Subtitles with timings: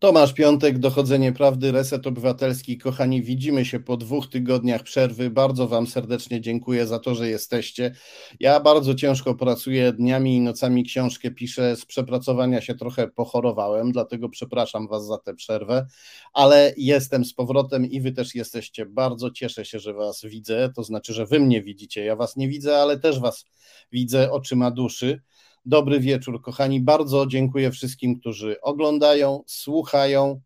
[0.00, 2.78] Tomasz Piątek, Dochodzenie Prawdy, Reset Obywatelski.
[2.78, 5.30] Kochani, widzimy się po dwóch tygodniach przerwy.
[5.30, 7.94] Bardzo Wam serdecznie dziękuję za to, że jesteście.
[8.40, 11.76] Ja bardzo ciężko pracuję dniami i nocami, książkę piszę.
[11.76, 15.86] Z przepracowania się trochę pochorowałem, dlatego przepraszam Was za tę przerwę,
[16.32, 18.86] ale jestem z powrotem i Wy też jesteście.
[18.86, 20.72] Bardzo cieszę się, że Was widzę.
[20.76, 22.04] To znaczy, że Wy mnie widzicie.
[22.04, 23.44] Ja Was nie widzę, ale też Was
[23.92, 25.20] widzę oczyma duszy.
[25.70, 26.80] Dobry wieczór, kochani.
[26.80, 30.40] Bardzo dziękuję wszystkim, którzy oglądają, słuchają,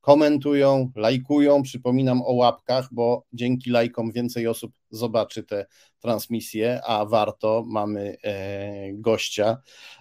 [0.00, 1.62] komentują, lajkują.
[1.62, 5.66] Przypominam o łapkach, bo dzięki lajkom więcej osób zobaczy te
[6.00, 7.64] transmisję, a warto.
[7.66, 9.56] Mamy e, gościa,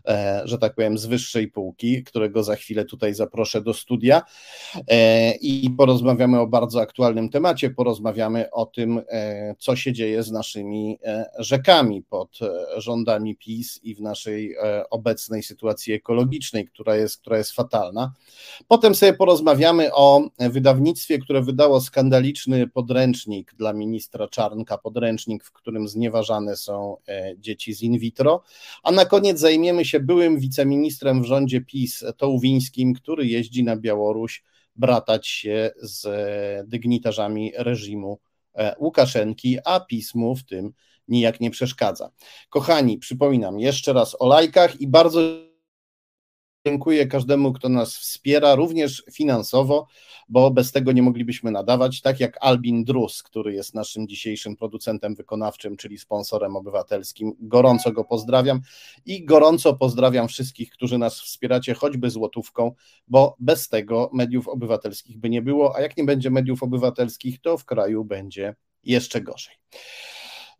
[0.07, 4.21] e, że tak powiem, z wyższej półki, którego za chwilę tutaj zaproszę do studia
[4.87, 7.69] e, i porozmawiamy o bardzo aktualnym temacie.
[7.69, 9.01] Porozmawiamy o tym,
[9.57, 10.99] co się dzieje z naszymi
[11.37, 12.39] rzekami pod
[12.77, 14.55] rządami PiS i w naszej
[14.89, 18.13] obecnej sytuacji ekologicznej, która jest, która jest fatalna.
[18.67, 25.87] Potem sobie porozmawiamy o wydawnictwie, które wydało skandaliczny podręcznik dla ministra Czarnka, podręcznik, w którym
[25.87, 28.43] znieważane są e, dzieci z in vitro.
[28.83, 34.43] A na koniec zajmiemy się byłym wiceministrem w rządzie PiS Tołwińskim, który jeździ na Białoruś
[34.75, 38.19] bratać się z e, dygnitarzami reżimu
[38.55, 40.73] e, Łukaszenki, a pismu w tym
[41.07, 42.11] nijak nie przeszkadza.
[42.49, 45.48] Kochani, przypominam jeszcze raz o lajkach i bardzo
[46.65, 49.87] Dziękuję każdemu, kto nas wspiera, również finansowo,
[50.29, 55.15] bo bez tego nie moglibyśmy nadawać, tak jak Albin Drus, który jest naszym dzisiejszym producentem
[55.15, 57.35] wykonawczym, czyli sponsorem obywatelskim.
[57.39, 58.61] Gorąco go pozdrawiam
[59.05, 62.71] i gorąco pozdrawiam wszystkich, którzy nas wspieracie, choćby złotówką,
[63.07, 67.57] bo bez tego mediów obywatelskich by nie było, a jak nie będzie mediów obywatelskich, to
[67.57, 69.55] w kraju będzie jeszcze gorzej.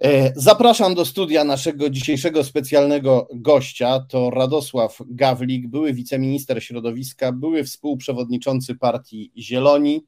[0.04, 4.00] E, zapraszam do studia naszego dzisiejszego specjalnego gościa.
[4.10, 10.06] To Radosław Gawlik, były wiceminister środowiska, były współprzewodniczący partii Zieloni,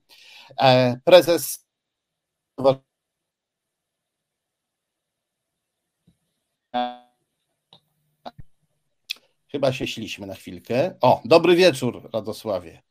[0.62, 1.66] e, prezes.
[9.52, 10.96] Chyba się śliśmy na chwilkę.
[11.02, 12.82] O, dobry wieczór, Radosławie.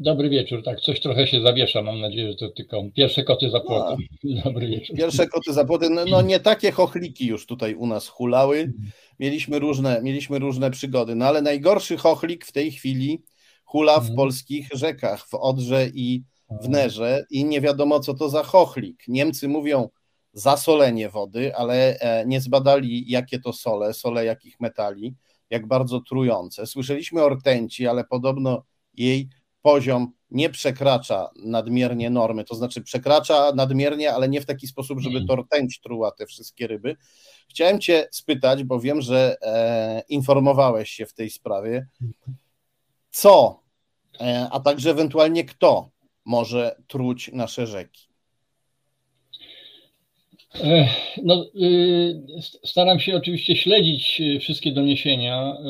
[0.00, 3.60] Dobry wieczór, tak, coś trochę się zawiesza, mam nadzieję, że to tylko pierwsze koty za
[3.60, 3.98] płotem.
[4.24, 4.96] No, Dobry wieczór.
[4.96, 8.72] Pierwsze koty za płotem, no, no, nie takie chochliki już tutaj u nas hulały,
[9.20, 13.22] mieliśmy różne, mieliśmy różne przygody, no ale najgorszy chochlik w tej chwili
[13.64, 14.16] hula w mhm.
[14.16, 16.22] polskich rzekach, w Odrze i
[16.62, 19.04] w Nerze i nie wiadomo co to za chochlik.
[19.08, 19.88] Niemcy mówią
[20.32, 25.14] zasolenie wody, ale e, nie zbadali jakie to sole, sole jakich metali,
[25.50, 26.66] jak bardzo trujące.
[26.66, 28.62] Słyszeliśmy o rtęci, ale podobno
[28.94, 29.28] jej
[29.62, 35.16] poziom nie przekracza nadmiernie normy, to znaczy przekracza nadmiernie, ale nie w taki sposób, żeby
[35.16, 35.28] mm.
[35.28, 36.96] to rtęć truła te wszystkie ryby.
[37.48, 41.86] Chciałem Cię spytać, bo wiem, że e, informowałeś się w tej sprawie,
[43.10, 43.62] co,
[44.20, 45.90] e, a także ewentualnie kto
[46.24, 48.11] może truć nasze rzeki?
[51.22, 52.22] No, y,
[52.64, 55.52] staram się oczywiście śledzić y, wszystkie doniesienia.
[55.52, 55.64] Y,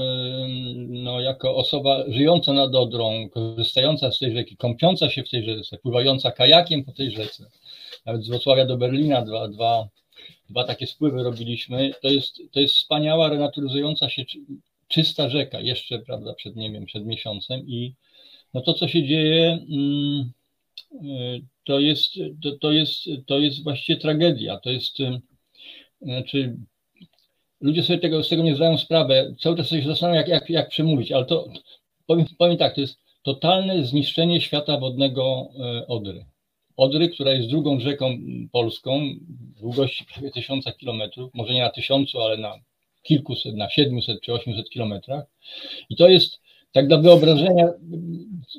[0.88, 5.78] no, jako osoba żyjąca nad Odrą, korzystająca z tej rzeki, kąpiąca się w tej rzece,
[5.78, 7.47] pływająca kajakiem po tej rzece,
[8.06, 9.88] nawet z Wrocławia do Berlina dwa, dwa,
[10.50, 11.94] dwa takie spływy robiliśmy.
[12.03, 14.25] To jest, to jest wspaniała, renaturyzująca się
[14.88, 17.94] czysta rzeka, jeszcze prawda, przed, nie wiem, przed miesiącem i
[18.54, 20.32] no to, co się dzieje, mm,
[21.65, 24.56] to jest, to, to, jest, to jest właściwie tragedia.
[24.56, 24.97] To jest,
[26.03, 26.56] znaczy,
[27.61, 29.34] ludzie sobie tego, z tego nie zdają sprawy.
[29.41, 31.49] Cały czas sobie zastanawiają, jak, jak, jak przemówić, ale to
[32.06, 36.25] powiem, powiem tak, to jest totalne zniszczenie świata wodnego e, Odry.
[36.77, 38.19] Odry, która jest drugą rzeką
[38.53, 39.01] polską,
[39.61, 42.55] długości prawie tysiąca kilometrów, może nie na tysiącu, ale na
[43.03, 45.25] kilkuset, na siedmiuset czy osiemset kilometrach.
[45.91, 46.41] I to jest
[46.72, 47.69] tak dla wyobrażenia,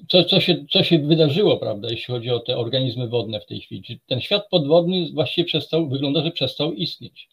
[0.07, 3.61] co, co, się, co się wydarzyło, prawda, jeśli chodzi o te organizmy wodne w tej
[3.61, 3.99] chwili.
[4.07, 7.29] ten świat podwodny właściwie przestał, wygląda, że przestał istnieć.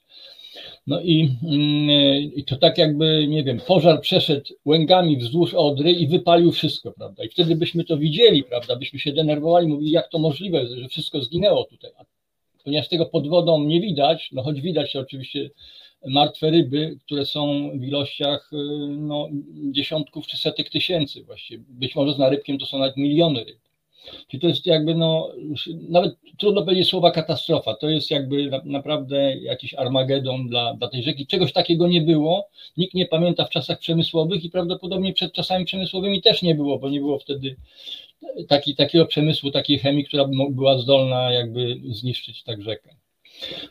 [0.87, 1.91] No i, mm,
[2.35, 7.25] i to tak jakby, nie wiem, pożar przeszedł łęgami wzdłuż Odry i wypalił wszystko, prawda.
[7.25, 11.23] I wtedy byśmy to widzieli, prawda, byśmy się denerwowali, mówili, jak to możliwe, że wszystko
[11.23, 11.91] zginęło tutaj.
[12.65, 15.51] Ponieważ tego pod wodą nie widać, no choć widać oczywiście
[16.07, 18.57] martwe ryby, które są w ilościach y,
[18.89, 19.29] no,
[19.71, 21.65] dziesiątków czy setek tysięcy właściwie.
[21.69, 23.59] Być może z narybkiem to są nawet miliony ryb.
[24.29, 25.33] Czyli to jest jakby, no,
[25.89, 27.75] nawet trudno powiedzieć słowa katastrofa.
[27.75, 31.27] To jest jakby na, naprawdę jakiś armagedon dla, dla tej rzeki.
[31.27, 32.49] Czegoś takiego nie było.
[32.77, 36.91] Nikt nie pamięta w czasach przemysłowych i prawdopodobnie przed czasami przemysłowymi też nie było, bo
[36.91, 37.57] nie było wtedy
[38.49, 42.97] taki, takiego przemysłu, takiej chemii, która była zdolna jakby zniszczyć tak rzekę.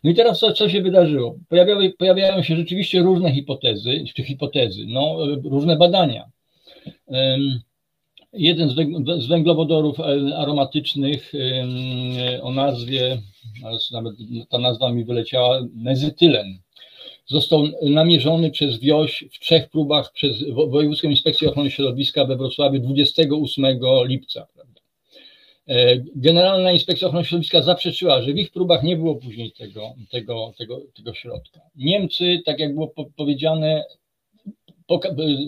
[0.03, 1.35] No i teraz co, co się wydarzyło?
[1.49, 6.29] Pojawiały, pojawiają się rzeczywiście różne hipotezy, hipotezy, no, różne badania.
[8.33, 8.69] jeden
[9.21, 9.99] z węglowodorów
[10.35, 11.31] aromatycznych
[12.41, 13.21] o nazwie,
[13.91, 14.13] nawet
[14.49, 16.59] ta nazwa mi wyleciała, mezytylen
[17.25, 23.65] został namierzony przez WIOŚ w trzech próbach przez Wojewódzką Inspekcję Ochrony Środowiska we Wrocławiu 28
[24.05, 24.47] lipca.
[25.69, 30.53] E, Generalna Inspekcja Ochrony Środowiska zaprzeczyła, że w ich próbach nie było później tego, tego,
[30.57, 31.61] tego, tego środka.
[31.75, 33.83] Niemcy, tak jak było powiedziane,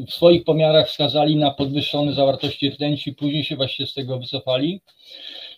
[0.08, 4.82] w swoich pomiarach wskazali na podwyższone zawartości rtęci, później się właśnie z tego wycofali.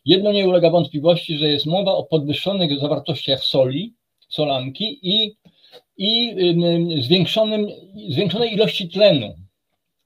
[0.05, 3.93] Jedno nie ulega wątpliwości, że jest mowa o podwyższonych zawartościach soli,
[4.29, 5.35] solanki i
[5.97, 6.35] i
[7.01, 7.67] zwiększonym,
[8.09, 9.35] zwiększonej ilości tlenu,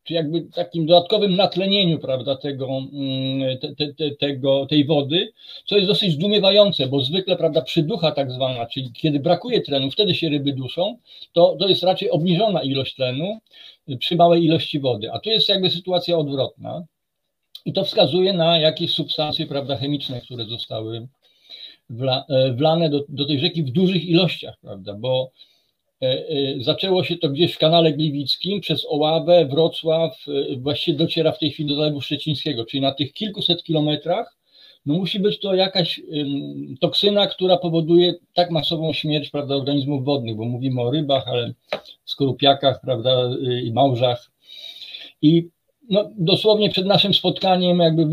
[0.07, 2.81] czy jakby takim dodatkowym natlenieniu prawda, tego,
[3.77, 5.31] te, te, tego, tej wody,
[5.65, 10.15] co jest dosyć zdumiewające, bo zwykle prawda, przyducha tak zwana, czyli kiedy brakuje tlenu, wtedy
[10.15, 10.98] się ryby duszą,
[11.33, 13.39] to, to jest raczej obniżona ilość tlenu
[14.00, 16.83] przy małej ilości wody, a tu jest jakby sytuacja odwrotna
[17.65, 21.07] i to wskazuje na jakieś substancje prawda, chemiczne, które zostały
[21.89, 25.31] wla, e, wlane do, do tej rzeki w dużych ilościach, prawda, bo
[26.61, 31.51] zaczęło się to gdzieś w kanale Gliwickim, przez Oławę, Wrocław, e, właściwie dociera w tej
[31.51, 34.38] chwili do Zalewu Szczecińskiego, czyli na tych kilkuset kilometrach
[34.85, 36.01] no musi być to jakaś
[36.79, 41.53] toksyna, która powoduje tak masową śmierć prawda, organizmów wodnych, bo mówimy o rybach, ale
[42.05, 43.29] skorupiakach prawda,
[43.63, 44.31] i małżach.
[45.21, 45.49] I
[45.89, 48.05] no, dosłownie przed naszym spotkaniem jakby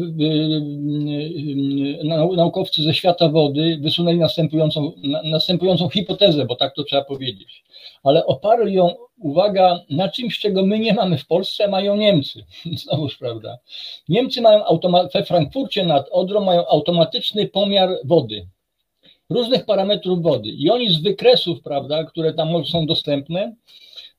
[2.36, 4.92] naukowcy ze świata wody wysunęli następującą,
[5.24, 7.64] następującą hipotezę, bo tak to trzeba powiedzieć.
[8.02, 12.44] Ale oparli ją, uwaga, na czymś, czego my nie mamy w Polsce, mają Niemcy.
[12.84, 13.58] Znowuż, prawda.
[14.08, 14.62] Niemcy mają
[15.14, 18.46] we Frankfurcie nad Odrą mają automatyczny pomiar wody,
[19.30, 20.48] różnych parametrów wody.
[20.48, 23.54] I oni z wykresów, prawda, które tam są dostępne,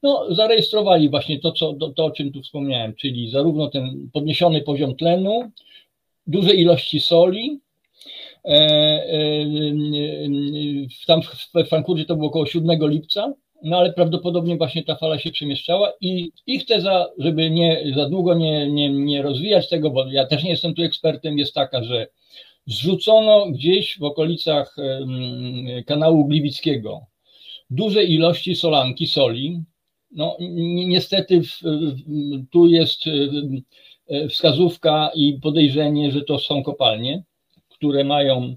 [0.04, 4.62] no, zarejestrowali właśnie to, co, to, to, o czym tu wspomniałem, czyli zarówno ten podniesiony
[4.62, 5.52] poziom tlenu,
[6.28, 7.60] duże ilości soli.
[8.46, 9.46] E, e,
[11.08, 13.34] tam w Frankfurcie to było około 7 lipca,
[13.64, 18.34] no ale prawdopodobnie właśnie ta fala się przemieszczała i ich teza, żeby nie za długo
[18.34, 22.08] nie, nie, nie rozwijać tego, bo ja też nie jestem tu ekspertem, jest taka, że
[22.68, 24.76] zrzucono gdzieś w okolicach
[25.86, 27.02] kanału Gliwickiego
[27.70, 29.64] duże ilości solanki, soli,
[30.12, 30.38] no,
[30.88, 31.60] niestety w,
[32.52, 33.02] tu jest
[34.08, 37.24] e, wskazówka i podejrzenie, że to są kopalnie,
[37.70, 38.56] które mają,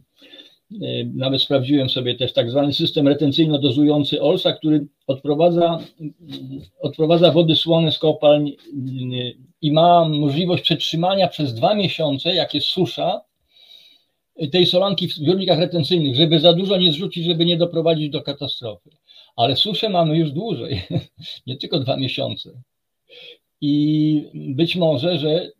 [1.14, 5.78] nawet sprawdziłem sobie też tak zwany system retencyjno-dozujący OLSA, który odprowadza,
[6.80, 8.52] odprowadza wody słone z kopalń
[9.62, 13.20] i ma możliwość przetrzymania przez dwa miesiące, jak jest susza,
[14.52, 18.90] tej solanki w zbiornikach retencyjnych, żeby za dużo nie zrzucić, żeby nie doprowadzić do katastrofy
[19.38, 20.82] ale suszę mamy już dłużej,
[21.46, 22.50] nie tylko dwa miesiące.
[23.61, 25.50] I być może, że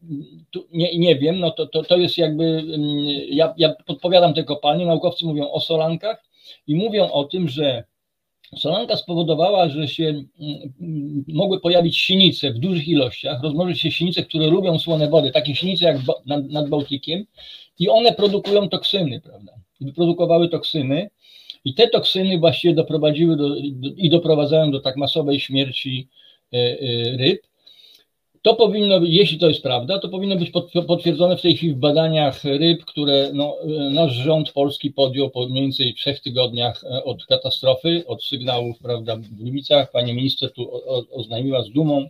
[0.51, 2.97] tu, nie, nie wiem, no to, to, to jest jakby, mm,
[3.31, 6.25] ja, ja podpowiadam te kopalnie, naukowcy mówią o solankach
[6.67, 7.85] i mówią o tym, że
[8.57, 14.47] solanka spowodowała, że się mm, mogły pojawić sinice w dużych ilościach, rozmnożyć się sinice, które
[14.47, 15.97] lubią słone wody, takie sinice jak
[16.27, 17.25] nad, nad Bałtykiem
[17.79, 19.53] i one produkują toksyny, prawda?
[19.81, 21.11] Wyprodukowały toksyny,
[21.65, 26.09] i te toksyny właściwie doprowadziły do, do, i doprowadzają do tak masowej śmierci
[26.53, 27.43] e, e, ryb.
[28.43, 30.51] To powinno, jeśli to jest prawda, to powinno być
[30.87, 35.49] potwierdzone w tej chwili w badaniach ryb, które no, e, nasz rząd polski podjął po
[35.49, 39.91] mniej więcej trzech tygodniach od katastrofy, od sygnałów prawda, w Gliwicach.
[39.91, 40.71] Pani minister tu
[41.11, 42.09] oznajmiła z dumą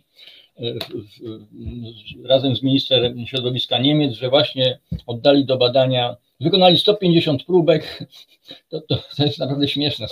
[2.23, 8.05] razem z ministrem środowiska Niemiec, że właśnie oddali do badania Wykonali 150 próbek.
[8.69, 10.07] To, to, to jest naprawdę śmieszne.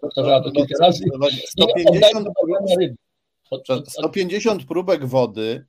[0.00, 1.04] Powtarzała to kilka razy.
[1.46, 2.28] 150,
[3.86, 5.66] 150 próbek wody,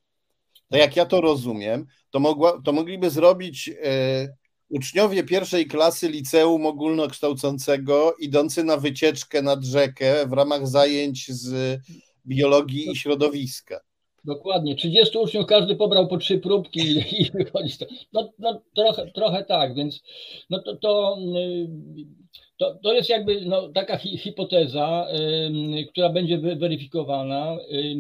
[0.70, 4.28] to jak ja to rozumiem, to, mogła, to mogliby zrobić e,
[4.70, 11.80] uczniowie pierwszej klasy liceum ogólnokształcącego, idący na wycieczkę nad rzekę w ramach zajęć z
[12.26, 13.87] biologii i środowiska.
[14.28, 14.76] Dokładnie.
[14.76, 17.74] 30 uczniów, każdy pobrał po trzy próbki i, i wychodzi.
[18.14, 20.04] No, no trochę, trochę tak, więc
[20.50, 21.68] no to, to, y,
[22.58, 25.08] to, to jest jakby no, taka hi, hipoteza,
[25.80, 27.58] y, która będzie weryfikowana.
[27.72, 27.96] Y,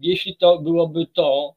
[0.00, 1.54] jeśli to byłoby to,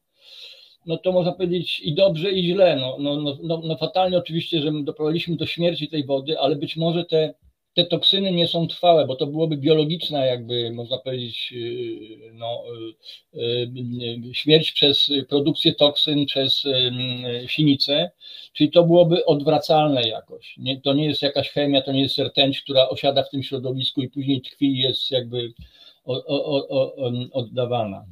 [0.85, 2.75] no to można powiedzieć i dobrze, i źle.
[2.75, 6.77] No, no, no, no, no fatalnie oczywiście, że doprowadziliśmy do śmierci tej wody, ale być
[6.77, 7.33] może te
[7.75, 12.63] te toksyny nie są trwałe, bo to byłoby biologiczna, jakby można powiedzieć, yy, no,
[13.33, 16.63] yy, yy, śmierć przez produkcję toksyn, przez
[17.47, 18.11] sinicę,
[18.53, 20.55] czyli to byłoby odwracalne jakoś.
[20.57, 24.01] Nie, to nie jest jakaś chemia, to nie jest rtęć, która osiada w tym środowisku
[24.01, 25.53] i później tkwi i jest jakby
[27.31, 28.05] oddawana.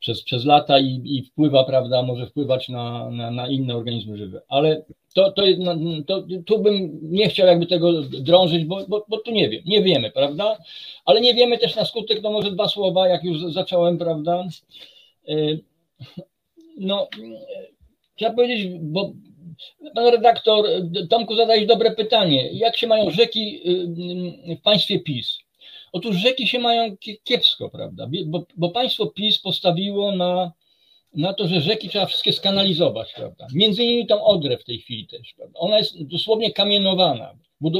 [0.00, 4.42] Przez, przez lata i, i wpływa, prawda, może wpływać na, na, na inne organizmy żywe.
[4.48, 4.84] Ale
[5.14, 5.42] to, to,
[6.06, 9.82] to, tu bym nie chciał jakby tego drążyć, bo, bo, bo tu nie wiem, nie
[9.82, 10.58] wiemy, prawda?
[11.04, 14.44] Ale nie wiemy też na skutek, no może dwa słowa, jak już zacząłem, prawda?
[15.28, 15.60] Y,
[16.78, 17.08] no,
[18.16, 19.12] chciałem powiedzieć, bo
[19.94, 20.66] pan redaktor,
[21.10, 22.52] Tomku, zadałeś dobre pytanie.
[22.52, 23.60] Jak się mają rzeki
[24.50, 25.38] y, w państwie PiS?
[25.96, 28.08] Otóż rzeki się mają kiepsko, prawda?
[28.26, 30.52] Bo, bo państwo PiS postawiło na,
[31.14, 33.46] na to, że rzeki trzeba wszystkie skanalizować, prawda?
[33.54, 35.58] Między innymi tą Odrę w tej chwili też, prawda?
[35.58, 37.34] Ona jest dosłownie kamienowana.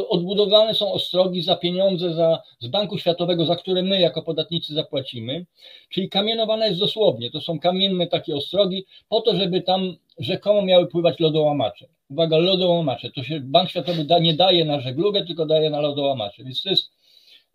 [0.09, 5.47] Odbudowane są ostrogi za pieniądze za, z Banku Światowego, za które my jako podatnicy zapłacimy.
[5.89, 7.31] Czyli kamienowane jest dosłownie.
[7.31, 11.87] To są kamienne takie ostrogi po to, żeby tam rzekomo miały pływać lodołamacze.
[12.11, 13.11] Uwaga, lodołamacze.
[13.11, 16.45] To się Bank Światowy da, nie daje na żeglugę, tylko daje na lodołamacze.
[16.45, 16.96] Więc to jest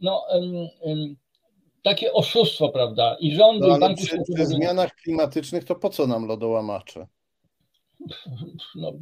[0.02, 0.26] no,
[1.84, 3.18] takie oszustwo, prawda?
[3.20, 4.36] I rządy no, Banku przy, Światowego...
[4.36, 7.08] Przy zmianach klimatycznych to po co nam lodołamacze?
[8.76, 8.94] No,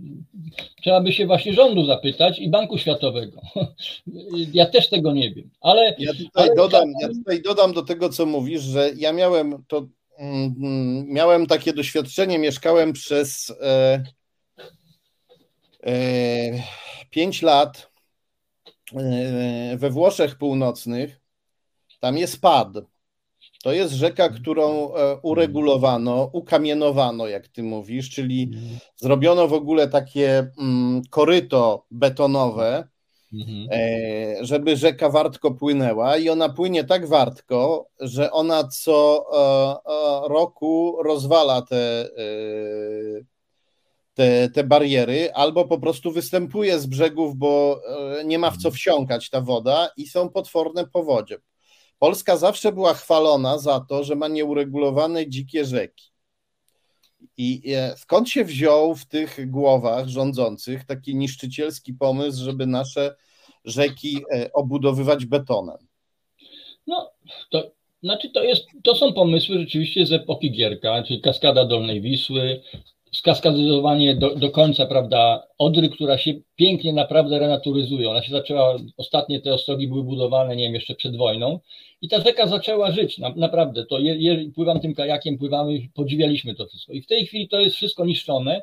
[0.81, 3.41] trzeba by się właśnie rządu zapytać i Banku Światowego.
[4.53, 5.49] Ja też tego nie wiem.
[5.61, 6.55] Ale, ja, tutaj ale...
[6.55, 9.87] Dodam, ja tutaj dodam do tego, co mówisz, że ja miałem to
[10.17, 14.03] mm, miałem takie doświadczenie, mieszkałem przez e,
[15.85, 15.93] e,
[17.09, 17.88] 5 lat
[19.77, 21.21] we Włoszech Północnych.
[21.99, 22.67] Tam jest Pad.
[23.63, 28.51] To jest rzeka, którą e, uregulowano, ukamienowano, jak ty mówisz, czyli
[28.95, 32.87] zrobiono w ogóle takie mm, koryto betonowe,
[33.33, 33.67] mhm.
[33.71, 40.97] e, żeby rzeka wartko płynęła i ona płynie tak wartko, że ona co e, roku
[41.03, 42.09] rozwala te,
[44.13, 47.81] te, te bariery, albo po prostu występuje z brzegów, bo
[48.25, 48.75] nie ma w co mhm.
[48.75, 51.37] wsiąkać ta woda i są potworne powodzie.
[51.99, 56.09] Polska zawsze była chwalona za to, że ma nieuregulowane dzikie rzeki.
[57.37, 63.15] I e, skąd się wziął w tych głowach rządzących taki niszczycielski pomysł, żeby nasze
[63.65, 65.77] rzeki e, obudowywać betonem?
[66.87, 67.11] No,
[67.49, 67.71] to
[68.03, 72.61] znaczy to, jest, to są pomysły rzeczywiście z epoki Gierka, czyli kaskada Dolnej Wisły,
[73.11, 78.09] skaskadyzowanie do, do końca, prawda, Odry, która się pięknie naprawdę renaturyzuje.
[78.09, 81.59] Ona się zaczęła, ostatnie te ostrogi były budowane, nie wiem, jeszcze przed wojną
[82.01, 86.55] i ta rzeka zaczęła żyć, na, naprawdę, to je, je, pływam tym kajakiem, pływamy, podziwialiśmy
[86.55, 88.61] to wszystko i w tej chwili to jest wszystko niszczone.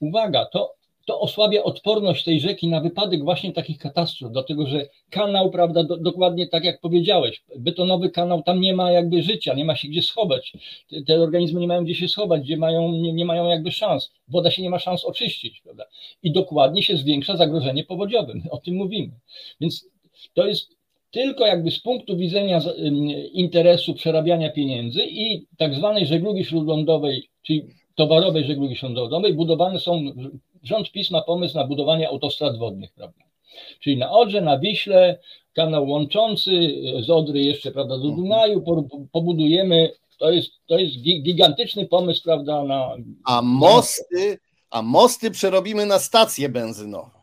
[0.00, 5.50] Uwaga, to to osłabia odporność tej rzeki na wypadek właśnie takich katastrof, dlatego że kanał,
[5.50, 9.76] prawda, do, dokładnie tak jak powiedziałeś, betonowy kanał, tam nie ma jakby życia, nie ma
[9.76, 10.52] się gdzie schować,
[10.90, 14.12] te, te organizmy nie mają gdzie się schować, gdzie mają, nie, nie, mają jakby szans,
[14.28, 15.84] woda się nie ma szans oczyścić, prawda,
[16.22, 19.12] i dokładnie się zwiększa zagrożenie powodziowe, o tym mówimy,
[19.60, 19.88] więc
[20.34, 20.74] to jest
[21.10, 22.60] tylko jakby z punktu widzenia
[23.32, 30.02] interesu przerabiania pieniędzy i tak zwanej żeglugi śródlądowej, czyli towarowej żeglugi śródlądowej, budowane są
[30.62, 33.24] rząd PiS ma pomysł na budowanie autostrad wodnych, prawda?
[33.80, 35.18] Czyli na Odrze, na Wiśle,
[35.52, 36.50] kanał łączący
[37.00, 38.64] z Odry jeszcze, prawda, do Dunaju,
[39.12, 42.96] pobudujemy, to jest, to jest gigantyczny pomysł, prawda, na...
[43.24, 44.38] A mosty,
[44.70, 47.22] a mosty przerobimy na stacje benzynowe,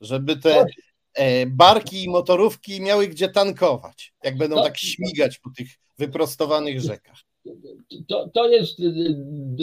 [0.00, 0.66] żeby te
[1.14, 5.68] e, barki i motorówki miały gdzie tankować, jak będą tak śmigać po tych
[5.98, 7.25] wyprostowanych rzekach
[8.08, 9.14] to, to jest y,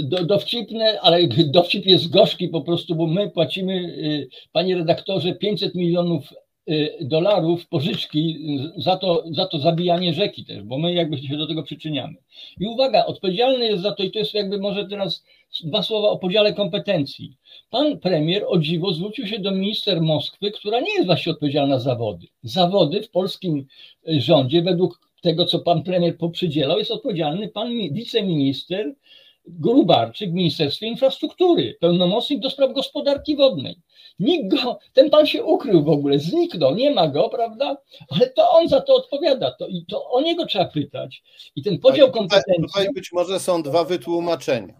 [0.04, 5.75] do, dowcipne, ale dowcip jest gorzki po prostu, bo my płacimy, y, panie redaktorze, 500
[5.75, 6.34] milionów
[6.70, 11.48] y, dolarów pożyczki za to, za to zabijanie rzeki też, bo my jakby się do
[11.48, 12.16] tego przyczyniamy.
[12.60, 15.24] I uwaga, odpowiedzialny jest za to, i to jest jakby może teraz
[15.63, 17.38] dwa słowa o podziale kompetencji.
[17.70, 21.84] Pan premier o dziwo zwrócił się do minister Moskwy, która nie jest właśnie odpowiedzialna za
[21.84, 22.28] zawody.
[22.44, 23.66] Zawody w polskim
[24.08, 28.96] rządzie według tego, co pan premier poprzydzielał, jest odpowiedzialny pan wiceminister
[29.46, 33.75] Grubarczyk w Ministerstwie Infrastruktury, pełnomocnik do spraw gospodarki wodnej.
[34.20, 37.77] Nikt go, ten pan się ukrył w ogóle, zniknął, nie ma go, prawda?
[38.10, 41.24] Ale to on za to odpowiada, to, i to o niego trzeba pytać.
[41.56, 42.63] I ten podział kompetencji.
[42.63, 44.74] Tutaj być może są dwa wytłumaczenia.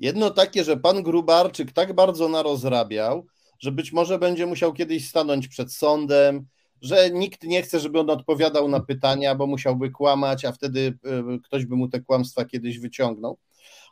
[0.00, 3.26] Jedno takie, że pan Grubarczyk tak bardzo narozrabiał,
[3.58, 6.46] że być może będzie musiał kiedyś stanąć przed sądem,
[6.82, 11.38] że nikt nie chce, żeby on odpowiadał na pytania, bo musiałby kłamać, a wtedy e,
[11.44, 13.38] ktoś by mu te kłamstwa kiedyś wyciągnął.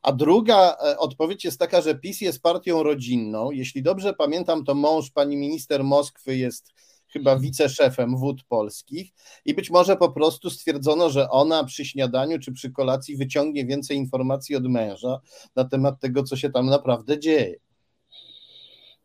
[0.03, 3.51] A druga e, odpowiedź jest taka, że PiS jest partią rodzinną.
[3.51, 6.73] Jeśli dobrze pamiętam, to mąż pani minister Moskwy jest
[7.09, 9.11] chyba wiceszefem wód polskich
[9.45, 13.97] i być może po prostu stwierdzono, że ona przy śniadaniu czy przy kolacji wyciągnie więcej
[13.97, 15.21] informacji od męża
[15.57, 17.68] na temat tego, co się tam naprawdę dzieje.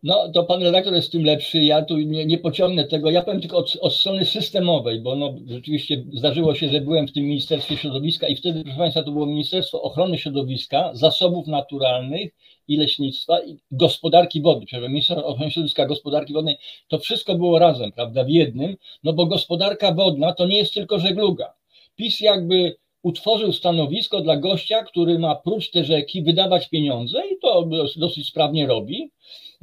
[0.03, 3.41] No, to pan redaktor jest tym lepszy, ja tu nie, nie pociągnę tego, ja powiem
[3.41, 7.77] tylko od, od, strony systemowej, bo no, rzeczywiście zdarzyło się, że byłem w tym Ministerstwie
[7.77, 12.31] Środowiska i wtedy, proszę Państwa, to było Ministerstwo Ochrony Środowiska, Zasobów Naturalnych
[12.67, 16.57] i Leśnictwa i Gospodarki Wodnej, przepraszam, Ministerstwo Ochrony Środowiska, Gospodarki Wodnej,
[16.87, 20.99] to wszystko było razem, prawda, w jednym, no bo gospodarka wodna to nie jest tylko
[20.99, 21.53] żegluga.
[21.95, 27.69] PiS jakby utworzył stanowisko dla gościa, który ma prócz te rzeki wydawać pieniądze i to
[27.95, 29.11] dosyć sprawnie robi.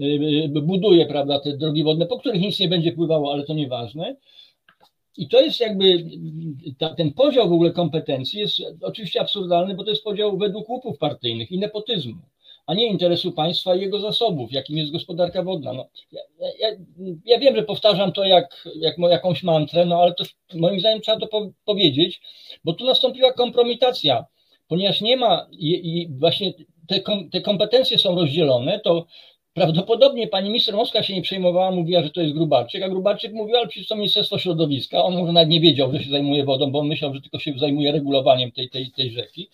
[0.00, 0.04] Y,
[0.57, 4.16] y, buduje, prawda, te drogi wodne, po których nic nie będzie pływało, ale to nieważne.
[5.16, 6.04] I to jest jakby
[6.78, 10.99] ta, ten podział w ogóle kompetencji jest oczywiście absurdalny, bo to jest podział według łupów
[10.99, 12.23] partyjnych i nepotyzmu
[12.71, 15.73] a nie interesu państwa i jego zasobów, jakim jest gospodarka wodna.
[15.73, 16.21] No, ja,
[16.59, 16.69] ja,
[17.25, 21.21] ja wiem, że powtarzam to jak, jak jakąś mantrę, no ale to moim zdaniem trzeba
[21.21, 22.21] to po, powiedzieć,
[22.64, 24.25] bo tu nastąpiła kompromitacja,
[24.69, 26.52] ponieważ nie ma i, i właśnie
[26.88, 29.07] te, kom, te kompetencje są rozdzielone, to
[29.61, 33.57] Prawdopodobnie pani minister Moskwa się nie przejmowała, mówiła, że to jest Grubarczyk, a Grubarczyk mówił,
[33.57, 35.05] ale przecież to Ministerstwo Środowiska.
[35.05, 37.52] On może nawet nie wiedział, że się zajmuje wodą, bo on myślał, że tylko się
[37.59, 39.49] zajmuje regulowaniem tej, tej, tej rzeki.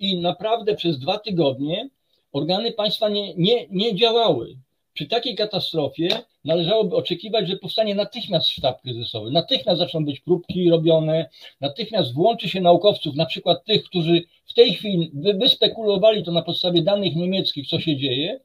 [0.00, 1.88] I naprawdę przez dwa tygodnie
[2.32, 4.56] organy państwa nie, nie, nie działały.
[4.94, 6.08] Przy takiej katastrofie
[6.44, 11.28] należałoby oczekiwać, że powstanie natychmiast sztab kryzysowy, natychmiast zaczną być próbki robione,
[11.60, 16.82] natychmiast włączy się naukowców, na przykład tych, którzy w tej chwili wyspekulowali to na podstawie
[16.82, 18.40] danych niemieckich, co się dzieje,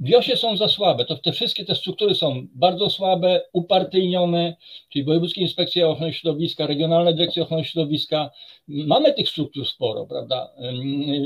[0.00, 4.56] wiosie są za słabe, to te wszystkie te struktury są bardzo słabe, upartyjnione,
[4.88, 8.30] czyli Wojewódzkie Inspekcje Ochrony Środowiska, Regionalne Dyrekcje Ochrony Środowiska.
[8.68, 10.52] Mamy tych struktur sporo, prawda?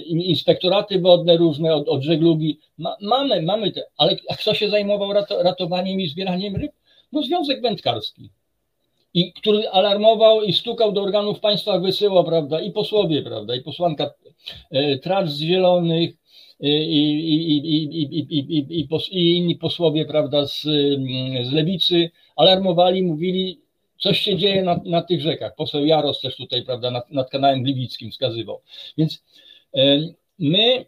[0.07, 2.59] Inspektoraty wodne różne od, od żeglugi.
[2.79, 5.13] Ma, mamy, mamy te, ale kto się zajmował
[5.43, 6.73] ratowaniem i zbieraniem ryb?
[7.13, 8.31] No Związek Wędkarski.
[9.15, 14.11] I który alarmował i stukał do organów państwa, wysyłał, prawda, i posłowie, prawda, i posłanka
[14.71, 16.24] e, Tracz z Zielonych,
[16.61, 20.63] i, i, i, i, inni posłowie prawda, z,
[21.43, 23.61] z lewicy alarmowali, mówili,
[23.99, 25.55] coś się dzieje na, na tych rzekach.
[25.57, 28.61] Poseł Jaros też tutaj prawda, nad, nad kanałem Gliwickim wskazywał.
[28.99, 29.25] Więc
[30.39, 30.85] my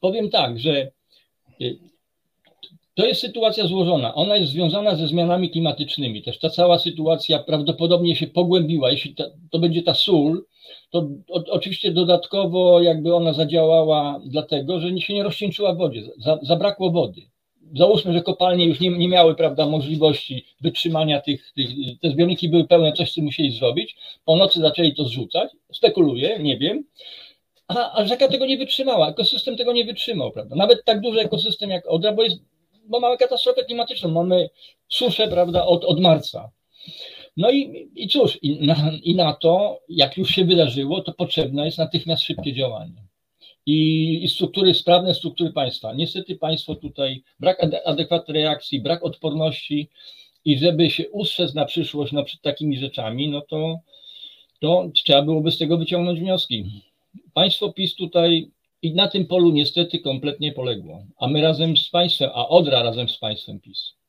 [0.00, 0.90] powiem tak, że
[2.94, 4.14] to jest sytuacja złożona.
[4.14, 6.22] Ona jest związana ze zmianami klimatycznymi.
[6.22, 8.90] Też ta cała sytuacja prawdopodobnie się pogłębiła.
[8.90, 10.44] Jeśli ta, to będzie ta sól,
[10.92, 16.90] to o, oczywiście dodatkowo jakby ona zadziałała dlatego, że się nie rozcieńczyła wodzie, za, zabrakło
[16.90, 17.20] wody.
[17.78, 21.68] Załóżmy, że kopalnie już nie, nie miały prawda, możliwości wytrzymania tych, tych,
[22.02, 26.58] te zbiorniki były pełne, coś co musieli zrobić, po nocy zaczęli to zrzucać, spekuluję, nie
[26.58, 26.84] wiem,
[27.68, 30.56] a, a rzeka tego nie wytrzymała, ekosystem tego nie wytrzymał, prawda?
[30.56, 32.36] Nawet tak duży ekosystem jak Odra, bo, jest,
[32.84, 34.50] bo mamy katastrofę klimatyczną, mamy
[34.88, 36.50] suszę, prawda, od, od marca.
[37.36, 41.64] No i, i cóż, i na, i na to, jak już się wydarzyło, to potrzebne
[41.64, 43.02] jest natychmiast szybkie działanie.
[43.66, 45.94] I, i, struktury, sprawne struktury państwa.
[45.94, 49.88] Niestety państwo tutaj, brak adekwatnej reakcji, brak odporności
[50.44, 53.78] i żeby się ustrzec na przyszłość przed takimi rzeczami, no to,
[54.60, 56.64] to trzeba byłoby z tego wyciągnąć wnioski.
[57.34, 58.50] Państwo PiS tutaj
[58.82, 63.08] i na tym polu niestety kompletnie poległo, a my razem z państwem, a Odra razem
[63.08, 64.01] z państwem PiS.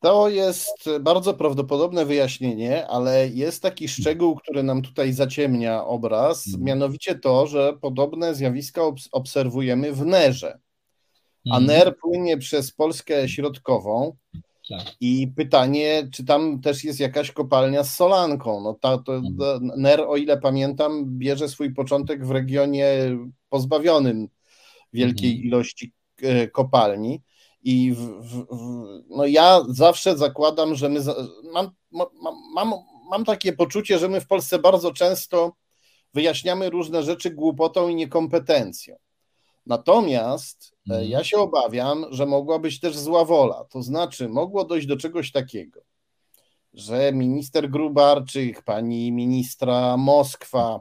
[0.00, 6.64] To jest bardzo prawdopodobne wyjaśnienie, ale jest taki szczegół, który nam tutaj zaciemnia obraz, mhm.
[6.64, 8.82] mianowicie to, że podobne zjawiska
[9.12, 10.58] obserwujemy w Nerze.
[11.50, 11.66] A mhm.
[11.66, 14.16] Ner płynie przez Polskę Środkową.
[14.68, 14.96] Tak.
[15.00, 18.60] I pytanie, czy tam też jest jakaś kopalnia z solanką?
[18.60, 19.72] No ta, to, mhm.
[19.76, 22.94] Ner, o ile pamiętam, bierze swój początek w regionie
[23.48, 24.28] pozbawionym
[24.92, 27.22] wielkiej ilości e, kopalni.
[27.62, 28.46] I w, w,
[29.08, 31.00] no ja zawsze zakładam, że my
[31.52, 31.70] mam,
[32.54, 32.72] mam,
[33.10, 35.52] mam takie poczucie, że my w Polsce bardzo często
[36.14, 38.96] wyjaśniamy różne rzeczy głupotą i niekompetencją.
[39.66, 41.08] Natomiast mhm.
[41.08, 43.64] ja się obawiam, że mogła być też zła wola.
[43.64, 45.80] To znaczy, mogło dojść do czegoś takiego,
[46.72, 50.80] że minister Grubarczyk, pani ministra Moskwa,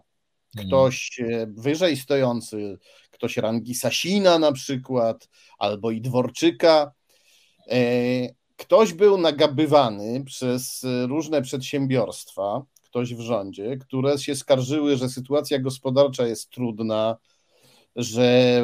[0.56, 0.68] mhm.
[0.68, 2.78] ktoś e, wyżej stojący
[3.18, 6.92] ktoś rangi Sasina na przykład, albo i Dworczyka.
[7.68, 7.80] E,
[8.58, 16.28] ktoś był nagabywany przez różne przedsiębiorstwa, ktoś w rządzie, które się skarżyły, że sytuacja gospodarcza
[16.28, 17.18] jest trudna,
[17.96, 18.64] że e,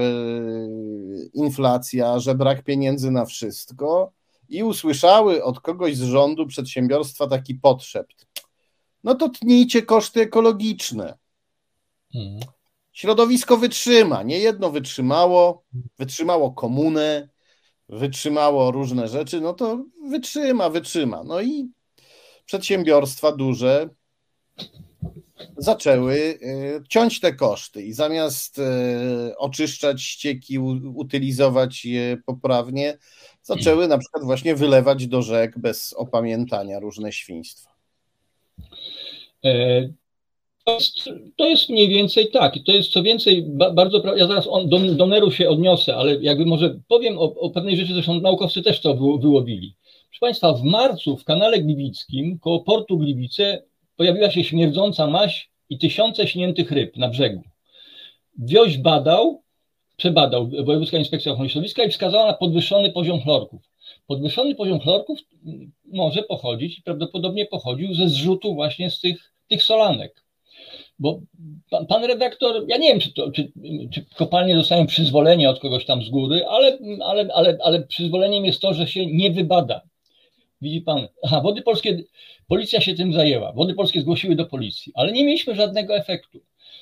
[1.33, 4.11] inflacja, że brak pieniędzy na wszystko
[4.49, 8.27] i usłyszały od kogoś z rządu przedsiębiorstwa taki podszept.
[9.03, 11.17] No to tnijcie koszty ekologiczne.
[12.13, 12.39] Hmm.
[12.93, 15.63] Środowisko wytrzyma, nie jedno wytrzymało,
[15.97, 17.29] wytrzymało komunę,
[17.89, 21.23] wytrzymało różne rzeczy, no to wytrzyma, wytrzyma.
[21.23, 21.69] No i
[22.45, 23.89] przedsiębiorstwa duże
[25.57, 28.61] zaczęły e, ciąć te koszty i zamiast
[29.37, 30.59] oczyszczać ścieki,
[30.95, 32.97] utylizować je poprawnie,
[33.41, 37.73] zaczęły na przykład właśnie wylewać do rzek bez opamiętania różne świństwa.
[40.63, 42.55] To jest, to jest mniej więcej tak.
[42.65, 44.15] To jest co więcej, bardzo.
[44.15, 47.77] Ja zaraz on, do, do Neru się odniosę, ale jakby może powiem o, o pewnej
[47.77, 49.75] rzeczy, zresztą naukowcy też to wy, wyłowili.
[50.09, 53.63] Proszę Państwa, w marcu w kanale Gliwickim, koło portu Gliwice,
[53.97, 57.43] pojawiła się śmierdząca maść i tysiące śniętych ryb na brzegu.
[58.39, 59.43] Wioś badał,
[59.97, 63.61] przebadał Wojewódzka Inspekcja Ochrony Środowiska i wskazała na podwyższony poziom chlorków.
[64.07, 65.19] Podwyższony poziom chlorków
[65.85, 70.22] może pochodzić i prawdopodobnie pochodził ze zrzutu właśnie z tych, tych solanek.
[70.99, 71.21] Bo
[71.69, 73.51] pan, pan, redaktor, ja nie wiem, czy, to, czy,
[73.93, 78.61] czy kopalnie dostają przyzwolenie od kogoś tam z góry, ale, ale, ale, ale przyzwoleniem jest
[78.61, 79.81] to, że się nie wybada.
[80.61, 82.03] Widzi pan, aha, wody polskie,
[82.47, 86.39] policja się tym zajęła, wody polskie zgłosiły do policji, ale nie mieliśmy żadnego efektu.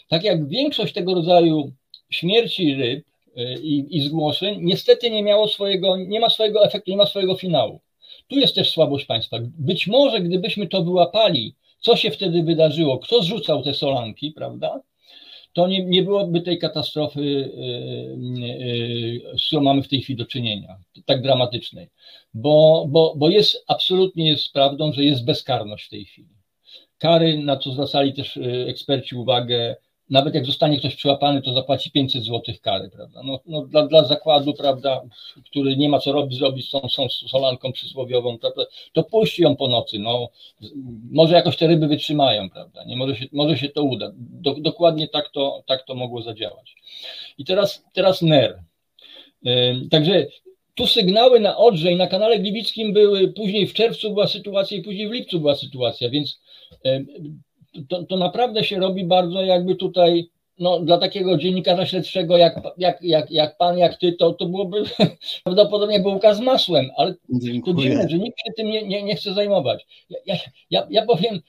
[0.08, 1.71] Tak jak większość tego rodzaju
[2.10, 3.06] śmierci ryb
[3.38, 7.36] y, i, i zgłoszeń, niestety nie miało swojego, nie ma swojego efektu, nie ma swojego
[7.36, 7.80] finału.
[8.28, 9.38] Tu jest też słabość państwa.
[9.41, 14.82] Być może gdybyśmy to wyłapali co się wtedy wydarzyło, kto zrzucał te solanki, prawda?
[15.54, 17.52] To nie, nie byłoby tej katastrofy, yy,
[18.39, 21.89] yy, z którą mamy w tej chwili do czynienia, tak dramatycznej.
[22.34, 26.30] Bo, bo, bo jest absolutnie jest prawdą, że jest bezkarność w tej chwili.
[26.98, 29.76] Kary, na co zwracali też yy, eksperci uwagę,
[30.12, 33.21] nawet jak zostanie ktoś przyłapany, to zapłaci 500 zł kary, prawda?
[33.24, 35.02] No, no dla, dla zakładu, prawda,
[35.45, 39.56] który nie ma co robić, zrobić z tą, tą solanką przysłowiową, prawda, to puści ją
[39.56, 40.30] po nocy, no,
[41.12, 44.12] może jakoś te ryby wytrzymają, prawda, nie, może się, może się to uda.
[44.15, 46.76] Do, dokładnie tak to, tak to mogło zadziałać.
[47.38, 48.60] I teraz, teraz NER.
[49.91, 50.28] Także
[50.76, 54.82] tu sygnały na Odrze i na kanale Gliwickim były, później w czerwcu była sytuacja i
[54.82, 56.39] później w lipcu była sytuacja, więc
[57.90, 60.30] to, to naprawdę się robi bardzo jakby tutaj
[60.60, 64.84] no, dla takiego dziennikarza śledczego jak, jak, jak, jak pan, jak ty, to, to byłoby
[65.44, 67.76] prawdopodobnie bułka z masłem, ale Dziękuję.
[67.76, 69.88] to dziwne, że nikt się tym nie, nie, nie chce zajmować.
[70.26, 70.36] Ja,
[70.70, 71.40] ja, ja powiem,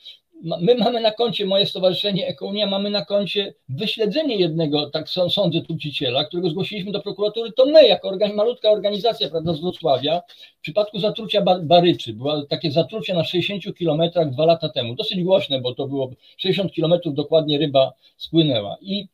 [0.42, 6.24] my mamy na koncie, moje stowarzyszenie Ekounia, mamy na koncie wyśledzenie jednego, tak sądzę, truciciela,
[6.24, 10.22] którego zgłosiliśmy do prokuratury, to my, jako organi malutka organizacja prawda, z Wrocławia,
[10.58, 15.60] w przypadku zatrucia baryczy, było takie zatrucie na 60 kilometrach dwa lata temu, dosyć głośne,
[15.60, 18.76] bo to było 60 kilometrów dokładnie ryba spłynęła.
[18.80, 19.08] I,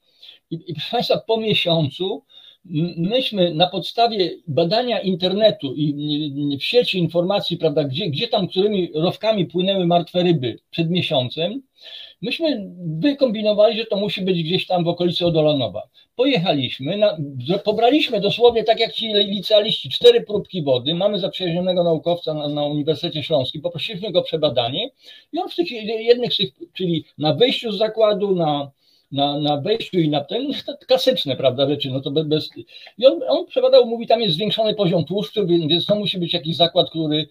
[0.50, 2.22] i, i proszę Państwa, po miesiącu
[2.96, 9.46] myśmy na podstawie badania internetu i w sieci informacji, prawda, gdzie, gdzie tam, którymi rowkami
[9.46, 11.62] płynęły martwe ryby przed miesiącem,
[12.22, 15.82] myśmy wykombinowali, że to musi być gdzieś tam w okolicy Odolanowa.
[16.16, 17.16] Pojechaliśmy, na,
[17.64, 23.22] pobraliśmy dosłownie, tak jak ci licealiści, cztery próbki wody, mamy zaprzyjaźnionego naukowca na, na Uniwersytecie
[23.22, 24.90] Śląskim, poprosiliśmy go o przebadanie
[25.32, 26.32] i on w tych jednych
[26.72, 28.70] czyli na wyjściu z zakładu, na
[29.12, 32.50] na, na wejściu i na ten, no, klasyczne, prawda, rzeczy, no to bez,
[32.98, 36.56] i on, on przebadał, mówi, tam jest zwiększony poziom tłuszczu, więc to musi być jakiś
[36.56, 37.28] zakład, który,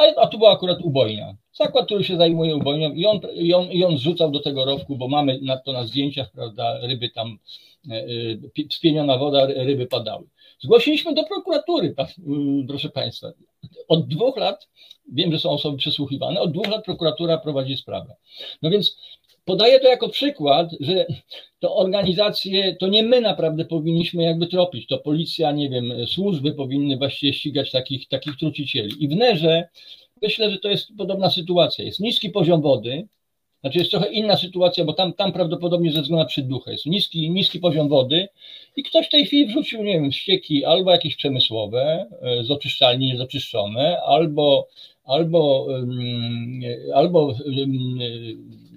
[0.00, 3.72] a, a tu była akurat ubojnia, zakład, który się zajmuje ubojnią i on, i on,
[3.72, 7.38] i on zrzucał do tego rowku, bo mamy na to na zdjęciach, prawda, ryby tam,
[7.90, 8.06] e,
[8.70, 10.26] spieniona woda, ryby padały.
[10.60, 11.94] Zgłosiliśmy do prokuratury,
[12.26, 13.28] mm, proszę Państwa.
[13.88, 14.68] Od dwóch lat,
[15.12, 18.16] wiem, że są osoby przesłuchiwane, od dwóch lat prokuratura prowadzi sprawę.
[18.62, 18.96] No więc
[19.48, 21.06] Podaję to jako przykład, że
[21.58, 26.96] to organizacje, to nie my naprawdę powinniśmy jakby tropić, to policja, nie wiem, służby powinny
[26.96, 29.04] właściwie ścigać takich, takich trucicieli.
[29.04, 29.68] I w Nerze
[30.22, 31.84] myślę, że to jest podobna sytuacja.
[31.84, 33.08] Jest niski poziom wody,
[33.60, 37.30] znaczy jest trochę inna sytuacja, bo tam, tam prawdopodobnie ze względu na przyduchę jest niski,
[37.30, 38.28] niski poziom wody
[38.76, 43.06] i ktoś w tej chwili wrzucił, nie wiem, ścieki albo jakieś przemysłowe, e, z oczyszczalni
[43.06, 44.68] niezoczyszczone, albo,
[45.04, 45.66] albo,
[46.94, 47.34] albo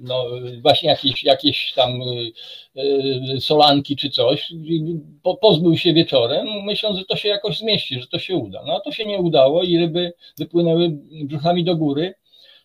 [0.01, 0.25] no,
[0.61, 2.31] właśnie jakieś, jakieś tam y,
[3.35, 4.53] y, solanki czy coś,
[5.41, 8.63] pozbył się wieczorem, myśląc, że to się jakoś zmieści, że to się uda.
[8.65, 10.89] No a to się nie udało i ryby wypłynęły
[11.23, 12.13] brzuchami do góry.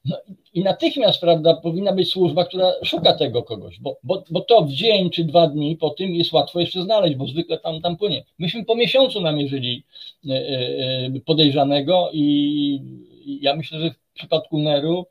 [0.04, 0.16] No,
[0.54, 4.72] I natychmiast, prawda, powinna być służba, która szuka tego kogoś, bo, bo, bo to w
[4.72, 8.24] dzień czy dwa dni po tym jest łatwo jeszcze znaleźć, bo zwykle tam, tam płynie.
[8.38, 9.84] Myśmy po miesiącu namierzyli
[10.24, 12.80] y, podejrzanego i
[13.40, 15.06] ja myślę, że w przypadku Neru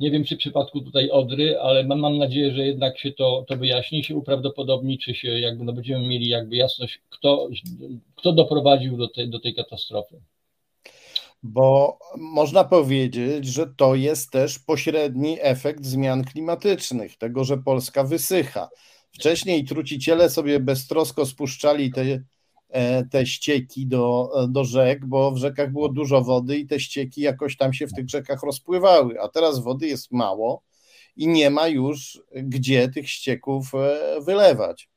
[0.00, 3.44] nie wiem, czy w przypadku tutaj Odry, ale mam, mam nadzieję, że jednak się to,
[3.48, 7.48] to wyjaśni, się uprawdopodobni, czy się jakby no będziemy mieli jakby jasność, kto,
[8.14, 10.20] kto doprowadził do tej, do tej katastrofy.
[11.42, 18.68] Bo można powiedzieć, że to jest też pośredni efekt zmian klimatycznych, tego, że Polska wysycha.
[19.12, 22.20] Wcześniej truciciele sobie beztrosko spuszczali te
[23.10, 27.56] te ścieki do, do rzek, bo w rzekach było dużo wody i te ścieki jakoś
[27.56, 30.62] tam się w tych rzekach rozpływały, a teraz wody jest mało
[31.16, 33.72] i nie ma już gdzie tych ścieków
[34.26, 34.93] wylewać.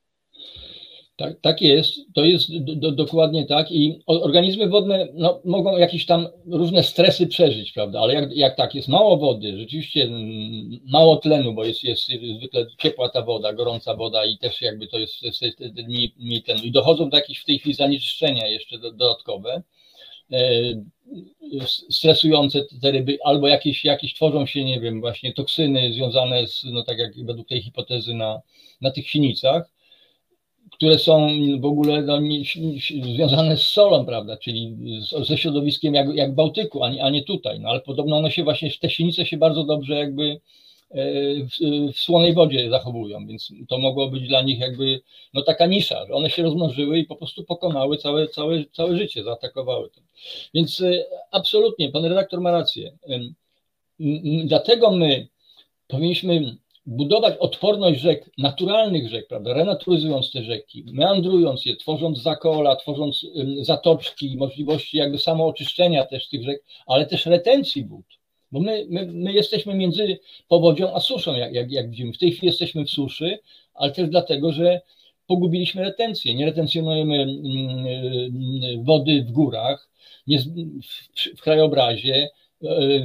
[1.17, 6.27] Tak, tak jest, to jest do, dokładnie tak i organizmy wodne no, mogą jakieś tam
[6.45, 10.09] różne stresy przeżyć, prawda, ale jak, jak tak, jest mało wody, rzeczywiście
[10.85, 14.99] mało tlenu, bo jest, jest zwykle ciepła ta woda, gorąca woda i też jakby to
[14.99, 15.59] jest, jest, jest
[16.17, 16.63] mniej tlenu.
[16.63, 19.61] I dochodzą do jakichś w tej chwili zanieczyszczenia jeszcze dodatkowe,
[20.31, 20.39] e,
[21.89, 26.83] stresujące te ryby, albo jakieś, jakieś tworzą się, nie wiem, właśnie toksyny związane z, no
[26.83, 28.41] tak jak według tej hipotezy na,
[28.81, 29.76] na tych sinicach,
[30.77, 32.43] które są w ogóle no, nie,
[33.15, 37.23] związane z solą, prawda, czyli z, ze środowiskiem jak, jak Bałtyku, a nie, a nie
[37.23, 37.59] tutaj.
[37.59, 40.23] No ale podobno one się właśnie, te silnice się bardzo dobrze jakby
[40.91, 41.03] e,
[41.45, 41.57] w,
[41.93, 45.01] w słonej wodzie zachowują, więc to mogło być dla nich jakby
[45.33, 49.23] no taka nisza, że one się rozmnożyły i po prostu pokonały całe, całe, całe życie,
[49.23, 50.01] zaatakowały to.
[50.53, 52.97] Więc e, absolutnie, pan redaktor ma rację.
[54.45, 55.27] Dlatego my
[55.87, 56.57] powinniśmy
[56.87, 63.25] budować odporność rzek, naturalnych rzek, prawda, renaturyzując te rzeki, meandrując je, tworząc zakola, tworząc
[63.61, 68.05] zatoczki, możliwości jakby samooczyszczenia też tych rzek, ale też retencji wód.
[68.51, 72.13] Bo my, my, my jesteśmy między powodzią a suszą, jak, jak, jak widzimy.
[72.13, 73.39] W tej chwili jesteśmy w suszy,
[73.73, 74.81] ale też dlatego, że
[75.27, 76.35] pogubiliśmy retencję.
[76.35, 77.25] Nie retencjonujemy
[78.83, 79.89] wody w górach,
[80.27, 82.29] nie, w, w krajobrazie,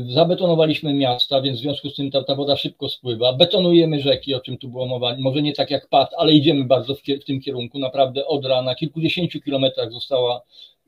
[0.09, 3.33] zabetonowaliśmy miasta, więc w związku z tym ta, ta, woda szybko spływa.
[3.33, 5.17] Betonujemy rzeki, o czym tu było mowa.
[5.19, 7.79] Może nie tak jak PAD, ale idziemy bardzo w, w tym kierunku.
[7.79, 10.43] Naprawdę Odra na kilkudziesięciu kilometrach została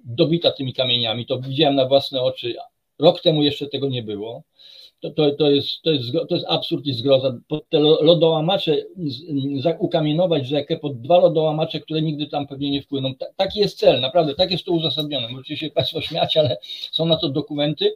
[0.05, 1.27] dobita tymi kamieniami.
[1.27, 2.55] To widziałem na własne oczy.
[2.99, 4.43] Rok temu jeszcze tego nie było.
[5.01, 7.39] To, to, to, jest, to, jest, to jest absurd i zgroza.
[7.49, 8.77] Pod te lodołamacze
[9.79, 13.13] ukamienować rzekę pod dwa lodołamacze, które nigdy tam pewnie nie wpłyną.
[13.37, 15.29] Taki jest cel, naprawdę, tak jest to uzasadnione.
[15.29, 16.57] Możecie się Państwo śmiać, ale
[16.93, 17.95] są na to dokumenty.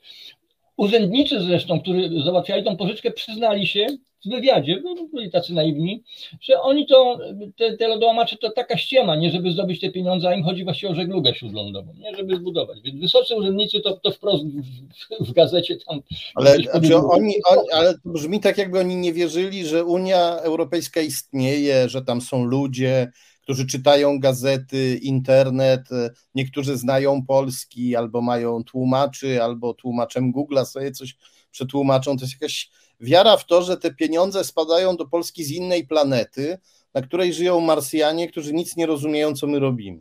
[0.78, 3.86] Urzędnicy zresztą, którzy załatwiali tą pożyczkę, przyznali się
[4.26, 4.82] w wywiadzie,
[5.14, 6.02] byli tacy naiwni,
[6.40, 7.18] że oni to,
[7.56, 10.92] te, te lodołamacze to taka ściema, nie żeby zdobyć te pieniądze, a im chodzi właściwie
[10.92, 12.78] o żeglugę śródlądową, nie żeby zbudować.
[12.84, 16.00] Więc wysocy urzędnicy to, to wprost w, w, w gazecie tam...
[16.34, 21.00] Ale, znaczy oni, oni, ale to brzmi tak, jakby oni nie wierzyli, że Unia Europejska
[21.00, 23.08] istnieje, że tam są ludzie,
[23.48, 25.88] którzy czytają gazety, internet,
[26.34, 31.16] niektórzy znają polski, albo mają tłumaczy, albo tłumaczem Google'a sobie coś
[31.50, 32.16] przetłumaczą.
[32.16, 36.58] To jest jakaś wiara w to, że te pieniądze spadają do Polski z innej planety,
[36.94, 40.00] na której żyją Marsjanie, którzy nic nie rozumieją, co my robimy.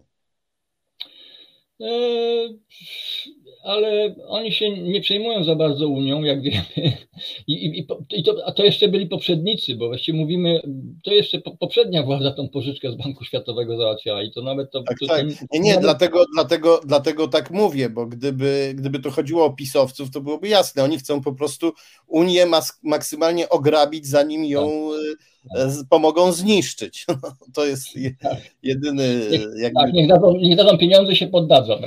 [3.67, 6.97] Ale oni się nie przejmują za bardzo Unią, jak wiemy.
[7.47, 10.61] I, i, i to, a to jeszcze byli poprzednicy, bo właściwie mówimy,
[11.03, 14.83] to jeszcze poprzednia władza tą pożyczkę z Banku Światowego załatwiała i to nawet to.
[14.83, 15.25] Tak, to, tak.
[15.53, 15.81] Nie, nie, nawet...
[15.81, 20.83] dlatego, dlatego, dlatego tak mówię, bo gdyby, gdyby to chodziło o pisowców, to byłoby jasne.
[20.83, 21.71] Oni chcą po prostu
[22.07, 24.89] Unię mas, maksymalnie ograbić, zanim ją.
[24.91, 25.17] Tak
[25.89, 27.05] pomogą zniszczyć.
[27.53, 27.87] To jest
[28.21, 28.37] tak.
[28.63, 29.29] jedyny.
[29.57, 29.79] Jakby...
[29.81, 31.73] Tak, niech dadzą, niech dadzą pieniądze się poddadzą.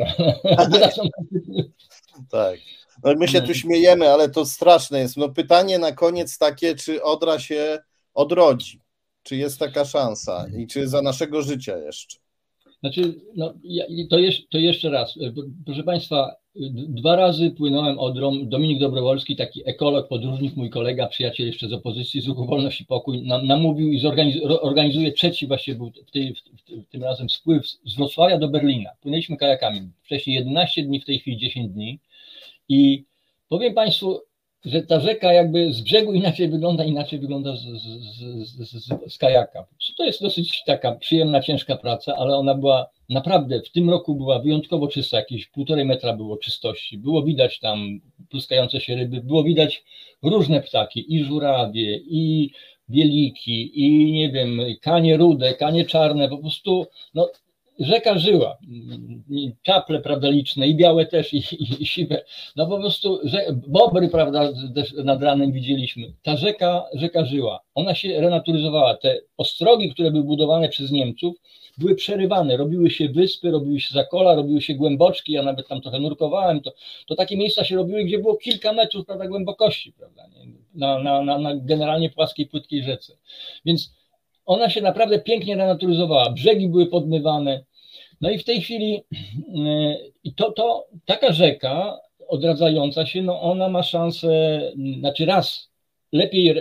[2.30, 2.58] tak.
[3.04, 5.16] No my się tu śmiejemy, ale to straszne jest.
[5.16, 7.78] No pytanie na koniec takie, czy Odra się
[8.14, 8.80] odrodzi?
[9.22, 10.46] Czy jest taka szansa?
[10.56, 12.18] I czy za naszego życia jeszcze?
[12.80, 13.54] Znaczy, no,
[14.10, 15.18] to, jeszcze, to jeszcze raz.
[15.64, 16.40] Proszę Państwa,
[16.88, 18.48] Dwa razy płynąłem Odrą.
[18.48, 22.84] Dominik Dobrowolski, taki ekolog, podróżnik, mój kolega, przyjaciel jeszcze z opozycji, z ruchu Wolność i
[22.84, 24.02] Pokój, nam, namówił i
[24.60, 28.90] organizuje trzeci właśnie był w, tej, w, tym razem spływ z Wrocławia do Berlina.
[29.00, 29.80] Płynęliśmy kajakami.
[30.02, 31.98] Wcześniej 11 dni, w tej chwili 10 dni.
[32.68, 33.04] I
[33.48, 34.20] powiem Państwu,
[34.64, 39.66] że ta rzeka jakby z brzegu inaczej wygląda, inaczej wygląda z, z, z, z, kajaka.
[39.96, 44.38] To jest dosyć taka przyjemna, ciężka praca, ale ona była naprawdę, w tym roku była
[44.38, 46.98] wyjątkowo czysta, jakieś półtorej metra było czystości.
[46.98, 49.84] Było widać tam pluskające się ryby, było widać
[50.22, 52.50] różne ptaki, i żurawie, i
[52.90, 57.28] bieliki, i nie wiem, kanie rude, kanie czarne, po prostu no,
[57.80, 58.58] rzeka żyła.
[59.62, 62.24] Czaple, prawda, liczne i białe też, i, i, i siwe.
[62.56, 63.20] No po prostu,
[63.66, 64.50] bobry, prawda,
[65.04, 66.12] nad ranem widzieliśmy.
[66.22, 67.60] Ta rzeka, rzeka żyła.
[67.74, 68.96] Ona się renaturyzowała.
[68.96, 71.36] Te ostrogi, które były budowane przez Niemców,
[71.78, 72.56] były przerywane.
[72.56, 75.32] Robiły się wyspy, robiły się zakola, robiły się głęboczki.
[75.32, 76.60] Ja nawet tam trochę nurkowałem.
[76.60, 76.72] To,
[77.06, 80.22] to takie miejsca się robiły, gdzie było kilka metrów, prawda, głębokości, prawda,
[80.74, 83.16] na, na, na, na generalnie płaskiej, płytkiej rzece.
[83.64, 83.94] Więc
[84.46, 86.30] ona się naprawdę pięknie renaturyzowała.
[86.30, 87.64] Brzegi były podmywane,
[88.20, 89.02] no i w tej chwili
[90.24, 94.62] i to, to taka rzeka odradzająca się, no ona ma szansę,
[94.98, 95.70] znaczy raz
[96.12, 96.54] lepiej, e,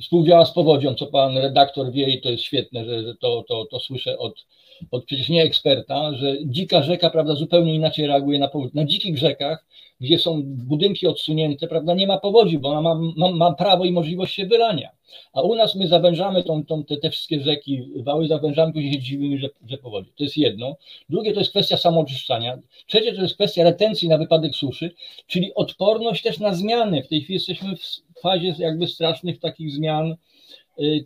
[0.00, 3.64] współdziała z powodzią, co pan redaktor wie i to jest świetne, że, że to, to,
[3.64, 4.46] to słyszę od,
[4.90, 8.74] od przecież nie eksperta, że dzika rzeka, prawda, zupełnie inaczej reaguje na powódź.
[8.74, 9.66] Na dzikich rzekach,
[10.00, 13.92] gdzie są budynki odsunięte, prawda, nie ma powodzi, bo ona ma, ma, ma prawo i
[13.92, 14.90] możliwość się wylania.
[15.32, 18.98] A u nas my zawężamy tą, tą, te, te wszystkie rzeki, wały zawężamy, później się
[18.98, 20.10] dziwimy, że, że powodzi.
[20.16, 20.76] To jest jedno.
[21.08, 22.58] Drugie to jest kwestia samooczyszczania.
[22.86, 24.90] Trzecie to jest kwestia retencji na wypadek suszy,
[25.26, 27.02] czyli odporność też na zmiany.
[27.02, 30.16] W tej chwili jesteśmy w fazie jakby strasznych takich zmian,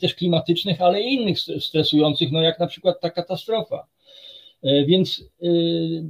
[0.01, 3.87] też klimatycznych, ale i innych stresujących, no jak na przykład ta katastrofa.
[4.65, 6.03] Y, więc y,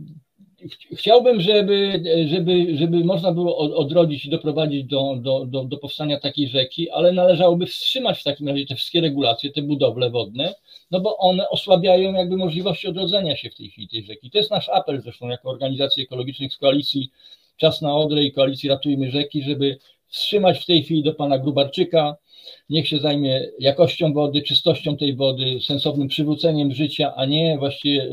[0.93, 6.49] chciałbym, żeby, żeby, żeby można było odrodzić i doprowadzić do, do, do, do powstania takiej
[6.49, 10.55] rzeki, ale należałoby wstrzymać w takim razie te wszystkie regulacje, te budowle wodne,
[10.91, 14.31] no bo one osłabiają jakby możliwości odrodzenia się w tej chwili tej rzeki.
[14.31, 17.11] To jest nasz apel zresztą jako organizacji ekologicznych z koalicji
[17.57, 22.17] Czas na Odrę i koalicji Ratujmy Rzeki, żeby wstrzymać w tej chwili do pana Grubarczyka,
[22.71, 28.11] niech się zajmie jakością wody, czystością tej wody, sensownym przywróceniem życia, a nie właściwie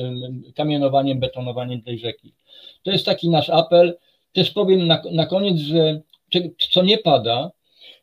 [0.55, 2.33] kamienowaniem, betonowaniem tej rzeki.
[2.83, 3.97] To jest taki nasz apel.
[4.33, 6.01] Też powiem na, na koniec, że
[6.71, 7.51] co nie pada,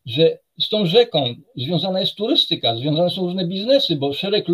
[0.06, 4.46] że z tą rzeką związana jest turystyka, związane są różne biznesy, bo szereg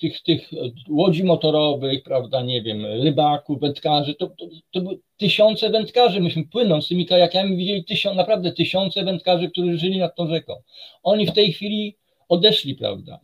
[0.00, 0.50] tych, tych
[0.88, 6.20] łodzi motorowych, prawda, nie wiem, rybaków, wędkarzy, to, to, to były tysiące wędkarzy.
[6.20, 10.54] Myśmy płynąc z tymi kajakami widzieli tysiąc, naprawdę tysiące wędkarzy, którzy żyli nad tą rzeką.
[11.02, 11.96] Oni w tej chwili
[12.28, 13.20] odeszli, prawda.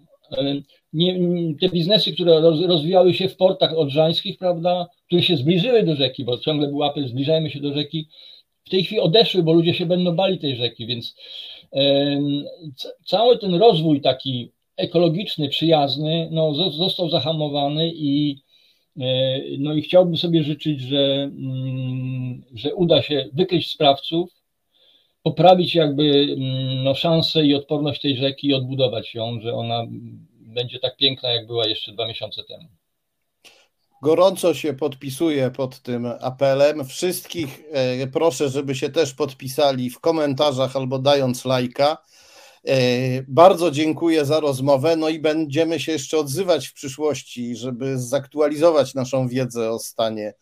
[0.93, 1.19] Nie,
[1.61, 6.39] te biznesy, które rozwijały się w portach odrzańskich, prawda, które się zbliżyły do rzeki, bo
[6.39, 8.09] ciągle był apel, zbliżajmy się do rzeki,
[8.67, 11.15] w tej chwili odeszły, bo ludzie się będą bali tej rzeki, więc
[13.05, 18.37] cały ten rozwój taki ekologiczny, przyjazny, no, został zahamowany i,
[19.01, 24.31] e, no i chciałbym sobie życzyć, że, mm, że uda się wykryć sprawców,
[25.23, 29.87] poprawić jakby mm, no, szanse i odporność tej rzeki i odbudować ją, że ona
[30.41, 32.69] będzie tak piękna, jak była jeszcze dwa miesiące temu.
[34.03, 36.85] Gorąco się podpisuję pod tym apelem.
[36.85, 41.99] Wszystkich e, proszę, żeby się też podpisali w komentarzach albo dając lajka.
[42.65, 42.77] E,
[43.29, 44.97] bardzo dziękuję za rozmowę.
[44.97, 50.35] No i będziemy się jeszcze odzywać w przyszłości, żeby zaktualizować naszą wiedzę o stanie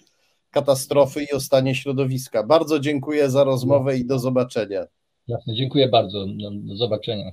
[0.50, 2.42] katastrofy i o stanie środowiska.
[2.42, 4.84] Bardzo dziękuję za rozmowę i do zobaczenia.
[5.28, 6.26] Jasne, dziękuję bardzo.
[6.52, 7.32] Do zobaczenia.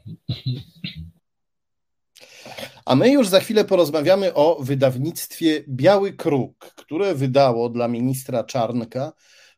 [2.86, 9.13] A my już za chwilę porozmawiamy o wydawnictwie Biały Kruk, które wydało dla ministra Czarnka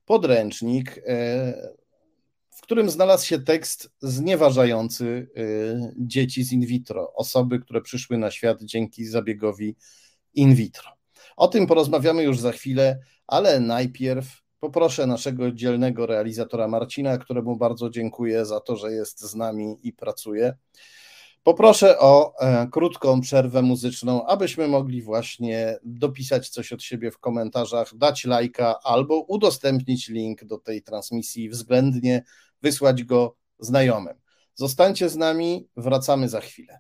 [0.06, 1.74] podręcznik, e,
[2.50, 5.44] w którym znalazł się tekst znieważający e,
[5.98, 9.76] dzieci z in vitro, osoby, które przyszły na świat dzięki zabiegowi
[10.34, 10.90] in vitro.
[11.38, 17.90] O tym porozmawiamy już za chwilę, ale najpierw poproszę naszego dzielnego realizatora Marcina, któremu bardzo
[17.90, 20.54] dziękuję za to, że jest z nami i pracuje
[21.44, 27.98] Poproszę o e, krótką przerwę muzyczną, abyśmy mogli właśnie dopisać coś od siebie w komentarzach,
[27.98, 32.24] dać lajka albo udostępnić link do tej transmisji, względnie
[32.62, 34.14] wysłać go znajomym.
[34.56, 36.80] Zostańcie z nami, wracamy za chwilę.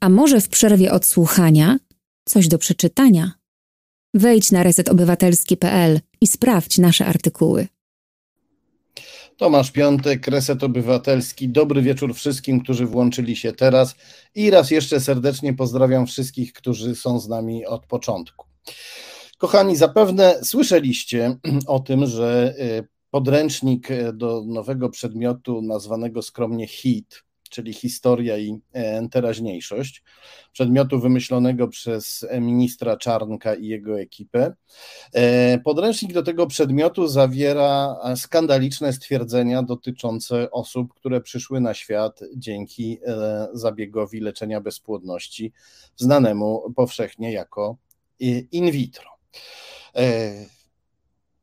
[0.00, 1.78] A może w przerwie od słuchania
[2.24, 3.32] coś do przeczytania?
[4.14, 7.68] Wejdź na resetobywatelski.pl i sprawdź nasze artykuły.
[9.36, 11.48] Tomasz Piątek, Reset Obywatelski.
[11.48, 13.94] Dobry wieczór wszystkim, którzy włączyli się teraz
[14.34, 18.46] i raz jeszcze serdecznie pozdrawiam wszystkich, którzy są z nami od początku.
[19.38, 27.72] Kochani, zapewne słyszeliście o tym, że y, podręcznik do nowego przedmiotu nazwanego skromnie HIT czyli
[27.72, 30.02] historia i e, teraźniejszość,
[30.52, 34.54] przedmiotu wymyślonego przez ministra Czarnka i jego ekipę.
[35.14, 42.98] E, podręcznik do tego przedmiotu zawiera skandaliczne stwierdzenia dotyczące osób, które przyszły na świat dzięki
[43.06, 45.52] e, zabiegowi leczenia bezpłodności,
[45.96, 47.76] znanemu powszechnie jako
[48.52, 49.10] in vitro.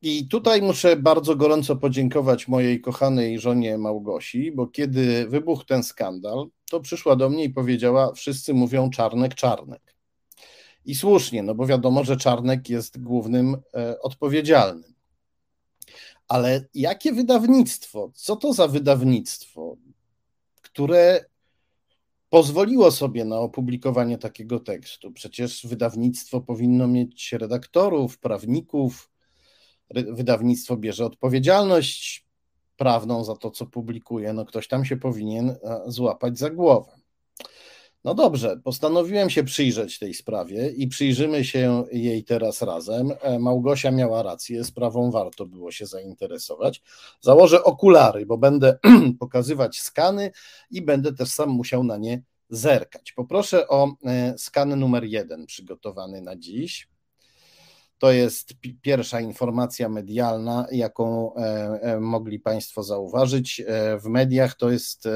[0.06, 6.48] I tutaj muszę bardzo gorąco podziękować mojej kochanej żonie Małgosi, bo kiedy wybuchł ten skandal,
[6.70, 9.96] to przyszła do mnie i powiedziała: Wszyscy mówią Czarnek, Czarnek.
[10.86, 14.94] I słusznie, no bo wiadomo, że Czarnek jest głównym e, odpowiedzialnym.
[16.28, 18.12] Ale jakie wydawnictwo?
[18.16, 19.78] Co to za wydawnictwo,
[20.62, 21.26] które
[22.30, 25.12] pozwoliło sobie na opublikowanie takiego tekstu?
[25.12, 29.13] Przecież wydawnictwo powinno mieć redaktorów, prawników,
[29.90, 32.26] wydawnictwo bierze odpowiedzialność
[32.78, 36.92] prawną za to, co publikuje, no ktoś tam się powinien e, złapać za głowę.
[38.04, 43.12] No dobrze, postanowiłem się przyjrzeć tej sprawie i przyjrzymy się jej teraz razem.
[43.22, 46.82] E, Małgosia miała rację, sprawą warto było się zainteresować.
[47.22, 48.78] Założę okulary, bo będę
[49.20, 50.32] pokazywać skany
[50.72, 53.12] i będę też sam musiał na nie zerkać.
[53.12, 56.93] Poproszę o e, skan numer jeden przygotowany na dziś.
[58.04, 63.62] To jest pierwsza informacja medialna, jaką e, mogli Państwo zauważyć.
[64.04, 65.08] W mediach to jest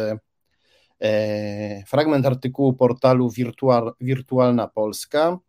[1.01, 5.39] E, fragment artykułu portalu Wirtual, Wirtualna Polska.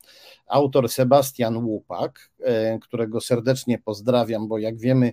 [0.47, 5.13] Autor Sebastian Łupak, e, którego serdecznie pozdrawiam, bo jak wiemy,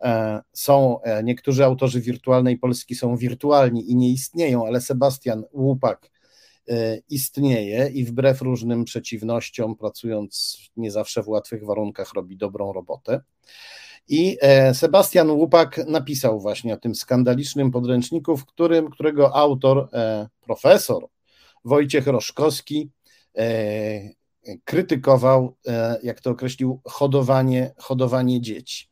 [0.00, 6.10] e, są niektórzy autorzy wirtualnej Polski są wirtualni i nie istnieją, ale Sebastian Łupak
[7.08, 13.20] istnieje i wbrew różnym przeciwnościom, pracując nie zawsze w łatwych warunkach, robi dobrą robotę.
[14.08, 20.28] I e, Sebastian Łupak napisał właśnie o tym skandalicznym podręczniku, w którym, którego autor, e,
[20.40, 21.06] profesor
[21.64, 22.90] Wojciech Roszkowski,
[23.38, 24.10] e,
[24.64, 25.56] krytykował,
[26.02, 28.88] jak to określił, hodowanie, hodowanie dzieci.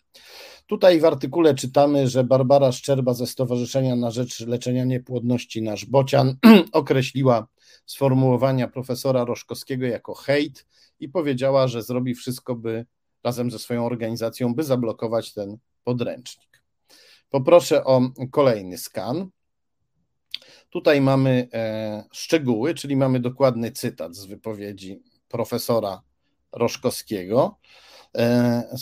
[0.66, 6.36] Tutaj w artykule czytamy, że Barbara Szczerba ze Stowarzyszenia na Rzecz Leczenia Niepłodności Nasz Bocian
[6.72, 7.46] określiła
[7.86, 10.66] sformułowania profesora Roszkowskiego jako hejt
[11.00, 12.86] i powiedziała, że zrobi wszystko, by
[13.24, 16.62] razem ze swoją organizacją, by zablokować ten podręcznik.
[17.30, 18.00] Poproszę o
[18.30, 19.28] kolejny skan.
[20.70, 26.02] Tutaj mamy e, szczegóły, czyli mamy dokładny cytat z wypowiedzi profesora
[26.52, 27.58] Roszkowskiego.
[28.16, 28.76] E,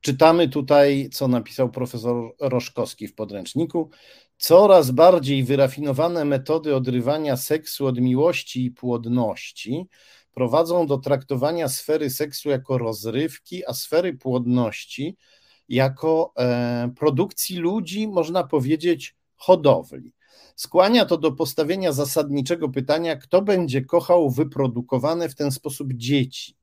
[0.00, 3.90] czytamy tutaj, co napisał profesor Roszkowski w podręczniku.
[4.38, 9.86] Coraz bardziej wyrafinowane metody odrywania seksu od miłości i płodności
[10.32, 15.16] prowadzą do traktowania sfery seksu jako rozrywki, a sfery płodności
[15.68, 20.12] jako e, produkcji ludzi, można powiedzieć, hodowli.
[20.56, 26.56] Skłania to do postawienia zasadniczego pytania, kto będzie kochał wyprodukowane w ten sposób dzieci?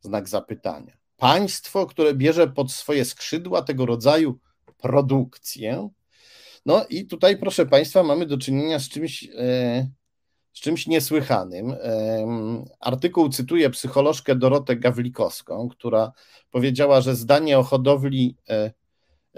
[0.00, 0.96] Znak zapytania.
[1.16, 4.38] Państwo, które bierze pod swoje skrzydła tego rodzaju
[4.76, 5.88] produkcję.
[6.66, 9.88] No i tutaj, proszę Państwa, mamy do czynienia z czymś e,
[10.52, 11.74] z czymś niesłychanym.
[12.80, 16.12] Artykuł cytuje psycholożkę Dorotę Gawlikowską, która
[16.50, 18.72] powiedziała, że zdanie o hodowli e,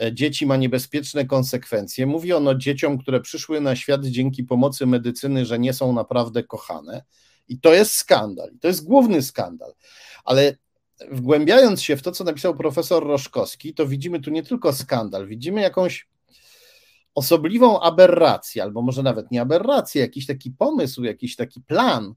[0.03, 2.07] e, dzieci ma niebezpieczne konsekwencje.
[2.07, 7.03] Mówi ono dzieciom, które przyszły na świat dzięki pomocy medycyny, że nie są naprawdę kochane.
[7.49, 8.51] I to jest skandal.
[8.61, 9.75] To jest główny skandal.
[10.25, 10.57] Ale
[11.11, 15.61] wgłębiając się w to, co napisał profesor Roszkowski, to widzimy tu nie tylko skandal, widzimy
[15.61, 16.09] jakąś
[17.15, 22.15] osobliwą aberrację, albo może nawet nie aberrację, jakiś taki pomysł, jakiś taki plan,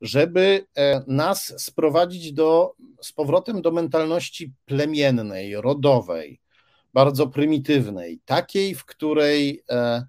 [0.00, 6.40] żeby e, nas sprowadzić do, z powrotem do mentalności plemiennej, rodowej,
[6.94, 10.06] bardzo prymitywnej, takiej, w której e,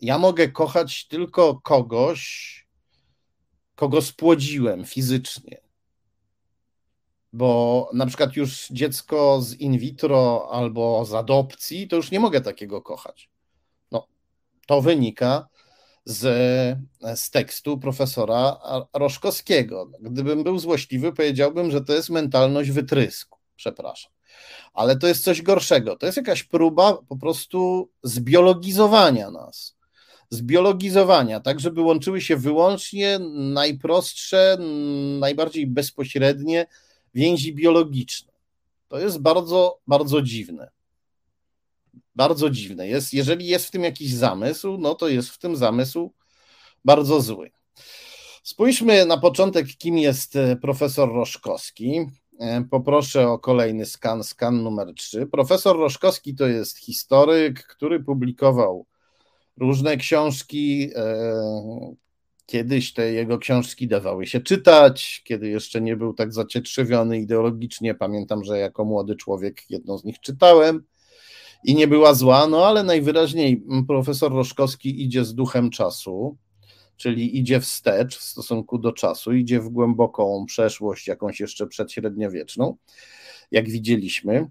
[0.00, 2.66] ja mogę kochać tylko kogoś,
[3.74, 5.69] kogo spłodziłem fizycznie
[7.32, 12.40] bo na przykład już dziecko z in vitro albo z adopcji, to już nie mogę
[12.40, 13.30] takiego kochać.
[13.92, 14.06] No,
[14.66, 15.48] to wynika
[16.04, 16.78] z,
[17.14, 18.56] z tekstu profesora
[18.92, 19.90] Roszkowskiego.
[20.00, 23.38] Gdybym był złośliwy, powiedziałbym, że to jest mentalność wytrysku.
[23.56, 24.12] Przepraszam.
[24.72, 25.96] Ale to jest coś gorszego.
[25.96, 29.76] To jest jakaś próba po prostu zbiologizowania nas.
[30.30, 34.56] Zbiologizowania, tak żeby łączyły się wyłącznie najprostsze,
[35.20, 36.66] najbardziej bezpośrednie
[37.14, 38.32] więzi biologiczne.
[38.88, 40.70] To jest bardzo, bardzo dziwne.
[42.14, 42.88] Bardzo dziwne.
[42.88, 46.12] Jest, jeżeli jest w tym jakiś zamysł, no to jest w tym zamysł
[46.84, 47.50] bardzo zły.
[48.42, 52.06] Spójrzmy na początek, kim jest e, profesor Roszkowski.
[52.38, 55.26] E, poproszę o kolejny skan, skan numer 3.
[55.26, 58.86] Profesor Roszkowski to jest historyk, który publikował
[59.56, 61.94] różne książki, e,
[62.50, 67.94] Kiedyś te jego książki dawały się czytać, kiedy jeszcze nie był tak zacietrzewiony ideologicznie.
[67.94, 70.84] Pamiętam, że jako młody człowiek jedną z nich czytałem
[71.64, 76.36] i nie była zła, no ale najwyraźniej profesor Roszkowski idzie z duchem czasu,
[76.96, 82.76] czyli idzie wstecz w stosunku do czasu, idzie w głęboką przeszłość, jakąś jeszcze przedśredniowieczną,
[83.50, 84.50] jak widzieliśmy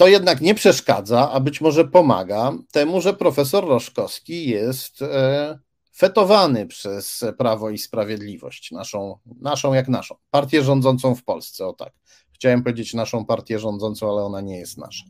[0.00, 5.58] to jednak nie przeszkadza, a być może pomaga temu, że profesor Roszkowski jest e,
[5.96, 11.92] fetowany przez Prawo i Sprawiedliwość, naszą, naszą jak naszą, partię rządzącą w Polsce, o tak.
[12.32, 15.04] Chciałem powiedzieć naszą partię rządzącą, ale ona nie jest nasza.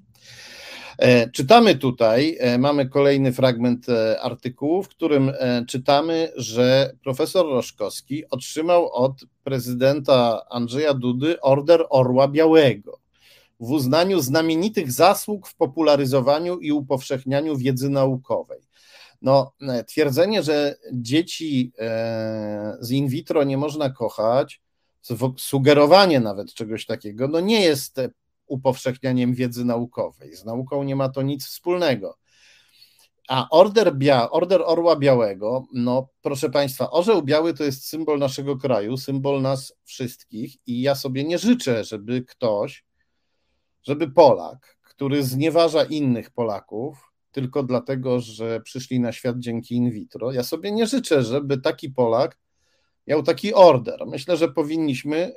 [0.99, 3.87] E, czytamy tutaj, e, mamy kolejny fragment
[4.21, 5.33] artykułu, w którym
[5.69, 9.13] czytamy, że profesor Roszkowski otrzymał od
[9.45, 13.01] prezydenta Andrzeja Dudy order Orła Białego
[13.61, 18.61] w uznaniu znamienitych zasług w popularyzowaniu i upowszechnianiu wiedzy naukowej.
[19.23, 24.61] No, e, twierdzenie, że dzieci e, z in vitro nie można kochać,
[25.37, 28.01] sugerowanie nawet czegoś takiego, no nie jest
[28.47, 30.37] upowszechnianiem wiedzy naukowej.
[30.37, 32.19] Z nauką nie ma to nic wspólnego.
[33.29, 38.57] A order, bia, order Orła Białego, no proszę Państwa, orzeł biały to jest symbol naszego
[38.57, 42.85] kraju, symbol nas wszystkich i ja sobie nie życzę, żeby ktoś,
[43.83, 50.33] żeby Polak, który znieważa innych Polaków, tylko dlatego, że przyszli na świat dzięki in vitro,
[50.33, 52.39] ja sobie nie życzę, żeby taki Polak
[53.07, 54.07] miał taki order.
[54.07, 55.33] Myślę, że powinniśmy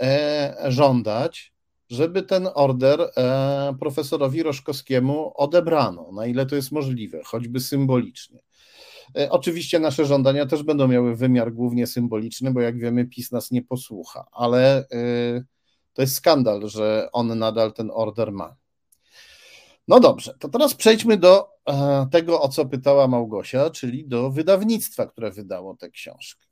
[0.00, 1.52] e, żądać,
[1.90, 8.40] żeby ten order e, profesorowi Roszkowskiemu odebrano, na ile to jest możliwe, choćby symbolicznie.
[9.18, 13.50] E, oczywiście nasze żądania też będą miały wymiar głównie symboliczny, bo jak wiemy, PiS nas
[13.50, 14.84] nie posłucha, ale e,
[15.92, 18.56] to jest skandal, że on nadal ten order ma.
[19.88, 21.50] No dobrze, to teraz przejdźmy do
[22.10, 26.46] tego, o co pytała Małgosia, czyli do wydawnictwa, które wydało tę książkę.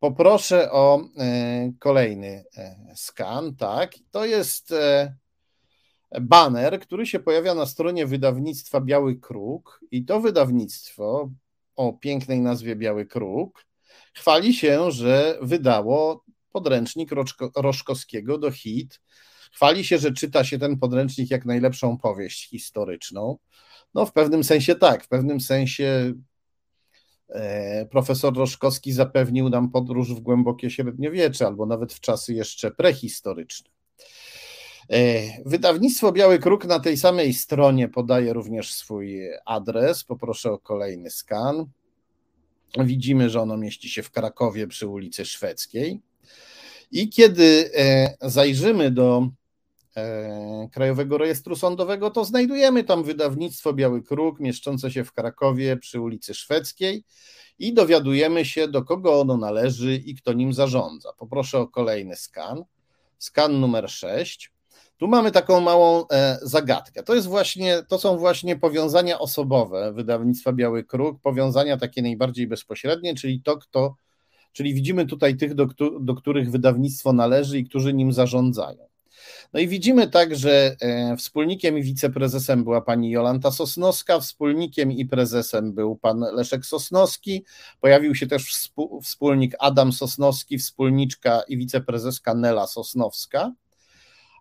[0.00, 3.56] Poproszę o e, kolejny e, skan.
[3.56, 5.14] Tak, to jest e,
[6.20, 9.80] baner, który się pojawia na stronie wydawnictwa Biały Kruk.
[9.90, 11.30] I to wydawnictwo
[11.76, 13.66] o pięknej nazwie Biały Kruk
[14.14, 16.24] chwali się, że wydało
[16.56, 17.10] podręcznik
[17.56, 19.00] Roszkowskiego do hit.
[19.52, 23.38] Chwali się, że czyta się ten podręcznik jak najlepszą powieść historyczną.
[23.94, 26.12] No, w pewnym sensie tak, w pewnym sensie
[27.28, 33.70] E, profesor Roszkowski zapewnił nam podróż w głębokie średniowiecze, albo nawet w czasy jeszcze prehistoryczne.
[34.90, 40.04] E, wydawnictwo Biały Kruk na tej samej stronie podaje również swój adres.
[40.04, 41.66] Poproszę o kolejny skan.
[42.78, 46.00] Widzimy, że ono mieści się w Krakowie przy ulicy Szwedzkiej.
[46.90, 49.28] I kiedy e, zajrzymy do
[49.96, 56.00] E, Krajowego Rejestru Sądowego, to znajdujemy tam wydawnictwo Biały Kruk, mieszczące się w Krakowie przy
[56.00, 57.04] ulicy Szwedzkiej
[57.58, 61.12] i dowiadujemy się, do kogo ono należy i kto nim zarządza.
[61.18, 62.64] Poproszę o kolejny skan.
[63.18, 64.52] Skan numer 6.
[64.96, 67.02] Tu mamy taką małą e, zagadkę.
[67.02, 73.14] To jest właśnie, to są właśnie powiązania osobowe wydawnictwa Biały Kruk, powiązania takie najbardziej bezpośrednie,
[73.14, 73.94] czyli to, kto,
[74.56, 75.66] czyli widzimy tutaj tych, do,
[76.00, 78.88] do których wydawnictwo należy i którzy nim zarządzają.
[79.52, 85.06] No i widzimy tak, że e, wspólnikiem i wiceprezesem była pani Jolanta Sosnowska, wspólnikiem i
[85.06, 87.44] prezesem był pan Leszek Sosnowski,
[87.80, 88.68] pojawił się też
[89.02, 93.52] wspólnik Adam Sosnowski, wspólniczka i wiceprezeska Nela Sosnowska.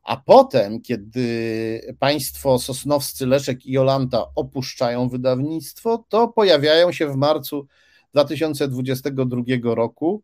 [0.04, 7.68] A potem, kiedy państwo sosnowscy Leszek i Jolanta opuszczają wydawnictwo, to pojawiają się w marcu
[8.16, 10.24] 2022 roku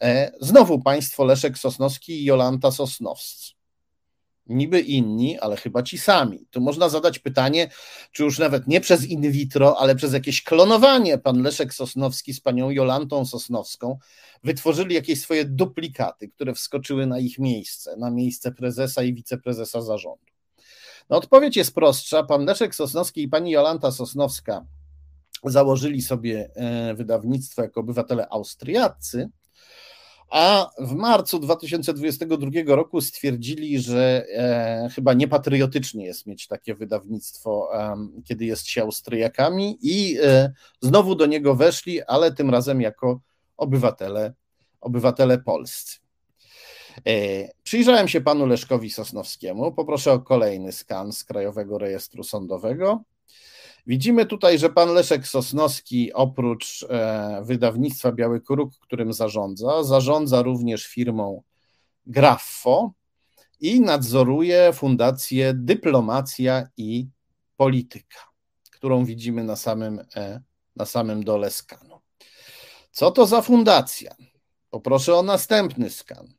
[0.00, 3.52] e, znowu państwo Leszek Sosnowski i Jolanta Sosnowscy
[4.46, 6.46] niby inni, ale chyba ci sami.
[6.50, 7.70] Tu można zadać pytanie,
[8.12, 12.40] czy już nawet nie przez in vitro, ale przez jakieś klonowanie pan Leszek Sosnowski z
[12.40, 13.98] panią Jolantą Sosnowską
[14.44, 20.32] wytworzyli jakieś swoje duplikaty, które wskoczyły na ich miejsce, na miejsce prezesa i wiceprezesa zarządu.
[21.10, 22.22] No odpowiedź jest prostsza.
[22.22, 24.64] Pan Leszek Sosnowski i pani Jolanta Sosnowska
[25.50, 29.30] założyli sobie e, wydawnictwo jako obywatele austriaccy,
[30.32, 37.70] a w marcu 2022 roku stwierdzili, że e, chyba niepatriotycznie jest mieć takie wydawnictwo,
[38.24, 43.20] kiedy jest się Austriakami, i e, znowu do niego weszli, ale tym razem jako
[43.56, 44.34] obywatele,
[44.80, 45.98] obywatele polscy.
[47.62, 49.72] Przyjrzałem się panu Leszkowi Sosnowskiemu.
[49.72, 53.04] Poproszę o kolejny skan z Krajowego Rejestru Sądowego.
[53.86, 60.86] Widzimy tutaj, że pan Leszek Sosnowski oprócz e, wydawnictwa Biały Kruk, którym zarządza, zarządza również
[60.86, 61.42] firmą
[62.06, 62.92] Graffo
[63.60, 67.08] i nadzoruje fundację Dyplomacja i
[67.56, 68.20] Polityka,
[68.70, 70.40] którą widzimy na samym, e,
[70.76, 72.00] na samym dole skanu.
[72.90, 74.14] Co to za fundacja?
[74.70, 76.34] Poproszę o następny skan.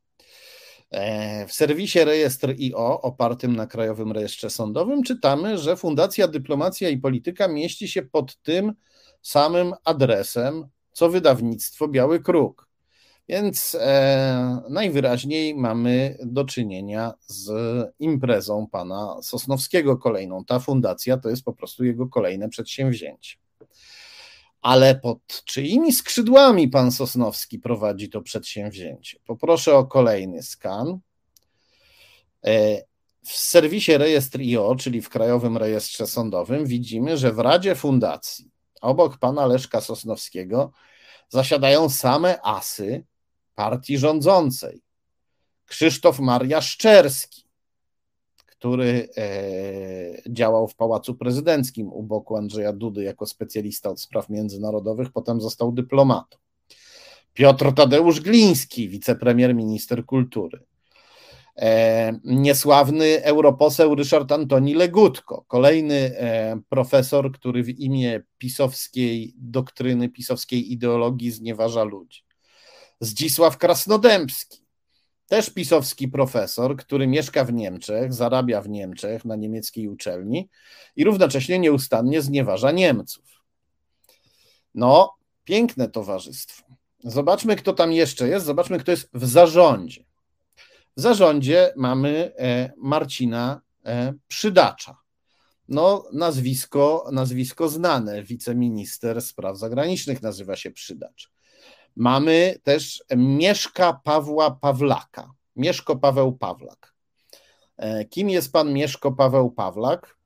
[0.93, 6.97] E, w serwisie Rejestr IO, opartym na Krajowym Rejestrze Sądowym, czytamy, że Fundacja Dyplomacja i
[6.97, 8.73] Polityka mieści się pod tym
[9.21, 12.67] samym adresem, co wydawnictwo Biały Kruk.
[13.29, 17.51] Więc e, najwyraźniej mamy do czynienia z
[17.99, 20.45] imprezą pana Sosnowskiego kolejną.
[20.45, 23.35] Ta fundacja to jest po prostu jego kolejne przedsięwzięcie
[24.63, 29.19] ale pod czyimi skrzydłami pan Sosnowski prowadzi to przedsięwzięcie?
[29.25, 30.99] Poproszę o kolejny skan.
[32.45, 32.81] E,
[33.25, 38.51] w serwisie Rejestr IO, czyli w Krajowym Rejestrze Sądowym, widzimy, że w Radzie Fundacji
[38.81, 40.71] obok pana Leszka Sosnowskiego
[41.29, 43.03] zasiadają same asy
[43.55, 44.81] partii rządzącej.
[45.65, 47.42] Krzysztof Maria Szczerski,
[48.63, 49.09] który
[50.29, 55.71] działał w Pałacu Prezydenckim u boku Andrzeja Dudy jako specjalista od spraw międzynarodowych, potem został
[55.71, 56.37] dyplomatą.
[57.33, 60.63] Piotr Tadeusz Gliński, wicepremier minister kultury.
[61.57, 70.71] E, niesławny europoseł Ryszard Antoni Legutko, kolejny e, profesor, który w imię pisowskiej doktryny, pisowskiej
[70.71, 72.23] ideologii znieważa ludzi.
[72.99, 74.62] Zdzisław Krasnodębski,
[75.27, 80.49] też pisowski profesor, który mieszka w Niemczech, zarabia w Niemczech na niemieckiej uczelni
[80.95, 83.43] i równocześnie nieustannie znieważa Niemców.
[84.75, 85.13] No,
[85.43, 86.63] piękne towarzystwo.
[87.03, 90.05] Zobaczmy, kto tam jeszcze jest, zobaczmy, kto jest w zarządzie.
[90.97, 94.97] W zarządzie mamy e, Marcina e, Przydacza.
[95.67, 101.32] No, nazwisko, nazwisko znane, wiceminister spraw zagranicznych nazywa się Przydacz.
[101.95, 105.31] Mamy też Mieszka Pawła Pawlaka.
[105.55, 106.93] Mieszko Paweł Pawlak.
[107.77, 110.17] E, kim jest pan Mieszko Paweł Pawlak?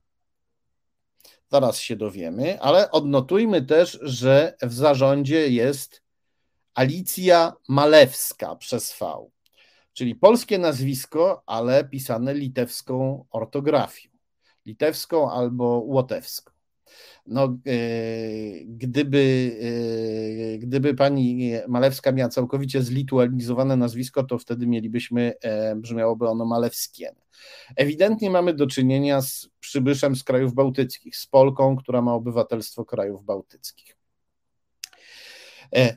[1.51, 6.01] Zaraz się dowiemy, ale odnotujmy też, że w zarządzie jest
[6.73, 9.29] Alicja Malewska przez V
[9.97, 14.09] czyli polskie nazwisko, ale pisane litewską ortografią,
[14.65, 16.56] litewską albo łotewską.
[17.25, 17.79] No, e,
[18.65, 19.51] gdyby,
[20.55, 27.15] e, gdyby pani Malewska miała całkowicie zlitualizowane nazwisko, to wtedy mielibyśmy, e, brzmiałoby ono Malewskien.
[27.75, 33.25] Ewidentnie mamy do czynienia z przybyszem z krajów bałtyckich, z Polką, która ma obywatelstwo krajów
[33.25, 33.97] bałtyckich.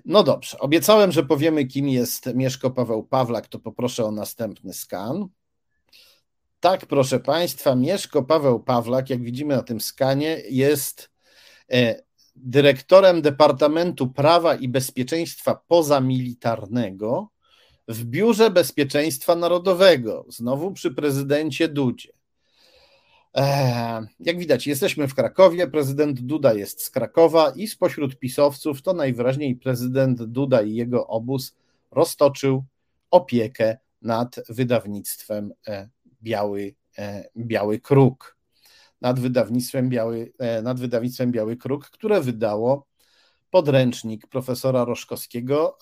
[0.05, 5.29] No dobrze, obiecałem, że powiemy, kim jest Mieszko Paweł Pawlak, to poproszę o następny skan.
[6.61, 11.11] Tak, proszę Państwa, Mieszko Paweł Pawlak, jak widzimy na tym skanie, jest
[11.73, 12.03] e,
[12.37, 17.29] dyrektorem Departamentu Prawa i Bezpieczeństwa Pozamilitarnego
[17.89, 22.13] w Biurze Bezpieczeństwa Narodowego, znowu przy prezydencie Dudzie.
[23.35, 25.67] Eee, jak widać, jesteśmy w Krakowie.
[25.67, 31.55] Prezydent Duda jest z Krakowa i spośród pisowców to najwyraźniej prezydent Duda i jego obóz
[31.91, 32.65] roztoczył
[33.11, 35.89] opiekę nad wydawnictwem e,
[36.23, 38.37] Biały, e, Biały Kruk.
[39.01, 42.87] Nad wydawnictwem Biały, e, nad wydawnictwem Biały Kruk, które wydało
[43.51, 45.79] podręcznik profesora Roszkowskiego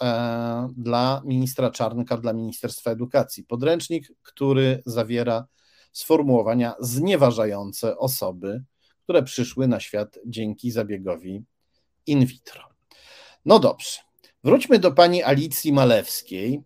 [0.76, 3.44] dla ministra Czarnka, dla Ministerstwa Edukacji.
[3.44, 5.46] Podręcznik, który zawiera
[5.92, 8.64] sformułowania znieważające osoby,
[9.02, 11.42] które przyszły na świat dzięki zabiegowi
[12.06, 12.62] in vitro.
[13.44, 14.00] No dobrze,
[14.44, 16.62] wróćmy do pani Alicji Malewskiej,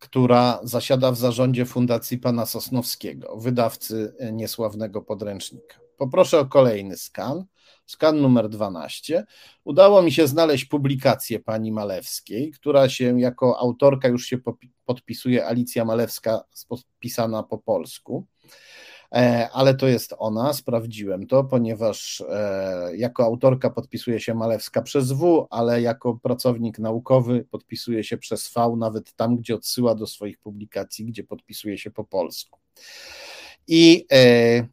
[0.00, 5.80] która zasiada w zarządzie Fundacji Pana Sosnowskiego, wydawcy niesławnego podręcznika.
[5.96, 7.44] Poproszę o kolejny skan.
[7.86, 9.24] Skan numer 12.
[9.64, 14.38] Udało mi się znaleźć publikację pani Malewskiej, która się jako autorka już się
[14.84, 18.26] podpisuje Alicja Malewska, podpisana po polsku.
[19.14, 25.12] E, ale to jest ona, sprawdziłem to, ponieważ e, jako autorka podpisuje się Malewska przez
[25.12, 30.38] W, ale jako pracownik naukowy podpisuje się przez V, nawet tam, gdzie odsyła do swoich
[30.38, 32.60] publikacji, gdzie podpisuje się po polsku.
[33.66, 34.66] I e,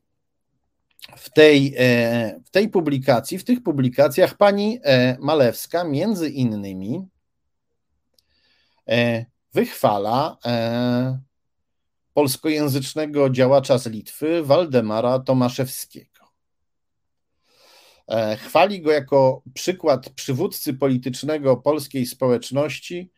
[1.18, 1.76] w tej,
[2.46, 4.80] w tej publikacji, w tych publikacjach pani
[5.20, 7.08] Malewska między innymi
[9.54, 10.38] wychwala
[12.18, 16.26] polskojęzycznego działacza z Litwy Waldemara Tomaszewskiego.
[18.38, 23.12] Chwali go jako przykład przywódcy politycznego polskiej społeczności,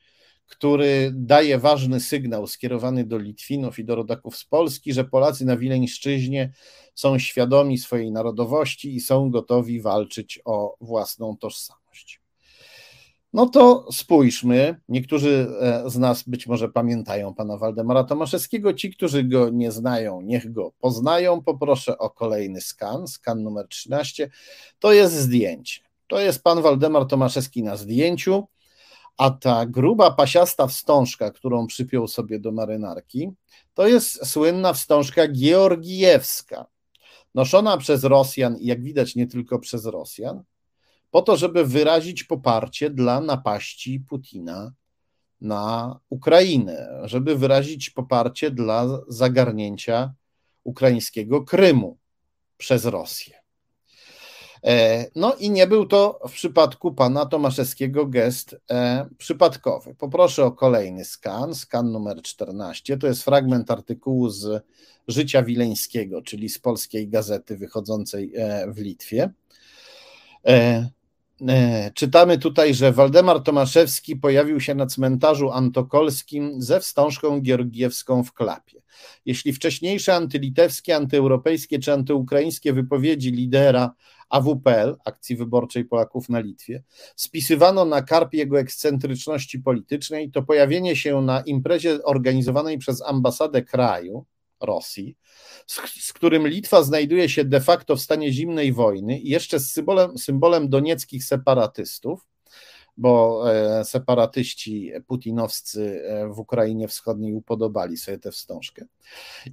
[0.47, 5.57] który daje ważny sygnał skierowany do Litwinów i do rodaków z Polski, że Polacy na
[5.57, 6.53] Wileńszczyźnie
[6.95, 12.21] są świadomi swojej narodowości i są gotowi walczyć o własną tożsamość.
[13.33, 14.81] No to spójrzmy.
[14.89, 18.73] Niektórzy e, z nas być może pamiętają pana Waldemara Tomaszewskiego.
[18.73, 21.43] Ci, którzy go nie znają, niech go poznają.
[21.43, 24.29] Poproszę o kolejny skan, skan numer 13.
[24.79, 25.81] To jest zdjęcie.
[26.07, 28.47] To jest pan Waldemar Tomaszewski na zdjęciu
[29.19, 33.29] a ta gruba, pasiasta wstążka, którą przypiął sobie do marynarki,
[33.73, 36.65] to jest słynna wstążka georgijewska,
[37.35, 40.43] noszona przez Rosjan i jak widać nie tylko przez Rosjan,
[41.11, 44.71] po to, żeby wyrazić poparcie dla napaści Putina
[45.41, 50.13] na Ukrainę, żeby wyrazić poparcie dla zagarnięcia
[50.63, 51.97] ukraińskiego Krymu
[52.57, 53.39] przez Rosję.
[54.63, 59.95] E, no i nie był to w przypadku pana Tomaszewskiego gest e, przypadkowy.
[59.95, 62.97] Poproszę o kolejny skan, skan numer 14.
[62.97, 64.63] To jest fragment artykułu z
[65.07, 69.29] Życia Wileńskiego, czyli z polskiej gazety wychodzącej e, w Litwie.
[71.93, 78.81] Czytamy tutaj, że Waldemar Tomaszewski pojawił się na cmentarzu antokolskim ze wstążką georgiewską w klapie.
[79.25, 83.93] Jeśli wcześniejsze antylitewskie, antyeuropejskie czy antyukraińskie wypowiedzi lidera
[84.29, 86.83] AWPL, akcji wyborczej Polaków na Litwie,
[87.15, 94.25] spisywano na karp jego ekscentryczności politycznej, to pojawienie się na imprezie organizowanej przez ambasadę kraju,
[94.61, 95.17] Rosji,
[95.67, 99.71] z, z, którym Litwa znajduje się de facto w stanie zimnej wojny i jeszcze z
[99.71, 102.29] symbolem, symbolem donieckich separatystów,
[102.99, 108.85] bo e, separatyści putinowscy e, w Ukrainie Wschodniej upodobali sobie tę wstążkę.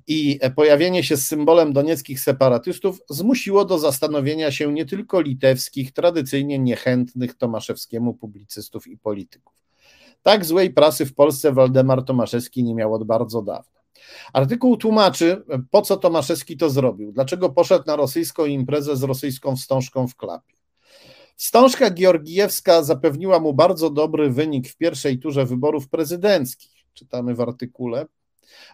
[0.06, 6.58] I pojawienie się z symbolem donieckich separatystów zmusiło do zastanowienia się nie tylko litewskich, tradycyjnie
[6.58, 9.54] niechętnych Tomaszewskiemu publicystów i polityków.
[10.22, 13.80] Tak złej prasy w Polsce Waldemar Tomaszewski nie miał od bardzo dawna.
[14.32, 20.08] Artykuł tłumaczy, po co Tomaszewski to zrobił, dlaczego poszedł na rosyjską imprezę z rosyjską wstążką
[20.08, 20.54] w klapie.
[21.36, 28.06] Wstążka Georgijewska zapewniła mu bardzo dobry wynik w pierwszej turze wyborów prezydenckich, czytamy w artykule,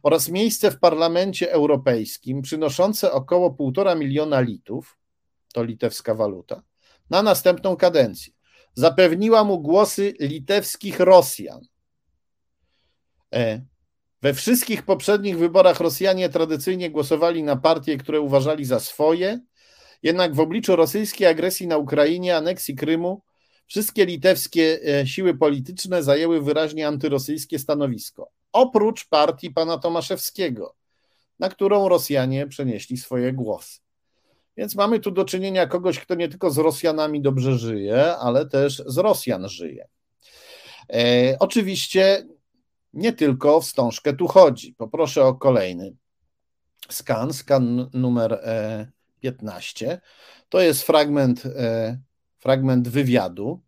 [0.02, 4.98] oraz miejsce w Parlamencie Europejskim przynoszące około 1,5 miliona litów,
[5.52, 6.62] to litewska waluta,
[7.10, 8.32] na następną kadencję.
[8.74, 11.60] Zapewniła mu głosy litewskich Rosjan.
[13.34, 13.62] E,
[14.22, 19.40] we wszystkich poprzednich wyborach Rosjanie tradycyjnie głosowali na partie, które uważali za swoje,
[20.02, 23.22] jednak w obliczu rosyjskiej agresji na Ukrainie, aneksji Krymu,
[23.66, 30.74] wszystkie litewskie e, siły polityczne zajęły wyraźnie antyrosyjskie stanowisko, oprócz partii pana Tomaszewskiego,
[31.38, 33.80] na którą Rosjanie przenieśli swoje głosy.
[34.56, 38.82] Więc mamy tu do czynienia kogoś, kto nie tylko z Rosjanami dobrze żyje, ale też
[38.86, 39.88] z Rosjan żyje.
[40.92, 42.26] E, oczywiście
[42.93, 44.74] nie tylko o wstążkę tu chodzi.
[44.74, 45.97] Poproszę o kolejny
[46.90, 48.86] skan, skan numer e,
[49.22, 50.01] 15.
[50.49, 51.99] To jest fragment, e,
[52.38, 53.61] fragment wywiadu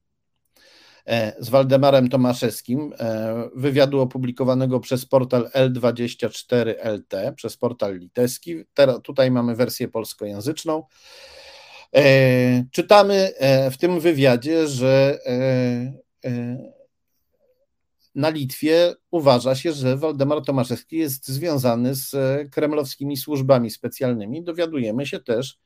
[1.06, 8.64] e, z Waldemarem Tomaszewskim, e, wywiadu opublikowanego przez portal L24LT, przez portal litewski.
[8.74, 10.82] Teraz, tutaj mamy wersję polskojęzyczną.
[12.70, 13.32] Czytamy
[13.70, 15.18] w tym wywiadzie, że
[18.14, 24.44] na Litwie uważa się, że Waldemar Tomaszewski jest związany z e, kremlowskimi służbami specjalnymi.
[24.44, 25.58] Dowiadujemy się też,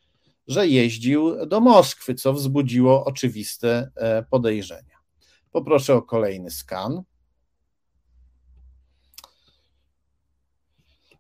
[0.47, 4.99] że jeździł do Moskwy, co wzbudziło oczywiste e, podejrzenia.
[5.53, 7.03] Poproszę o kolejny skan.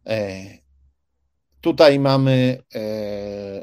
[0.07, 0.45] E,
[1.61, 2.62] tutaj mamy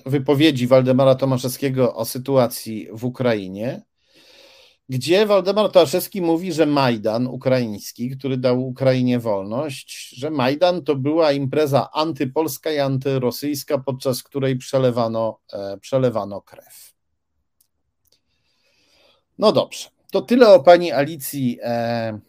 [0.05, 3.82] wypowiedzi Waldemara Tomaszewskiego o sytuacji w Ukrainie
[4.89, 11.31] gdzie Waldemar Tomaszewski mówi, że Majdan ukraiński, który dał Ukrainie wolność, że Majdan to była
[11.31, 16.93] impreza antypolska i antyrosyjska, podczas której przelewano, e, przelewano krew.
[19.38, 22.19] No dobrze, to tyle o pani Alicji, e,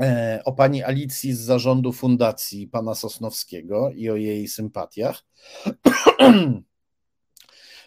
[0.00, 5.24] e, o pani Alicji z zarządu fundacji pana Sosnowskiego i o jej sympatiach.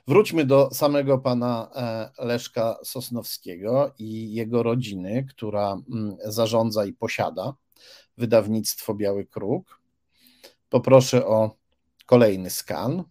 [0.07, 7.53] Wróćmy do samego pana e, Leszka Sosnowskiego i jego rodziny, która mm, zarządza i posiada
[8.17, 9.79] wydawnictwo Biały Kruk.
[10.69, 11.55] Poproszę o
[12.05, 13.03] kolejny skan.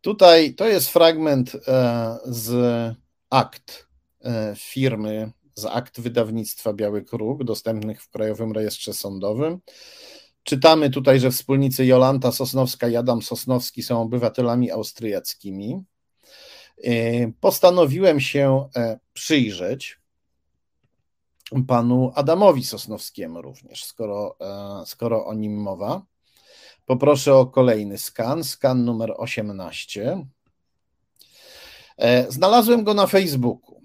[0.00, 2.50] Tutaj to jest fragment e, z
[3.30, 3.86] akt
[4.24, 9.60] e, firmy, z akt wydawnictwa Biały Kruk, dostępnych w Krajowym Rejestrze Sądowym.
[10.42, 15.84] Czytamy tutaj, że wspólnicy Jolanta Sosnowska i Adam Sosnowski są obywatelami austriackimi.
[16.84, 20.00] E, postanowiłem się e, przyjrzeć
[21.66, 26.02] panu Adamowi Sosnowskiemu również, skoro, e, skoro o nim mowa.
[26.86, 30.26] Poproszę o kolejny skan, skan numer 18.
[32.28, 33.79] Znalazłem go na Facebooku.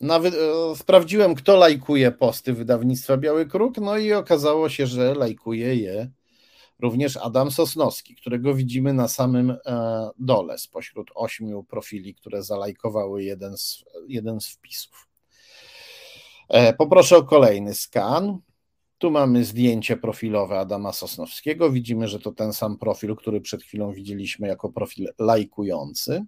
[0.00, 5.76] Nawet e, sprawdziłem, kto lajkuje posty wydawnictwa Biały Kruk, no i okazało się, że lajkuje
[5.76, 6.10] je
[6.78, 13.56] również Adam Sosnowski, którego widzimy na samym e, dole spośród ośmiu profili, które zalajkowały jeden
[13.56, 15.08] z, jeden z wpisów.
[16.48, 18.38] E, poproszę o kolejny skan.
[18.98, 21.70] Tu mamy zdjęcie profilowe Adama Sosnowskiego.
[21.70, 26.26] Widzimy, że to ten sam profil, który przed chwilą widzieliśmy jako profil lajkujący.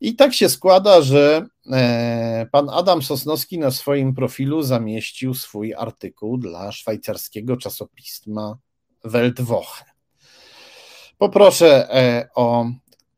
[0.00, 6.38] I tak się składa, że e, pan Adam Sosnowski na swoim profilu zamieścił swój artykuł
[6.38, 8.58] dla szwajcarskiego czasopisma
[9.04, 9.84] Weltwoche.
[11.18, 12.66] Poproszę e, o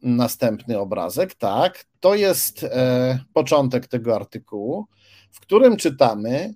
[0.03, 1.35] następny obrazek.
[1.35, 4.87] Tak, to jest e, początek tego artykułu,
[5.31, 6.55] w którym czytamy,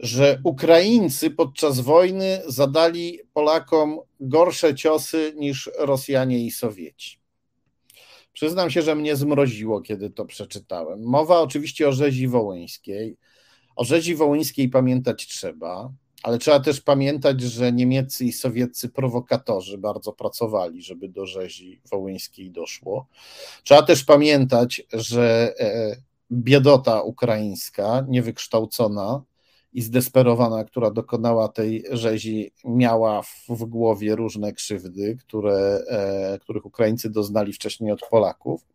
[0.00, 7.25] że Ukraińcy podczas wojny zadali Polakom gorsze ciosy niż Rosjanie i Sowieci.
[8.36, 11.02] Przyznam się, że mnie zmroziło, kiedy to przeczytałem.
[11.02, 13.16] Mowa oczywiście o rzezi wołyńskiej.
[13.76, 15.92] O rzezi wołyńskiej pamiętać trzeba.
[16.22, 22.50] ale trzeba też pamiętać, że niemieccy i sowieccy prowokatorzy bardzo pracowali, żeby do rzezi wołyńskiej
[22.50, 23.06] doszło.
[23.64, 25.96] Trzeba też pamiętać, że e,
[26.32, 29.22] biedota ukraińska, niewykształcona
[29.76, 37.10] i zdesperowana, która dokonała tej rzezi, miała w, głowie różne krzywdy, które, e, których Ukraińcy
[37.10, 38.66] doznali wcześniej od Polaków.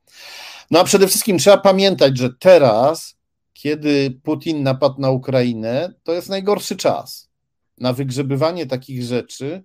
[0.71, 3.15] No a przede wszystkim trzeba pamiętać, że teraz,
[3.53, 7.29] kiedy Putin napadł na Ukrainę, to jest najgorszy czas
[7.77, 9.63] na wygrzebywanie takich rzeczy,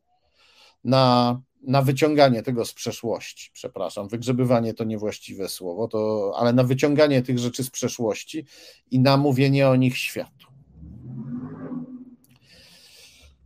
[0.84, 3.51] na, na wyciąganie tego z przeszłości.
[3.53, 8.45] Przepraszam, wygrzebywanie to niewłaściwe słowo, to, ale na wyciąganie tych rzeczy z przeszłości
[8.91, 10.47] i na mówienie o nich światu.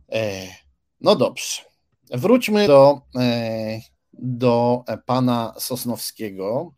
[1.01, 1.61] no dobrze.
[2.13, 3.79] Wróćmy do, e,
[4.13, 6.73] do pana Sosnowskiego,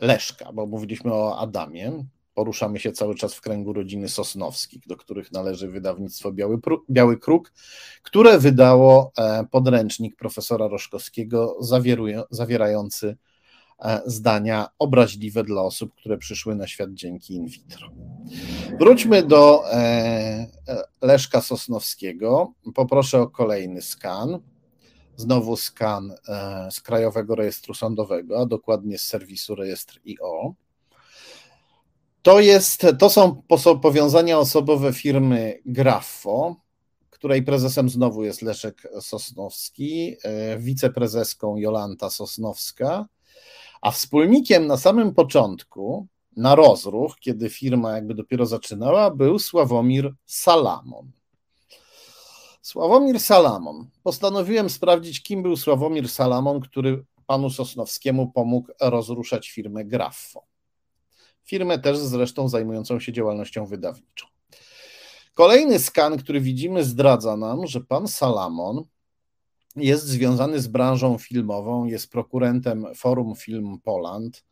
[0.00, 2.04] Leszka, bo mówiliśmy o Adamie
[2.34, 6.58] poruszamy się cały czas w kręgu rodziny Sosnowskich, do których należy wydawnictwo Biały,
[6.90, 7.52] Biały Kruk,
[8.02, 11.56] które wydało e, podręcznik profesora Roszkowskiego
[12.30, 13.29] zawierający e,
[14.06, 17.90] zdania obraźliwe dla osób, które przyszły na świat dzięki in vitro.
[18.78, 20.46] Wróćmy do e,
[21.02, 22.52] Leszka Sosnowskiego.
[22.74, 24.38] Poproszę o kolejny skan.
[25.16, 26.14] Znowu skan
[26.70, 30.54] z Krajowego Rejestru Sądowego, a dokładnie z serwisu rejestr IO.
[32.22, 33.42] To, jest, to są
[33.82, 36.56] powiązania osobowe firmy Grafo,
[37.20, 43.06] której prezesem znowu jest Leszek Sosnowski, e, wiceprezeską Jolanta Sosnowska,
[43.80, 46.06] a wspólnikiem na samym początku,
[46.36, 51.10] na rozruch, kiedy firma jakby dopiero zaczynała, był Sławomir Salamon.
[52.62, 53.86] Sławomir Salamon.
[54.02, 60.50] Postanowiłem sprawdzić, kim był Sławomir Salamon, który panu Sosnowskiemu pomógł rozruszać firmę Grafo
[61.50, 64.26] firmę też zresztą zajmującą się działalnością wydawniczą.
[65.34, 68.84] Kolejny skan, który widzimy, zdradza nam, że pan Salamon
[69.76, 74.44] jest związany z branżą filmową, jest prokurentem Forum Film Poland,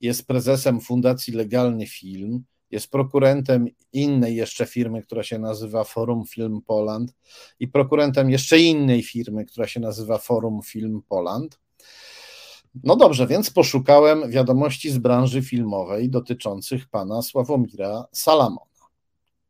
[0.00, 6.60] jest prezesem Fundacji Legalny Film, jest prokurentem innej jeszcze firmy, która się nazywa Forum Film
[6.66, 7.14] Poland
[7.60, 11.58] i prokurentem jeszcze innej firmy, która się nazywa Forum Film Poland.
[12.84, 18.60] No dobrze, więc poszukałem wiadomości z branży filmowej dotyczących pana Sławomira Salamona.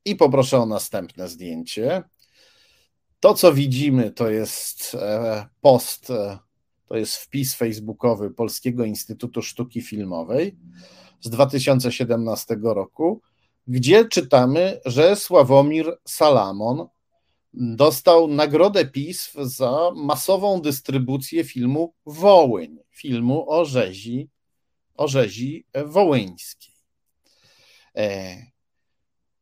[0.04, 2.02] I poproszę o następne zdjęcie.
[3.26, 6.38] To, co widzimy, to jest e, post, e,
[6.86, 10.56] to jest wpis facebookowy Polskiego Instytutu Sztuki Filmowej
[11.20, 13.20] z 2017 roku,
[13.66, 16.86] gdzie czytamy, że Sławomir Salamon
[17.54, 24.28] dostał nagrodę PISF za masową dystrybucję filmu Wołyń, filmu o rzezi,
[24.94, 26.74] o rzezi wołyńskiej.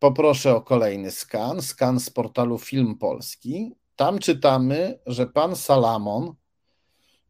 [0.04, 3.74] Poproszę o kolejny skan, skan z portalu Film Polski.
[3.96, 6.34] Tam czytamy, że pan Salamon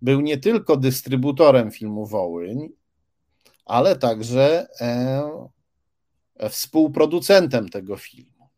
[0.02, 2.68] był nie tylko dystrybutorem filmu Wołyń,
[3.64, 5.48] ale także e,
[6.48, 8.48] współproducentem tego filmu.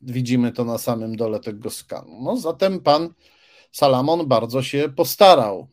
[0.00, 2.22] Widzimy to na samym dole tego skanu.
[2.22, 3.14] No, zatem pan
[3.72, 5.68] Salamon bardzo się postarał,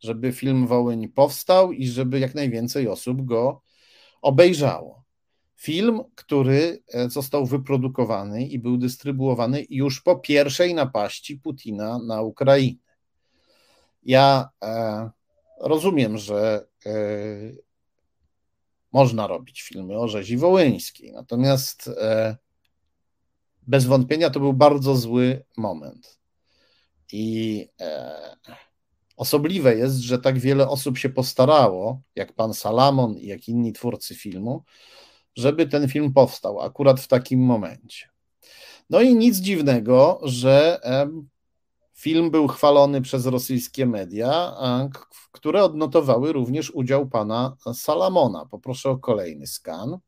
[0.00, 3.62] żeby film Wołyń powstał i żeby jak najwięcej osób go
[4.22, 5.00] obejrzało.
[5.60, 12.78] Film, który e, został wyprodukowany i był dystrybuowany już po pierwszej napaści Putina na Ukrainę.
[14.02, 15.10] Ja e,
[15.60, 16.92] rozumiem, że e,
[18.92, 21.90] można robić filmy o rzezi wołyńskiej, natomiast
[23.62, 26.20] bez wątpienia to był bardzo zły moment.
[27.12, 27.68] I
[29.16, 34.14] osobliwe jest, że tak wiele osób się postarało, jak pan Salamon i jak inni twórcy
[34.14, 34.64] filmu,
[35.36, 38.08] żeby ten film powstał akurat w takim momencie.
[38.90, 40.80] No i nic dziwnego, że
[41.94, 44.54] film był chwalony przez rosyjskie media,
[45.32, 48.46] które odnotowały również udział pana Salamona.
[48.46, 49.98] Poproszę o kolejny skan.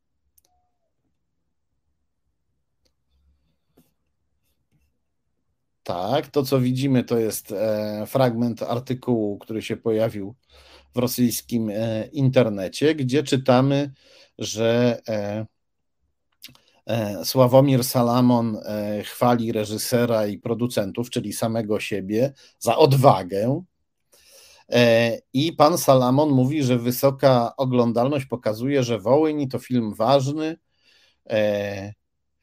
[5.83, 10.35] Tak, to co widzimy to jest e, fragment artykułu, który się pojawił
[10.95, 13.93] w rosyjskim e, internecie, gdzie czytamy,
[14.39, 15.47] że e,
[17.25, 18.59] Sławomir Salamon
[19.05, 23.63] chwali reżysera i producentów, czyli samego siebie, za odwagę.
[25.33, 30.57] I pan Salamon mówi, że wysoka oglądalność pokazuje, że Wołyń to film ważny,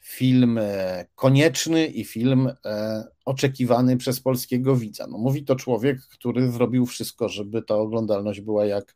[0.10, 5.08] film e, konieczny i film e, oczekiwany przez polskiego widza.
[5.08, 8.96] No, mówi to człowiek, który zrobił wszystko, żeby ta oglądalność była jak,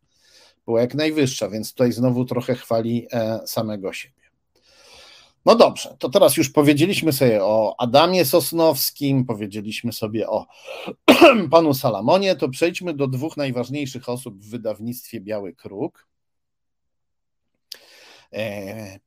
[0.66, 4.24] była jak najwyższa, więc tutaj znowu trochę chwali e, samego siebie.
[5.46, 10.46] No dobrze, to teraz już powiedzieliśmy sobie o Adamie Sosnowskim, powiedzieliśmy sobie o
[11.52, 16.08] panu Salamonie, to przejdźmy do dwóch najważniejszych osób w wydawnictwie Biały Kruk.
[18.34, 19.00] E,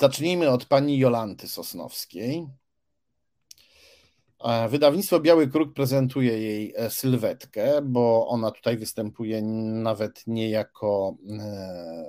[0.00, 2.46] zacznijmy od pani Jolanty Sosnowskiej.
[4.44, 11.16] E, wydawnictwo Biały Kruk prezentuje jej e, sylwetkę, bo ona tutaj występuje nawet nie jako
[11.40, 12.04] e,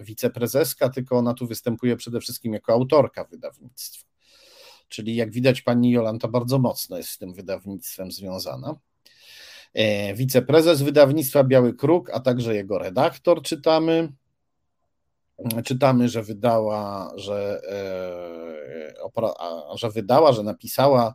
[0.00, 4.06] wiceprezeska, tylko ona tu występuje przede wszystkim jako autorka wydawnictwa.
[4.88, 8.74] Czyli jak widać, pani Jolanta bardzo mocno jest z tym wydawnictwem związana.
[10.14, 14.12] Wiceprezes wydawnictwa Biały Kruk, a także jego redaktor czytamy.
[15.64, 17.60] Czytamy, że wydała, że,
[19.74, 21.14] że wydała, że napisała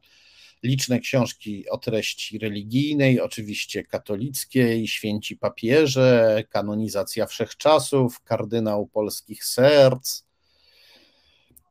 [0.64, 10.24] liczne książki o treści religijnej, oczywiście katolickiej, święci papieże, kanonizacja wszechczasów, kardynał polskich serc.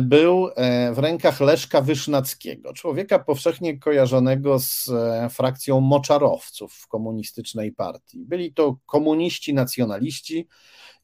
[0.00, 7.72] był e, w rękach Leszka Wysznackiego, człowieka powszechnie kojarzonego z e, frakcją moczarowców w komunistycznej
[7.72, 8.18] partii.
[8.24, 10.48] Byli to komuniści, nacjonaliści.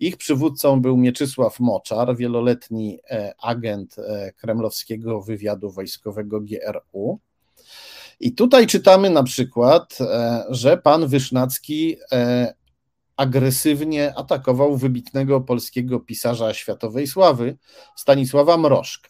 [0.01, 3.97] Ich przywódcą był Mieczysław Moczar, wieloletni e, agent
[4.37, 7.19] kremlowskiego wywiadu wojskowego GRU.
[8.21, 9.99] I tutaj czytamy na przykład,
[10.49, 11.97] że pan Wysznacki
[13.17, 17.57] agresywnie atakował wybitnego polskiego pisarza światowej sławy,
[17.97, 19.09] Stanisława Mrożka.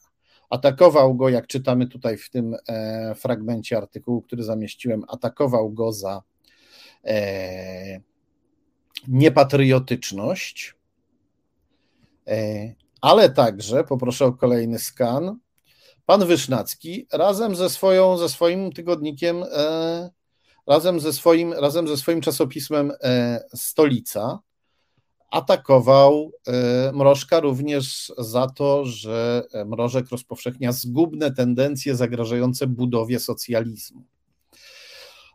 [0.51, 6.23] Atakował go, jak czytamy tutaj w tym e, fragmencie artykułu, który zamieściłem, atakował go za
[7.05, 8.01] e,
[9.09, 10.75] niepatriotyczność,
[12.27, 15.39] e, ale także, poproszę o kolejny skan,
[16.07, 19.45] pan Wysznacki razem ze, swoją, ze swoim tygodnikiem
[20.67, 24.39] razem ze swoim, razem ze swoim czasopismem e, Stolica
[25.31, 34.05] atakował e, Mrożka również za to, że Mrożek rozpowszechnia zgubne tendencje zagrażające budowie socjalizmu.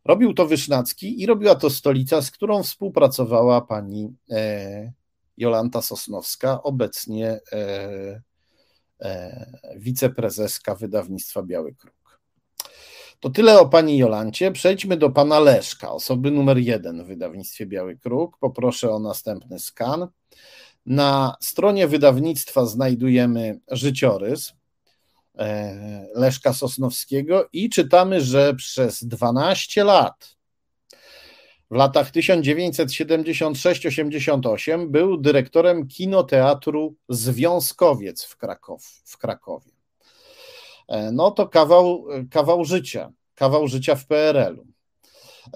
[0.05, 4.93] Robił to Wysznacki i robiła to Stolica, z którą współpracowała pani e,
[5.37, 7.39] Jolanta Sosnowska, obecnie
[9.75, 12.00] wiceprezeska wydawnictwa Biały Kruk.
[13.21, 14.51] To tyle o pani Jolancie.
[14.51, 18.37] Przejdźmy do pana Leszka, osoby numer jeden w wydawnictwie Biały Kruk.
[18.37, 20.07] Poproszę o następny skan.
[20.85, 24.53] Na stronie wydawnictwa znajdujemy życiorys
[25.37, 30.35] e, Leszka Sosnowskiego i czytamy, że przez 12 lat,
[31.71, 39.70] w latach 1976-88, był dyrektorem kinoteatru Związkowiec w, Krakow, w Krakowie.
[40.91, 44.65] E, no to kawał, kawał życia, kawał życia w PRL-u.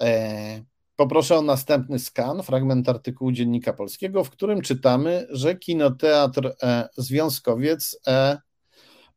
[0.00, 0.62] E,
[0.96, 8.00] poproszę o następny skan, fragment artykułu Dziennika Polskiego, w którym czytamy, że kinoteatr e, Związkowiec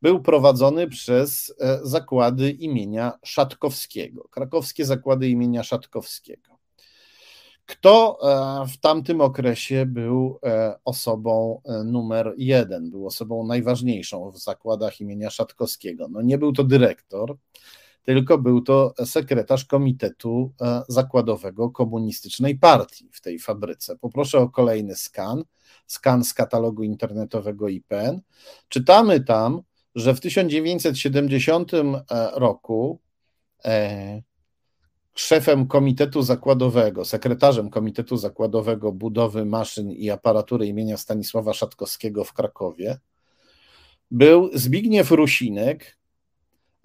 [0.02, 6.49] był prowadzony przez zakłady imienia Szatkowskiego, krakowskie zakłady imienia Szatkowskiego.
[7.70, 14.38] Kto e, w tamtym okresie był e, osobą e, numer jeden, był osobą najważniejszą w
[14.38, 16.08] zakładach imienia Szatkowskiego?
[16.08, 17.36] No nie był to dyrektor,
[18.02, 20.52] tylko był to sekretarz Komitetu
[20.88, 23.96] Zakładowego Komunistycznej Partii w tej fabryce.
[23.96, 25.44] Poproszę o kolejny skan,
[25.86, 28.20] skan z katalogu internetowego IPN.
[28.68, 29.62] Czytamy tam,
[29.94, 31.72] że w 1970
[32.34, 33.00] roku
[35.20, 42.98] szefem Komitetu Zakładowego, sekretarzem Komitetu Zakładowego Budowy Maszyn i Aparatury imienia Stanisława Szatkowskiego w Krakowie
[44.10, 45.98] był Zbigniew Rusinek,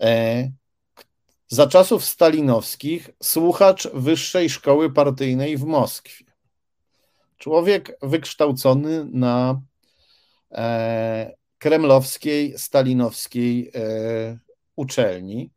[0.01, 0.51] e,
[1.47, 6.25] za czasów stalinowskich słuchacz Wyższej Szkoły Partyjnej w Moskwie.
[7.37, 9.61] Człowiek wykształcony na
[10.51, 14.37] e, kremlowskiej, stalinowskiej e,
[14.75, 15.54] uczelni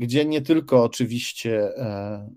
[0.00, 2.30] gdzie nie tylko oczywiście e,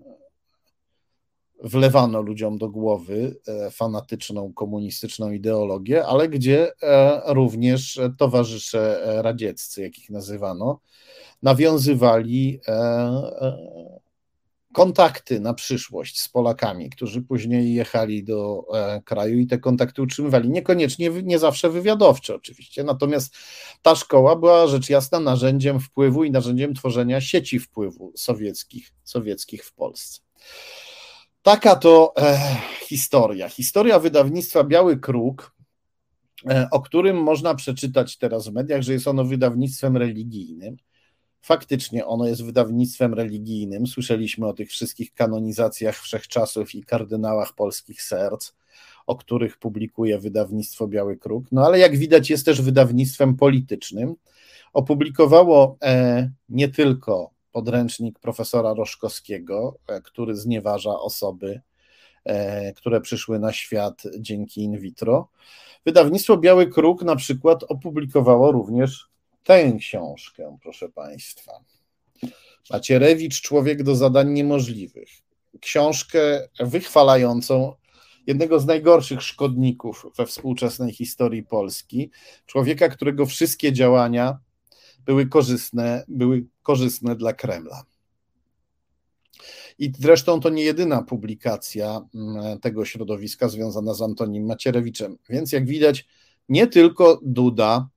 [1.62, 10.10] wlewano ludziom do głowy e, fanatyczną komunistyczną ideologię, ale gdzie e, również towarzysze radzieccy, jakich
[10.10, 10.80] nazywano,
[11.42, 12.60] nawiązywali
[14.74, 20.50] kontakty na przyszłość z Polakami, którzy później jechali do e, kraju i te kontakty utrzymywali.
[20.50, 23.36] Niekoniecznie, nie zawsze wywiadowcze oczywiście, natomiast
[23.82, 29.74] ta szkoła była rzecz jasna narzędziem wpływu i narzędziem tworzenia sieci wpływu sowieckich, sowieckich w
[29.74, 30.20] Polsce.
[31.42, 33.48] Taka to e, historia.
[33.48, 35.54] Historia wydawnictwa Biały Kruk,
[36.48, 40.76] e, o którym można przeczytać teraz w mediach, że jest ono wydawnictwem religijnym.
[41.44, 43.86] Faktycznie ono jest wydawnictwem religijnym.
[43.86, 48.52] Słyszeliśmy o tych wszystkich kanonizacjach wszechczasów i kardynałach polskich serc,
[49.06, 51.44] o których publikuje wydawnictwo Biały Kruk.
[51.52, 54.14] No ale jak widać, jest też wydawnictwem politycznym.
[54.72, 61.60] Opublikowało e, nie tylko podręcznik profesora Roszkowskiego, e, który znieważa osoby,
[62.24, 65.28] e, które przyszły na świat dzięki in vitro.
[65.86, 69.13] Wydawnictwo Biały Kruk na przykład opublikowało również
[69.44, 71.52] tę książkę, proszę Państwa.
[72.70, 75.08] Macierewicz, Człowiek do zadań niemożliwych.
[75.60, 77.74] Książkę wychwalającą
[78.26, 82.10] jednego z najgorszych szkodników we współczesnej historii Polski,
[82.46, 84.38] człowieka, którego wszystkie działania
[85.04, 87.84] były korzystne, były korzystne dla Kremla.
[89.78, 95.18] I zresztą to nie jedyna publikacja mm, tego środowiska związana z Antonim Macierewiczem.
[95.28, 96.06] Więc jak widać,
[96.48, 97.88] nie tylko Duda,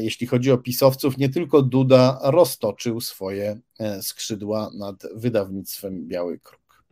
[0.00, 6.84] jeśli chodzi o pisowców, nie tylko Duda roztoczył swoje e, skrzydła nad wydawnictwem Biały Kruk.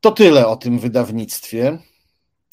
[0.00, 1.78] To tyle o tym wydawnictwie.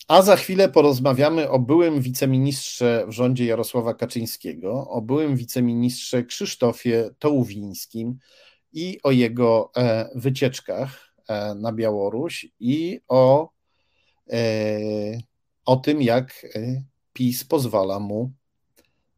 [0.08, 7.10] A za chwilę porozmawiamy o byłym wiceministrze w rządzie Jarosława Kaczyńskiego, o byłym wiceministrze Krzysztofie
[7.20, 8.18] Tołwińskim
[8.74, 13.50] i o jego e, wycieczkach e, na Białoruś i o,
[14.32, 14.40] e,
[15.66, 16.46] o tym, jak
[17.14, 18.32] PiS pozwala mu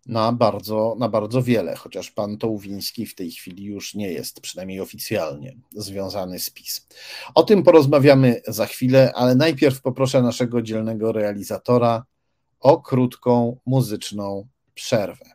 [0.05, 4.79] na bardzo, na bardzo wiele, chociaż pan Tołwiński w tej chwili już nie jest, przynajmniej
[4.79, 6.87] oficjalnie, związany z PiS.
[7.35, 12.05] O tym porozmawiamy za chwilę, ale najpierw poproszę naszego dzielnego realizatora
[12.59, 15.25] o krótką muzyczną przerwę.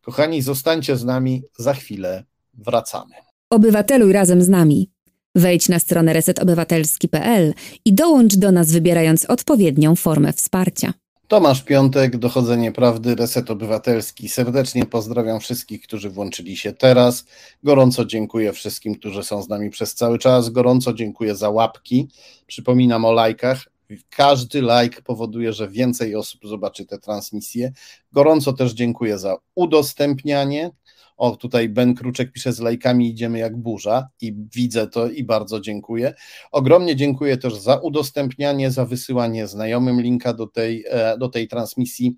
[0.00, 3.14] Kochani, zostańcie z nami, za chwilę wracamy.
[3.50, 4.90] Obywateluj razem z nami.
[5.34, 7.54] Wejdź na stronę resetobywatelski.pl
[7.84, 10.92] i dołącz do nas wybierając odpowiednią formę wsparcia.
[11.28, 14.28] Tomasz Piątek, Dochodzenie Prawdy, Reset Obywatelski.
[14.28, 17.24] Serdecznie pozdrawiam wszystkich, którzy włączyli się teraz.
[17.62, 20.50] Gorąco dziękuję wszystkim, którzy są z nami przez cały czas.
[20.50, 22.08] Gorąco dziękuję za łapki.
[22.46, 23.64] Przypominam o lajkach.
[24.10, 27.72] Każdy like powoduje, że więcej osób zobaczy te transmisje.
[28.12, 30.70] Gorąco też dziękuję za udostępnianie.
[31.18, 35.60] O, tutaj Ben Kruczek pisze z lajkami idziemy jak burza i widzę to i bardzo
[35.60, 36.14] dziękuję.
[36.52, 42.16] Ogromnie dziękuję też za udostępnianie, za wysyłanie znajomym linka do tej, e, do tej transmisji.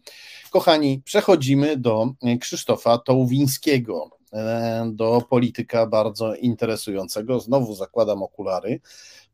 [0.50, 7.40] Kochani, przechodzimy do Krzysztofa Tołwińskiego, e, do polityka bardzo interesującego.
[7.40, 8.80] Znowu zakładam okulary,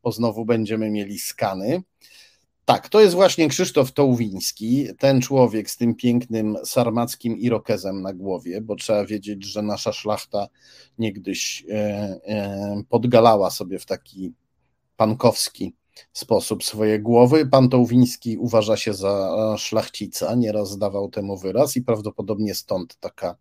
[0.03, 1.81] bo znowu będziemy mieli skany.
[2.69, 8.61] Tak, to jest właśnie Krzysztof Tołwiński, ten człowiek z tym pięknym sarmackim irokezem na głowie,
[8.61, 10.47] bo trzeba wiedzieć, że nasza szlachta
[10.97, 11.73] niegdyś e,
[12.27, 14.33] e, podgalała sobie w taki
[14.97, 15.75] pankowski
[16.13, 17.45] sposób swoje głowy.
[17.45, 23.35] Pan Tołwiński uważa się za szlachcica, nieraz dawał temu wyraz i prawdopodobnie stąd taka,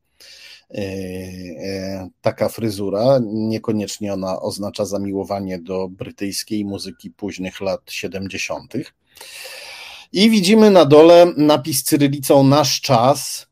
[0.71, 3.21] e, taka fryzura.
[3.33, 8.75] Niekoniecznie ona oznacza zamiłowanie do brytyjskiej muzyki późnych lat 70.
[10.13, 13.47] I widzimy na dole napis cyrylicą nasz czas.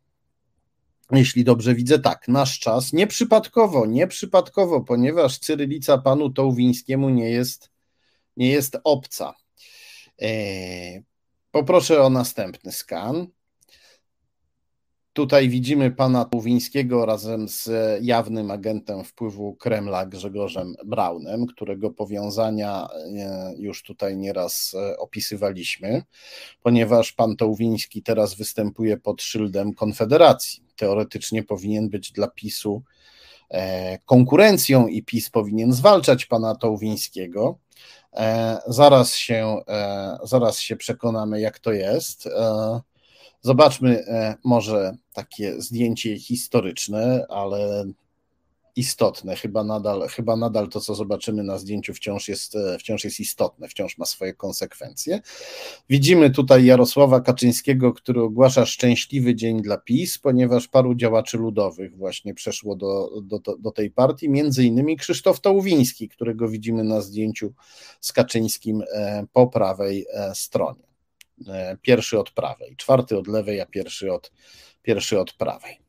[1.11, 2.93] Jeśli dobrze widzę, tak, nasz czas.
[2.93, 7.71] Nieprzypadkowo, nieprzypadkowo, ponieważ cyrylica panu Tołwińskiemu nie jest,
[8.37, 9.35] nie jest obca.
[10.19, 11.03] Eee,
[11.51, 13.27] poproszę o następny skan.
[15.15, 23.55] Tutaj widzimy pana Tuwińskiego razem z jawnym agentem wpływu Kremla Grzegorzem Braunem, którego powiązania e,
[23.59, 26.03] już tutaj nieraz e, opisywaliśmy,
[26.62, 30.65] ponieważ pan Tołwiński teraz występuje pod szyldem Konfederacji.
[30.77, 32.83] Teoretycznie powinien być dla PiSu
[33.51, 37.59] e, konkurencją i PiS powinien zwalczać pana Tołwińskiego.
[38.67, 39.61] Zaraz się,
[40.25, 42.29] zaraz się przekonamy, jak to jest.
[43.45, 47.85] Zobaczmy e, może takie zdjęcie historyczne, ale
[48.77, 49.37] istotne.
[49.37, 53.69] Chyba nadal, chyba nadal to, co zobaczymy na zdjęciu, wciąż jest, e, wciąż jest istotne,
[53.69, 55.21] wciąż ma swoje konsekwencje.
[55.89, 62.35] Widzimy tutaj Jarosława Kaczyńskiego, który ogłasza szczęśliwy dzień dla PiS, ponieważ paru działaczy ludowych właśnie
[62.35, 67.53] przeszło do, do, do tej partii, między innymi Krzysztof Tołwiński, którego widzimy na zdjęciu
[68.01, 70.94] z Kaczyńskim e, po prawej stronie.
[71.48, 74.32] E, pierwszy od prawej, czwarty od lewej, a pierwszy od,
[74.82, 75.85] pierwszy od prawej.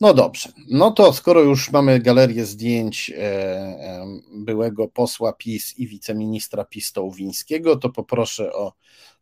[0.00, 5.88] No dobrze, no to skoro już mamy galerię zdjęć e, e, byłego posła PiS i
[5.88, 8.72] wiceministra PiS Tołwińskiego, to poproszę o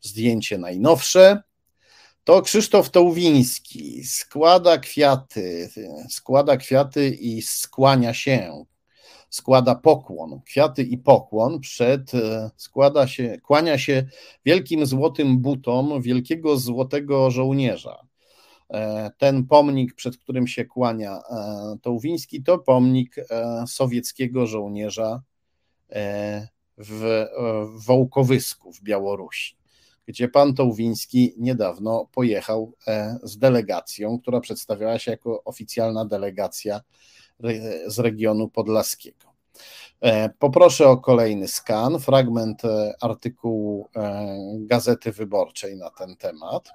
[0.01, 1.43] zdjęcie najnowsze.
[2.25, 5.71] To Krzysztof Tołwiński składa kwiaty,
[6.11, 8.65] składa kwiaty i skłania się
[9.33, 14.07] składa pokłon, kwiaty i pokłon przed, e, składa się, kłania się
[14.45, 18.07] wielkim złotym butom wielkiego złotego żołnierza.
[18.71, 23.17] E, ten pomnik, przed którym się kłania e, Tołwiński, to pomnik
[23.67, 25.23] sowieckiego żołnierza
[26.79, 27.27] w
[27.87, 29.57] Wołkowysku w Białorusi,
[30.07, 32.73] gdzie pan Tołwiński niedawno pojechał
[33.23, 36.81] z delegacją, która przedstawiała się jako oficjalna delegacja
[37.87, 39.33] z regionu podlaskiego.
[40.03, 46.69] E, poproszę o kolejny skan, fragment e, artykułu e, Gazety Wyborczej na ten temat.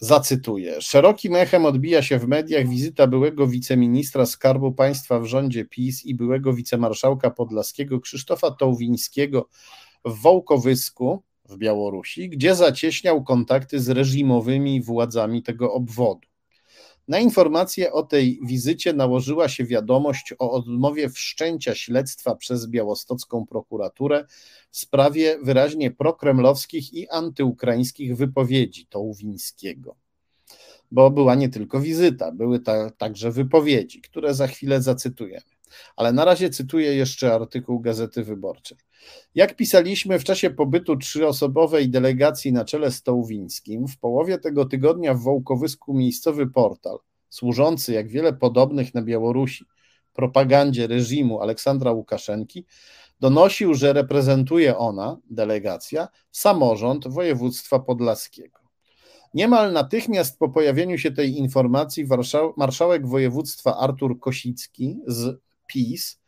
[0.00, 0.80] Zacytuję.
[0.80, 6.14] Szerokim echem odbija się w mediach wizyta byłego wiceministra Skarbu Państwa w rządzie PiS i
[6.14, 9.48] byłego wicemarszałka podlaskiego Krzysztofa Tołwińskiego
[10.04, 16.27] w Wołkowysku w Białorusi, gdzie zacieśniał kontakty z reżimowymi władzami tego obwodu.
[17.08, 24.26] Na informację o tej wizycie nałożyła się wiadomość o odmowie wszczęcia śledztwa przez białostocką prokuraturę
[24.70, 29.96] w sprawie wyraźnie prokremlowskich i antyukraińskich wypowiedzi Tołwińskiego.
[30.90, 35.57] Bo była nie tylko wizyta, były ta, także wypowiedzi, które za chwilę zacytujemy.
[35.96, 38.78] Ale na razie cytuję jeszcze artykuł Gazety Wyborczej.
[39.34, 45.14] Jak pisaliśmy w czasie pobytu trzyosobowej delegacji na czele z Tołwińskim, w połowie tego tygodnia
[45.14, 49.64] w Wołkowysku miejscowy portal, służący jak wiele podobnych na Białorusi
[50.18, 52.66] propagandzie reżimu Aleksandra Łukaszenki,
[53.20, 58.58] donosił, że reprezentuje ona, delegacja, samorząd województwa podlaskiego.
[59.34, 62.06] Niemal natychmiast po pojawieniu się tej informacji
[62.56, 66.20] marszałek województwa Artur Kosicki z PiS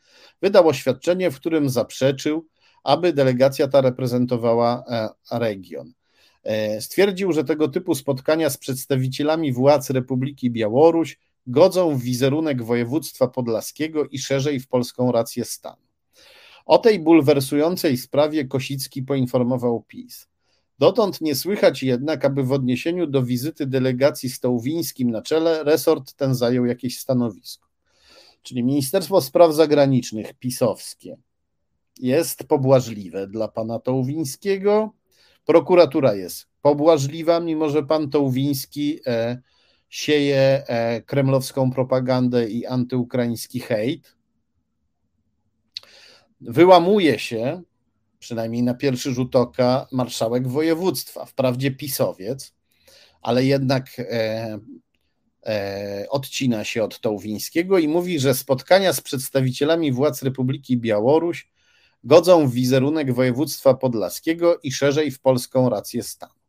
[0.42, 2.46] wydał oświadczenie, w którym zaprzeczył,
[2.84, 5.92] aby delegacja ta reprezentowała e, region.
[6.42, 13.28] E, stwierdził, że tego typu spotkania z przedstawicielami władz Republiki Białoruś godzą w wizerunek województwa
[13.28, 15.82] podlaskiego i szerzej w polską rację stanu.
[16.66, 20.28] O tej bulwersującej sprawie Kosicki poinformował PiS.
[20.78, 26.12] Dotąd nie słychać jednak, aby w odniesieniu do wizyty delegacji z Tołwińskim na czele resort
[26.12, 27.69] ten zajął jakieś stanowisko.
[28.42, 31.16] Czyli Ministerstwo Spraw Zagranicznych pisowskie
[31.98, 34.92] jest pobłażliwe dla pana Tołwińskiego,
[35.44, 39.42] prokuratura jest pobłażliwa, mimo że pan Tołwiński e,
[39.88, 44.16] sieje e, kremlowską propagandę i antyukraiński hejt.
[46.40, 47.62] Wyłamuje się,
[48.18, 52.54] przynajmniej na pierwszy rzut oka, marszałek województwa, wprawdzie pisowiec,
[53.22, 54.58] ale jednak e,
[56.10, 61.48] odcina się od Tołwińskiego i mówi, że spotkania z przedstawicielami władz Republiki Białoruś
[62.04, 66.40] godzą w wizerunek województwa podlaskiego i szerzej w polską rację stanu.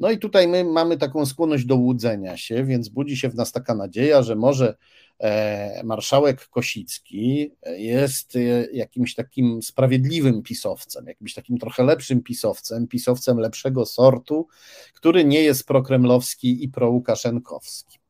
[0.00, 3.52] No i tutaj my mamy taką skłonność do łudzenia się, więc budzi się w nas
[3.52, 4.76] taka nadzieja, że może
[5.18, 8.40] e, marszałek Kosicki jest e,
[8.72, 14.46] jakimś takim sprawiedliwym pisowcem, jakimś takim trochę lepszym pisowcem, pisowcem lepszego sortu,
[14.94, 18.01] który nie jest prokremlowski i prołukaszenkowski.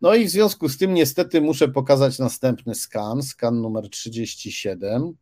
[0.00, 5.16] No i w związku z tym niestety muszę pokazać następny skan, skan numer 37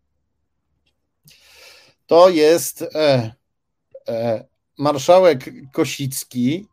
[2.08, 3.34] to jest e,
[4.08, 4.44] e,
[4.78, 6.66] marszałek Kosicki,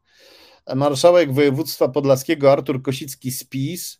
[0.75, 3.99] marszałek województwa podlaskiego Artur Kosicki z PiS,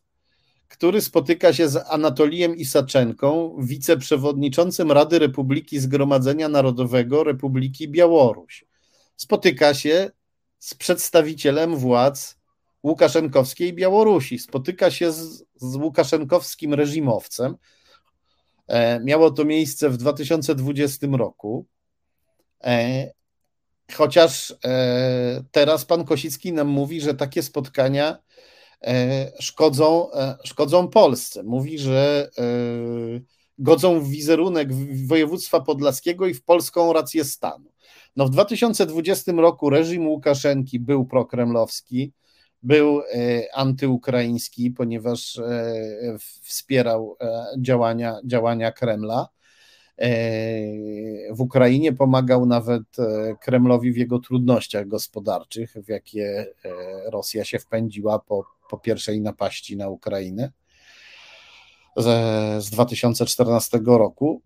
[0.68, 8.66] który spotyka się z Anatolijem Isaczenką, wiceprzewodniczącym Rady Republiki Zgromadzenia Narodowego Republiki Białoruś.
[9.16, 10.12] Spotyka się
[10.60, 12.38] z przedstawicielem władz
[12.86, 17.58] Łukaszenkowskiej Białorusi, spotyka się z, z Łukaszenkowskim reżimowcem,
[18.68, 21.66] E, miało to miejsce w 2020 roku.
[22.64, 23.12] E,
[23.94, 28.18] chociaż e, teraz pan Kosicki nam mówi, że takie spotkania
[29.40, 30.08] szkodzą,
[30.44, 31.44] szkodzą Polsce.
[31.44, 32.30] Mówi, że
[33.58, 34.70] godzą w wizerunek
[35.08, 37.72] województwa podlaskiego i w polską rację stanu.
[38.16, 42.14] No w 2020 roku reżim Łukaszenki był prokremlowski,
[42.66, 43.04] był e,
[43.56, 49.30] antyukraiński, ponieważ e, wspierał e, działania, działania Kremla.
[51.32, 52.84] W Ukrainie pomagał nawet
[53.42, 56.46] Kremlowi w jego trudnościach gospodarczych, w jakie
[57.06, 60.52] Rosja się wpędziła po, po pierwszej napaści na Ukrainę
[61.98, 64.42] z 2014 roku.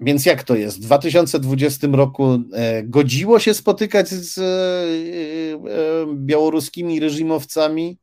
[0.00, 0.78] Więc jak to jest?
[0.78, 7.98] W 2020 roku e, godziło się spotykać z e, e, białoruskimi reżimowcami.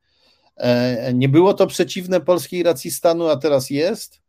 [1.14, 4.22] Nie było to przeciwne polskiej racji stanu, a teraz jest.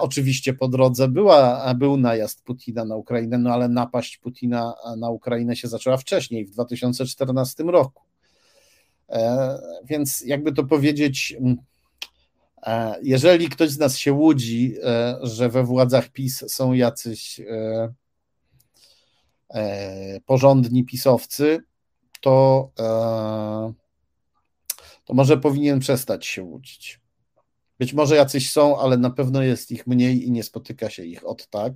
[0.00, 5.56] Oczywiście po drodze była, był najazd Putina na Ukrainę, no ale napaść Putina na Ukrainę
[5.56, 8.02] się zaczęła wcześniej, w 2014 roku.
[9.84, 11.36] Więc jakby to powiedzieć,
[13.02, 17.40] jeżeli ktoś z nas się łudzi, e, że we władzach PiS są jacyś
[20.26, 21.62] porządni pisowcy,
[22.20, 22.70] to,
[25.04, 27.00] to może powinien przestać się łudzić.
[27.78, 31.26] Być może jacyś są, ale na pewno jest ich mniej i nie spotyka się ich
[31.26, 31.72] od tak.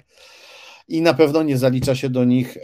[0.88, 2.58] I na pewno nie zalicza się do nich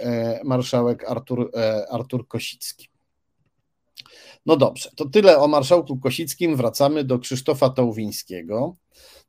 [0.44, 1.50] marszałek Artur,
[1.90, 2.88] Artur Kosicki.
[4.46, 6.56] No dobrze, to tyle o marszałku Kosickim.
[6.56, 8.76] Wracamy do Krzysztofa Tołwińskiego,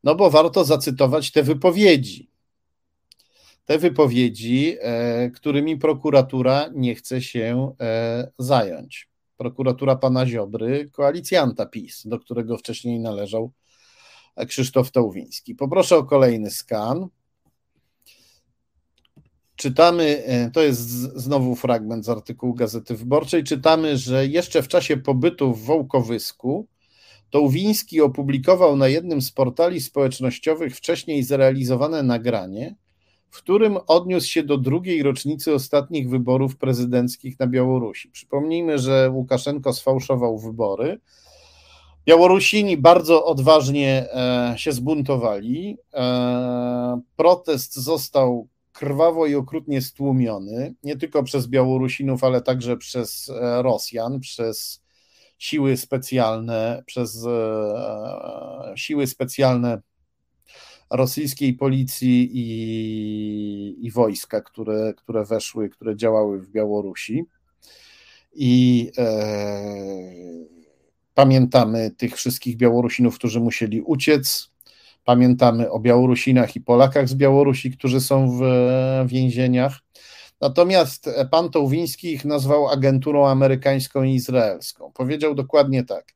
[0.04, 2.30] no bo warto zacytować te wypowiedzi.
[3.66, 9.10] Te wypowiedzi, e, którymi prokuratura nie chce się e, zająć.
[9.38, 13.52] Prokuratura pana Ziobry, koalicjanta PiS, do którego wcześniej należał
[14.48, 15.56] Krzysztof Tołwiński.
[15.56, 17.08] Poproszę o kolejny skan.
[19.56, 24.98] Czytamy, e, to jest znowu fragment z artykułu Gazety Wyborczej, czytamy, że jeszcze w czasie
[24.98, 26.68] pobytu w Wołkowysku
[27.30, 32.76] Tołwiński opublikował na jednym z portali społecznościowych wcześniej zrealizowane nagranie,
[33.30, 38.10] w którym odniósł się do drugiej rocznicy ostatnich wyborów prezydenckich na Białorusi.
[38.10, 41.00] Przypomnijmy, że Łukaszenko sfałszował wybory.
[42.06, 45.78] Białorusini bardzo odważnie e, się zbuntowali.
[45.94, 53.62] E, protest został krwawo i okrutnie stłumiony, nie tylko przez Białorusinów, ale także przez e,
[53.62, 54.82] Rosjan, przez
[55.38, 59.82] siły specjalne, przez e, siły specjalne
[60.90, 67.26] rosyjskiej policji i, i wojska, które, które weszły, które działały w Białorusi.
[68.34, 69.06] I e,
[71.14, 74.55] pamiętamy tych wszystkich Białorusinów, którzy musieli uciec,
[75.06, 78.42] Pamiętamy o Białorusinach i Polakach z Białorusi, którzy są w
[79.08, 79.80] więzieniach.
[80.42, 84.92] Natomiast pan Tołwiński ich nazwał agenturą amerykańską i izraelską.
[84.94, 86.14] Powiedział dokładnie tak.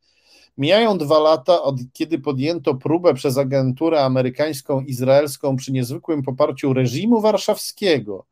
[0.57, 7.21] Mijają dwa lata od kiedy podjęto próbę przez agenturę amerykańską, izraelską przy niezwykłym poparciu reżimu
[7.21, 8.25] warszawskiego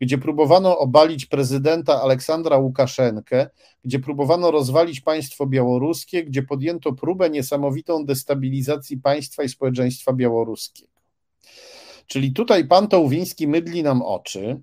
[0.00, 3.50] gdzie próbowano obalić prezydenta Aleksandra Łukaszenkę,
[3.84, 10.92] gdzie próbowano rozwalić państwo białoruskie, gdzie podjęto próbę niesamowitą destabilizacji państwa i społeczeństwa białoruskiego.
[12.06, 14.60] Czyli tutaj pan Tołwiński mydli nam oczy,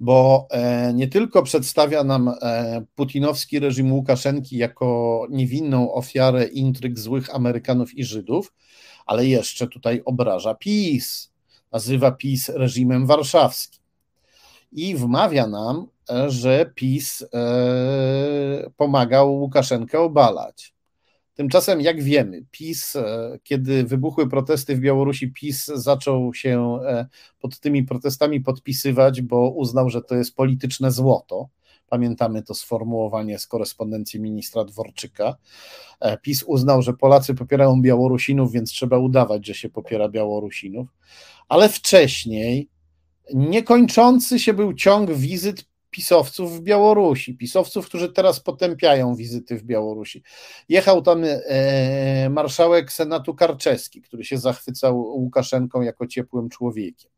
[0.00, 7.34] bo e, nie tylko przedstawia nam e, putinowski reżim Łukaszenki jako niewinną ofiarę intryg złych
[7.34, 8.52] Amerykanów i Żydów,
[9.06, 11.29] ale jeszcze tutaj obraża PiS
[11.72, 13.80] nazywa PiS reżimem warszawskim
[14.72, 15.86] i wmawia nam,
[16.28, 20.74] że PiS e, pomagał Łukaszenkę obalać.
[21.34, 27.06] Tymczasem, jak wiemy, PiS, e, kiedy wybuchły protesty w Białorusi, PiS zaczął się e,
[27.40, 31.48] pod tymi protestami podpisywać, bo uznał, że to jest polityczne złoto.
[31.90, 35.36] Pamiętamy to sformułowanie z korespondencji ministra Dworczyka.
[36.22, 40.88] PiS uznał, że Polacy popierają Białorusinów, więc trzeba udawać, że się popiera Białorusinów
[41.50, 42.68] ale wcześniej
[43.34, 50.22] niekończący się był ciąg wizyt pisowców w Białorusi, pisowców, którzy teraz potępiają wizyty w Białorusi.
[50.68, 57.10] Jechał tam e, marszałek Senatu Karczewski, który się zachwycał Łukaszenką jako ciepłym człowiekiem.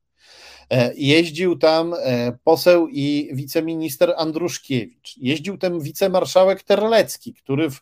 [0.70, 5.16] E, jeździł tam e, poseł i wiceminister Andruszkiewicz.
[5.16, 7.80] Jeździł tam wicemarszałek Terlecki, który w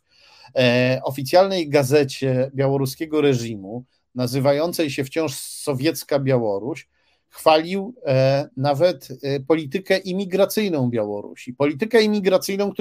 [1.04, 3.84] oficjalnej gazecie białoruskiego reżimu
[4.14, 6.88] nazywającej się wciąż sowiecka Białoruś,
[7.28, 11.52] chwalił e, nawet e, politykę imigracyjną Białorusi.
[11.54, 12.72] Politykę imigracyjną,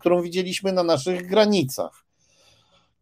[0.00, 2.05] którą widzieliśmy na naszych granicach.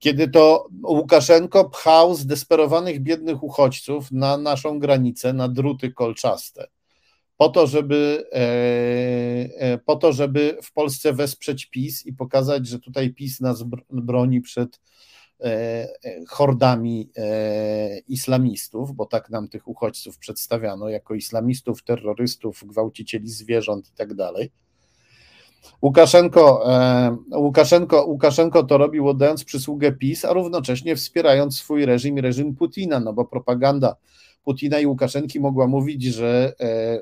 [0.04, 6.66] Kiedy to Łukaszenko pchał zdesperowanych biednych uchodźców na naszą granicę, na druty kolczaste,
[7.36, 8.24] po to, żeby,
[9.58, 14.40] e, po to, żeby w Polsce wesprzeć PiS i pokazać, że tutaj PiS nas broni
[14.40, 14.80] przed
[15.40, 23.28] E, e, hordami e, islamistów, bo tak nam tych uchodźców przedstawiano jako islamistów, terrorystów, gwałcicieli
[23.28, 24.50] zwierząt i tak dalej.
[25.82, 26.64] Łukaszenko,
[27.36, 33.00] Łukaszenko, Łukaszenko to robił oddając przysługę PiS, a równocześnie wspierając swój reżim i reżim Putina,
[33.00, 33.96] no bo propaganda
[34.44, 36.52] Putina i Łukaszenki mogła mówić, że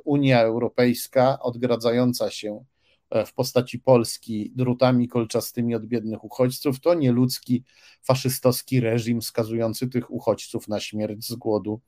[0.05, 2.65] Unia Europejska odgradzająca się
[3.13, 7.65] E, w postaci Polski drutami kolczastymi od biednych uchodźców, to nieludzki,
[8.03, 11.81] faszystowski reżim skazujący tych uchodźców na śmierć z głodu,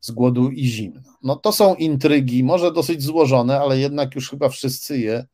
[0.00, 1.02] z głodu i zimna.
[1.22, 5.26] No to są intrygi, może dosyć złożone, ale jednak już chyba wszyscy je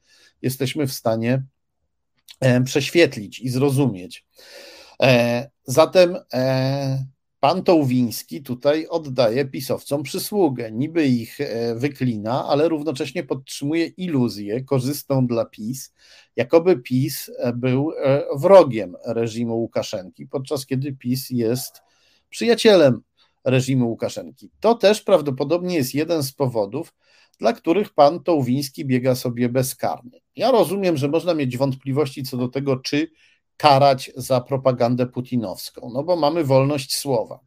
[0.43, 1.43] jesteśmy w stanie
[2.41, 4.27] e, prześwietlić i zrozumieć.
[5.03, 6.17] E, zatem
[7.41, 10.73] pan Tołwiński tutaj oddaje pisowcom przysługę.
[10.73, 15.95] Niby ich e, wyklina, ale równocześnie podtrzymuje iluzję korzystną dla PiS,
[16.37, 21.83] jakoby PiS e, był e, wrogiem reżimu Łukaszenki, podczas kiedy PiS jest
[22.31, 23.03] przyjacielem
[23.45, 24.51] reżimu Łukaszenki.
[24.61, 26.95] To też prawdopodobnie jest jeden z powodów,
[27.39, 30.21] dla których pan Tołwiński biega sobie bezkarnie.
[30.37, 33.11] Ja rozumiem, że można mieć wątpliwości co do tego, czy
[33.57, 37.41] karać za propagandę putinowską, no bo mamy wolność słowa.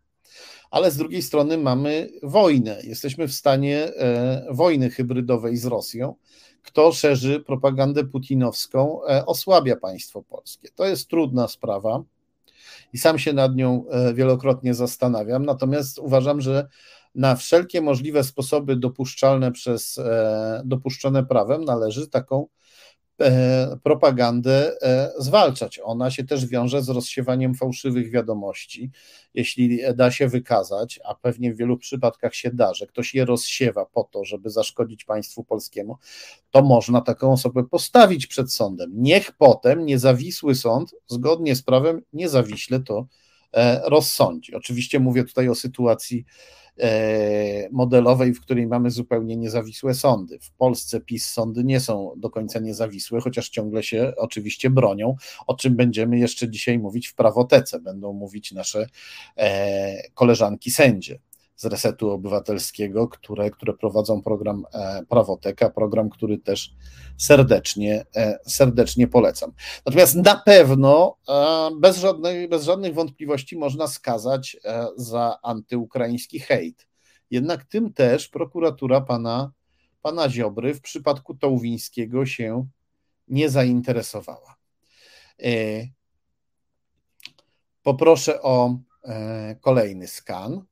[0.71, 2.81] Ale z drugiej strony mamy wojnę.
[2.83, 6.15] Jesteśmy w stanie e, wojny hybrydowej z Rosją.
[6.63, 10.69] Kto szerzy propagandę putinowską, e, osłabia państwo polskie.
[10.75, 12.03] To jest trudna sprawa
[12.93, 15.45] i sam się nad nią e, wielokrotnie zastanawiam.
[15.45, 16.67] Natomiast uważam, że
[17.15, 22.47] na wszelkie możliwe sposoby dopuszczalne przez, e, dopuszczone prawem należy taką
[23.21, 25.79] e, propagandę e, zwalczać.
[25.83, 28.91] Ona się też wiąże z rozsiewaniem fałszywych wiadomości.
[29.33, 33.85] Jeśli da się wykazać, a pewnie w wielu przypadkach się da, że ktoś je rozsiewa
[33.85, 35.97] po to, żeby zaszkodzić państwu polskiemu,
[36.51, 38.91] to można taką osobę postawić przed sądem.
[38.93, 43.07] Niech potem niezawisły sąd, zgodnie z prawem, niezawiśle to
[43.83, 44.55] rozsądzi.
[44.55, 46.25] Oczywiście mówię tutaj o sytuacji
[47.71, 50.39] modelowej, w której mamy zupełnie niezawisłe sądy.
[50.39, 55.15] W Polsce PiS sądy nie są do końca niezawisłe, chociaż ciągle się oczywiście bronią,
[55.47, 58.87] o czym będziemy jeszcze dzisiaj mówić w prawotece, będą mówić nasze
[59.37, 61.19] e, koleżanki sędzie
[61.61, 66.73] z Resetu Obywatelskiego, które, które prowadzą program e, Prawoteka, program, który też
[67.17, 68.05] serdecznie,
[68.47, 69.51] serdecznie polecam.
[69.85, 71.17] Natomiast na pewno
[71.79, 74.57] bez, żadnej, bez żadnych wątpliwości można skazać
[74.95, 76.87] za antyukraiński hejt.
[77.31, 79.51] Jednak tym też prokuratura pana,
[80.01, 82.67] pana Ziobry w przypadku Tołwińskiego się
[83.27, 84.55] nie zainteresowała.
[85.43, 85.51] E,
[87.83, 90.70] poproszę o e, kolejny skan.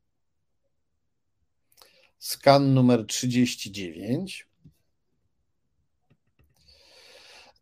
[2.20, 4.48] Skan numer 39.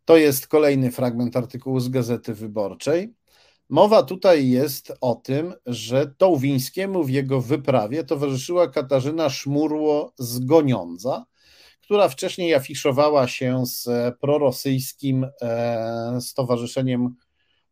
[0.04, 3.14] To jest kolejny fragment artykułu z Gazety Wyborczej.
[3.68, 11.24] Mowa tutaj jest o tym, że Tołwińskiemu w jego wyprawie towarzyszyła Katarzyna Szmurło z Goniądza,
[11.80, 13.88] która wcześniej afiszowała się z
[14.20, 17.14] prorosyjskim e, stowarzyszeniem,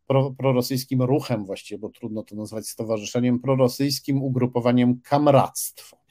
[0.07, 6.06] pro, prorosyjskim ruchem właściwie, bo trudno to nazwać stowarzyszeniem, prorosyjskim ugrupowaniem Kamractwo.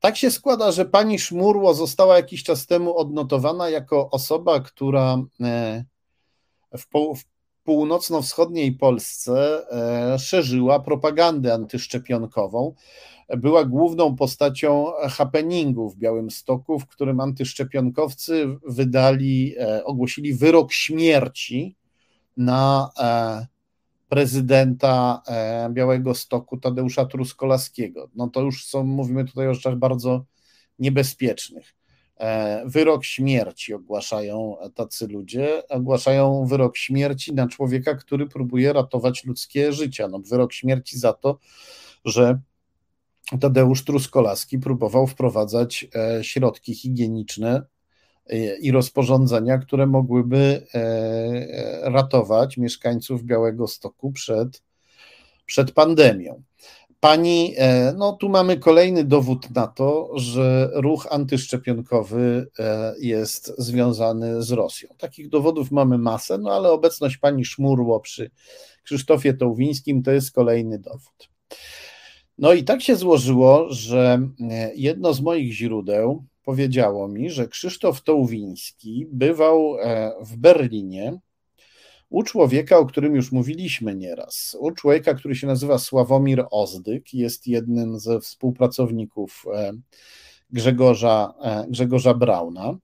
[0.00, 5.84] Tak się składa, że pani Szmurło została jakiś czas temu odnotowana jako osoba, która e,
[6.76, 6.84] w,
[7.16, 7.24] w
[7.64, 12.74] północno-wschodniej Polsce e, szerzyła propagandę antyszczepionkową.
[13.36, 21.76] Była główną postacią happeningu w Białymstoku, w którym antyszczepionkowcy wydali, e, ogłosili wyrok śmierci
[22.36, 22.90] na
[24.08, 28.10] prezydenta e, Białego Stoku Tadeusza Truskolaskiego.
[28.14, 30.24] No to już są, mówimy tutaj o rzeczach bardzo
[30.78, 31.74] niebezpiecznych.
[32.16, 39.72] E, wyrok śmierci ogłaszają tacy ludzie, ogłaszają wyrok śmierci na człowieka, który próbuje ratować ludzkie
[39.72, 40.08] życia.
[40.08, 41.38] No, wyrok śmierci za to,
[42.04, 42.40] że
[43.40, 47.62] Tadeusz Truskolaski próbował wprowadzać e, środki higieniczne
[48.60, 54.62] i rozporządzenia, które mogłyby e, ratować mieszkańców Białego Stoku przed,
[55.46, 56.42] przed pandemią.
[57.00, 64.42] Pani, e, no tu mamy kolejny dowód na to, że ruch antyszczepionkowy e, jest związany
[64.42, 64.88] z Rosją.
[64.98, 68.30] Takich dowodów mamy masę, no ale obecność pani Szmurło przy
[68.82, 71.28] Krzysztofie Tołwińskim to jest kolejny dowód.
[72.38, 74.28] No i tak się złożyło, że
[74.74, 81.20] jedno z moich źródeł, powiedziało mi, że Krzysztof Tołwiński bywał e, w Berlinie
[82.08, 84.56] u człowieka, o którym już mówiliśmy nieraz.
[84.60, 89.72] U człowieka, który się nazywa Sławomir Ozdyk, jest jednym ze współpracowników e,
[90.50, 92.78] Grzegorza, e, Grzegorza Brauna.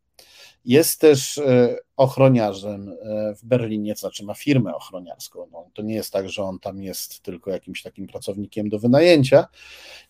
[0.64, 5.46] Jest też e, ochroniarzem e, w Berlinie, to znaczy ma firmę ochroniarską.
[5.52, 9.46] No, to nie jest tak, że on tam jest tylko jakimś takim pracownikiem do wynajęcia.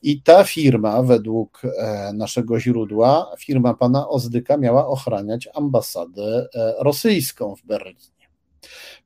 [0.02, 6.48] I ta firma, według e, naszego źródła, firma pana Ozdyka miała ochraniać ambasadę
[6.78, 8.28] rosyjską w Berlinie.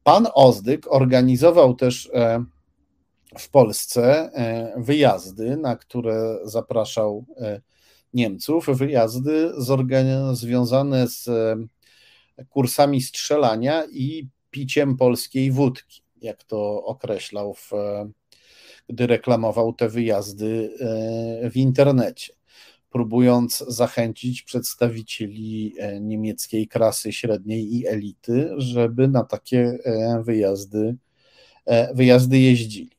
[0.04, 2.10] Pan Ozdyk organizował też
[3.38, 4.30] w Polsce
[4.76, 7.24] wyjazdy, na które zapraszał
[8.14, 9.52] Niemców wyjazdy
[10.32, 11.56] związane z e,
[12.48, 18.10] kursami strzelania i piciem polskiej wódki, jak to określał, w, e,
[18.88, 22.32] gdy reklamował te wyjazdy e, w internecie,
[22.90, 29.78] próbując zachęcić przedstawicieli niemieckiej klasy średniej i elity, żeby na takie
[30.24, 30.96] wyjazdy,
[31.94, 32.97] wyjazdy jeździli.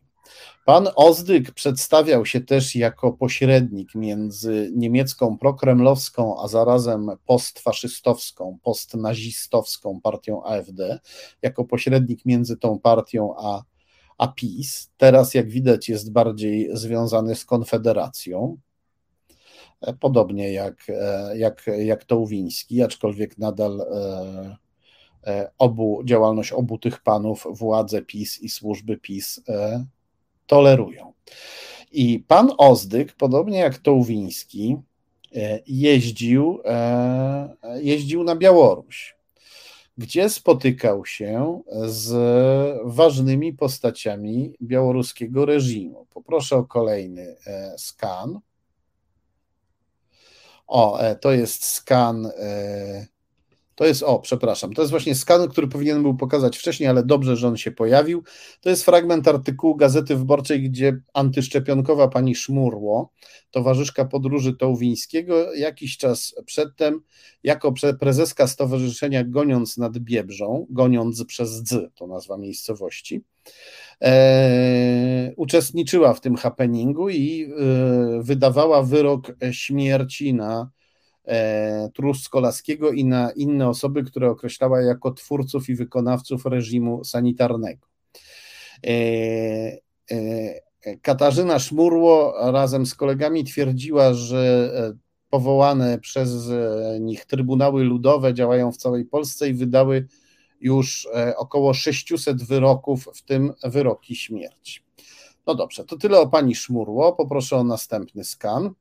[0.69, 10.43] Pan Ozdyk przedstawiał się też jako pośrednik między niemiecką prokremlowską, a zarazem postfaszystowską, postnazistowską partią
[10.43, 10.99] AfD,
[11.41, 13.63] jako pośrednik między tą partią a,
[14.17, 14.91] a PiS.
[14.97, 18.57] Teraz, jak widać, jest bardziej związany z Konfederacją.
[19.99, 20.87] Podobnie jak,
[21.33, 24.57] jak, jak Tołwiński, aczkolwiek nadal e,
[25.27, 29.85] e, obu, działalność obu tych panów, władze PiS i służby PiS e,
[30.49, 31.13] tolerują.
[31.91, 34.77] I pan Ozdyk, podobnie jak Tołwiński,
[35.35, 39.15] e, jeździł, e, jeździł na Białoruś,
[39.97, 42.11] gdzie spotykał się z
[42.85, 46.05] ważnymi postaciami białoruskiego reżimu.
[46.09, 48.39] Poproszę o kolejny e, skan.
[50.67, 52.31] O, to jest skan
[53.79, 57.35] to jest, o, przepraszam, to jest właśnie skan, który powinien był pokazać wcześniej, ale dobrze,
[57.35, 58.23] że on się pojawił.
[58.61, 63.13] To jest fragment artykułu Gazety Wyborczej, gdzie antyszczepionkowa pani Szmurło,
[63.51, 67.01] towarzyszka podróży Tołwińskiego, jakiś czas przedtem,
[67.43, 73.23] jako prezeska stowarzyszenia Goniąc nad Biebrzą, Goniąc przez Dz, to nazwa miejscowości,
[74.01, 80.69] e, uczestniczyła w tym happeningu i e, wydawała wyrok śmierci na
[81.93, 87.87] Truskolaskiego i na inne osoby, które określała jako twórców i wykonawców reżimu sanitarnego.
[88.87, 88.91] E,
[90.11, 94.71] e, Katarzyna Szmurło razem z kolegami twierdziła, że
[95.29, 96.49] powołane przez
[96.99, 100.07] nich trybunały ludowe działają w całej Polsce i wydały
[100.61, 101.07] już
[101.37, 104.81] około 600 wyroków, w tym wyroki śmierci.
[105.47, 107.13] No dobrze, to tyle o pani Szmurło.
[107.13, 108.73] Poproszę o następny skan.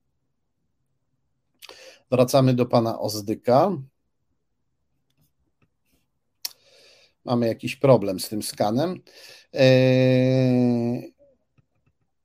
[2.11, 3.71] Wracamy do pana Ozdyka.
[7.25, 9.01] Mamy jakiś problem z tym skanem.
[9.53, 11.13] Eee,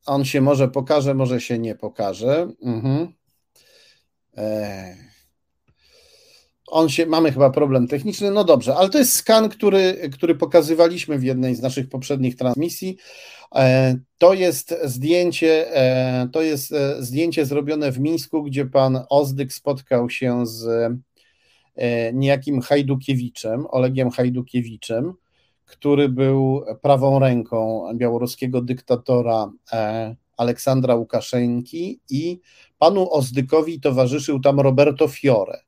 [0.06, 2.52] on się może pokaże, może się nie pokaże.
[2.62, 3.14] Mhm.
[4.38, 5.13] Eee,
[6.74, 11.20] on się, mamy chyba problem techniczny, no dobrze, ale to jest skan, który, który pokazywaliśmy
[11.20, 12.98] w jednej z naszych poprzednich transmisji.
[13.56, 19.54] E, to jest zdjęcie, e, to jest e, zdjęcie zrobione w Mińsku, gdzie pan Ozdyk
[19.54, 20.94] spotkał się z
[22.14, 25.14] niejakim Hajdukiewiczem, Olegiem Hajdukiewiczem,
[25.66, 29.52] który był prawą ręką białoruskiego dyktatora
[30.38, 32.40] Aleksandra Łukaszenki i
[32.80, 35.63] panu Ozdykowi towarzyszył tam Roberto Fiore,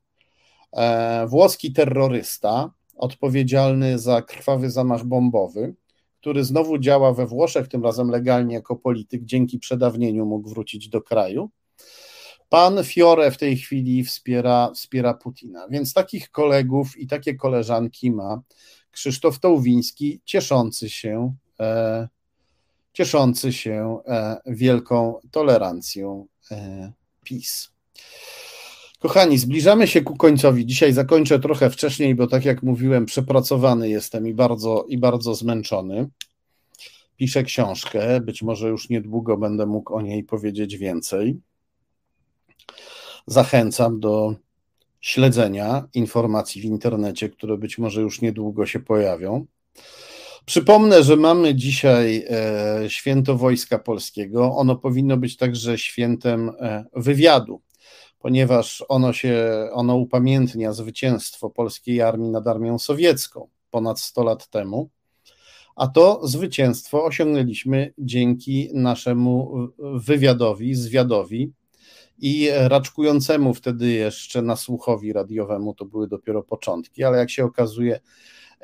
[1.28, 5.74] włoski terrorysta odpowiedzialny za krwawy zamach bombowy
[6.26, 11.02] który znowu działa we Włoszech, tym razem legalnie jako polityk, dzięki przedawnieniu mógł wrócić do
[11.02, 11.50] kraju.
[12.48, 18.42] Pan Fiore w tej chwili wspiera, wspiera Putina, więc takich kolegów i takie koleżanki ma
[18.90, 22.08] Krzysztof Tołwiński, cieszący się, e,
[22.92, 26.92] cieszący się e, wielką tolerancją e,
[27.24, 27.75] PiS.
[28.98, 30.66] Kochani, zbliżamy się ku końcowi.
[30.66, 36.08] Dzisiaj zakończę trochę wcześniej, bo tak jak mówiłem, przepracowany jestem i bardzo, i bardzo zmęczony.
[37.16, 41.40] Piszę książkę, być może już niedługo będę mógł o niej powiedzieć więcej.
[43.26, 44.34] Zachęcam do
[45.00, 49.46] śledzenia informacji w internecie, które być może już niedługo się pojawią.
[50.44, 54.56] Przypomnę, że mamy dzisiaj e, święto Wojska Polskiego.
[54.56, 57.60] Ono powinno być także świętem e, wywiadu
[58.26, 64.90] ponieważ ono się, ono upamiętnia zwycięstwo polskiej armii nad armią sowiecką ponad 100 lat temu.
[65.76, 71.52] A to zwycięstwo osiągnęliśmy dzięki naszemu wywiadowi, zwiadowi
[72.18, 78.00] i raczkującemu wtedy jeszcze nasłuchowi radiowemu, to były dopiero początki, ale jak się okazuje,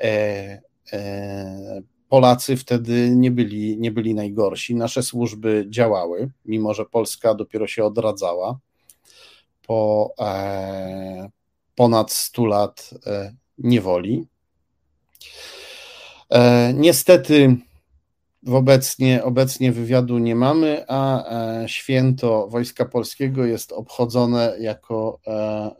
[0.01, 0.61] e,
[0.93, 4.75] e, Polacy wtedy nie byli, nie byli najgorsi.
[4.75, 8.59] Nasze służby działały, mimo że Polska dopiero się odradzała
[9.67, 11.29] po e,
[11.75, 14.27] ponad 100 lat e, niewoli.
[16.29, 17.55] E, niestety
[18.47, 21.23] obecnie, obecnie wywiadu nie mamy, a
[21.67, 25.19] święto Wojska Polskiego jest obchodzone jako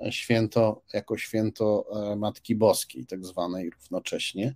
[0.10, 1.85] święto, jako święto
[2.18, 4.55] Matki Boskiej, tak zwanej równocześnie.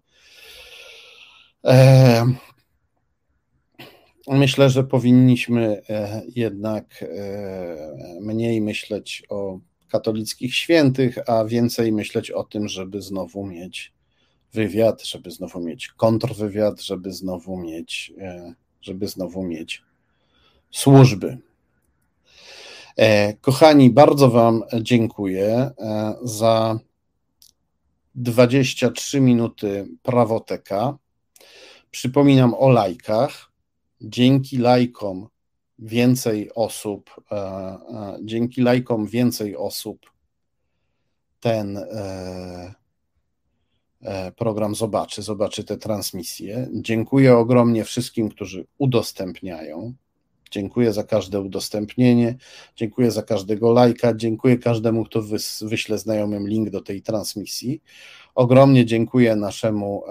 [4.27, 7.07] Myślę, że powinniśmy e, jednak e,
[8.21, 9.59] mniej myśleć o
[9.89, 13.93] katolickich świętych, a więcej myśleć o tym, żeby znowu mieć
[14.53, 19.83] wywiad, żeby znowu mieć kontrwywiad, żeby znowu mieć, e, żeby znowu mieć
[20.71, 21.37] służby.
[23.41, 25.71] Kochani, bardzo Wam dziękuję
[26.23, 26.79] za
[28.15, 30.97] 23 minuty prawoteka.
[31.91, 33.46] Przypominam o lajkach
[34.01, 35.27] dzięki lajkom
[35.79, 37.21] więcej osób,
[38.21, 40.11] dzięki lajkom więcej osób
[41.39, 41.79] ten
[44.35, 46.67] program zobaczy, zobaczy te transmisje.
[46.73, 49.93] Dziękuję ogromnie wszystkim, którzy udostępniają.
[50.51, 52.35] Dziękuję za każde udostępnienie,
[52.75, 55.21] dziękuję za każdego lajka, dziękuję każdemu, kto
[55.61, 57.81] wyśle znajomym link do tej transmisji.
[58.35, 60.03] Ogromnie dziękuję naszemu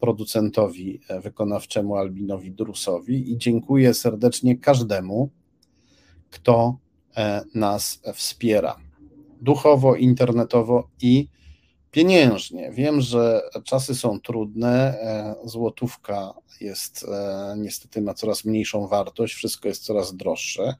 [0.00, 5.30] producentowi e, wykonawczemu Albinowi Drusowi i dziękuję serdecznie każdemu,
[6.30, 6.76] kto
[7.16, 8.76] e, nas wspiera
[9.40, 11.28] duchowo, internetowo i
[11.90, 12.70] pieniężnie.
[12.72, 19.68] Wiem, że czasy są trudne, e, złotówka jest e, niestety ma coraz mniejszą wartość, wszystko
[19.68, 20.74] jest coraz droższe.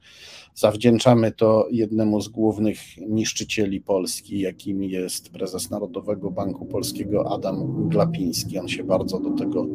[0.55, 8.59] Zawdzięczamy to jednemu z głównych niszczycieli Polski, jakim jest prezes Narodowego Banku Polskiego Adam Glapiński.
[8.59, 9.67] On się bardzo do tego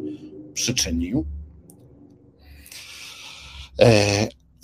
[0.53, 1.25] przyczynił.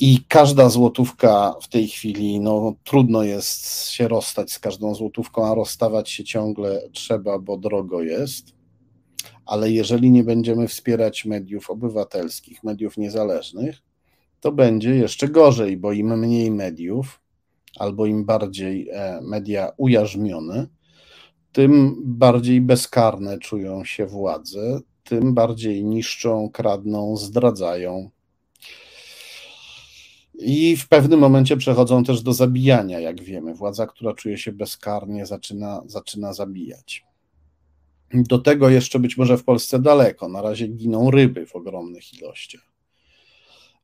[0.06, 5.56] I każda złotówka w tej chwili, no trudno jest się rozstać z każdą złotówką, a
[5.56, 8.54] rozstawać się ciągle trzeba, bo drogo jest.
[9.46, 13.82] Ale jeżeli nie będziemy wspierać mediów obywatelskich, mediów niezależnych,
[14.40, 17.22] to będzie jeszcze gorzej, bo im mniej mediów,
[17.80, 20.68] albo im bardziej e, media ujarzmione,
[21.52, 28.10] tym bardziej bezkarne czują się władze, tym bardziej niszczą, kradną, zdradzają
[30.46, 33.54] i w pewnym momencie przechodzą też do zabijania, jak wiemy.
[33.54, 37.06] Władza, która czuje się bezkarnie, zaczyna, zaczyna zabijać.
[38.14, 40.30] Do tego jeszcze być może w Polsce daleko.
[40.30, 42.74] Na razie giną ryby w ogromnych ilościach.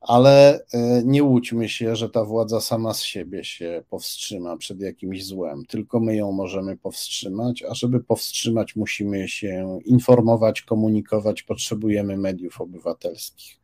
[0.00, 5.24] Ale e, nie łudźmy się, że ta władza sama z siebie się powstrzyma przed jakimś
[5.24, 5.64] złem.
[5.68, 13.60] Tylko my ją możemy powstrzymać, a żeby powstrzymać, musimy się informować, komunikować, potrzebujemy mediów obywatelskich.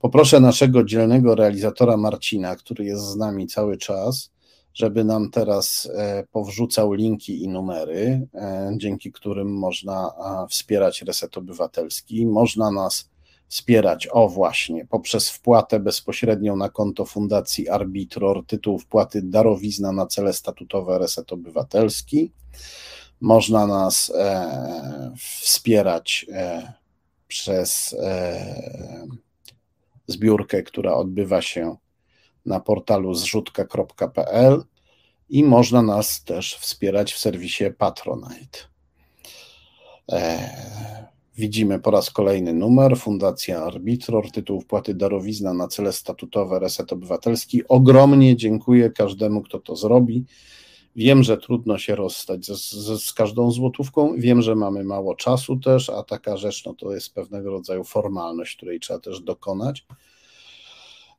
[0.00, 4.30] Poproszę naszego dzielnego realizatora Marcina, który jest z nami cały czas,
[4.74, 10.12] żeby nam teraz e, powrzucał linki i numery, e, dzięki którym można
[10.48, 12.26] wspierać Reset Obywatelski.
[12.26, 13.10] Można nas
[13.48, 20.32] wspierać, o właśnie, poprzez wpłatę bezpośrednią na konto Fundacji Arbitror, tytuł wpłaty darowizna na cele
[20.32, 22.32] statutowe Reset Obywatelski.
[23.20, 26.72] Można nas e, wspierać e,
[27.28, 29.06] przez e,
[30.10, 31.76] zbiórkę, która odbywa się
[32.46, 34.62] na portalu zrzutka.pl
[35.28, 38.58] i można nas też wspierać w serwisie Patronite.
[40.12, 40.50] E,
[41.36, 47.68] widzimy po raz kolejny numer, Fundacja Arbitror, tytuł wpłaty darowizna na cele statutowe Reset Obywatelski.
[47.68, 50.24] Ogromnie dziękuję każdemu, kto to zrobi.
[50.96, 55.56] Wiem, że trudno się rozstać z, z, z, każdą złotówką, wiem, że mamy mało czasu
[55.56, 59.86] też, a taka rzecz no, to jest pewnego rodzaju formalność, której trzeba też dokonać.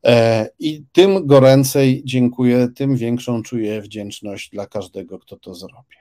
[0.06, 5.96] E, I tym goręcej dziękuję, tym większą czuję wdzięczność dla każdego, kto to zrobi.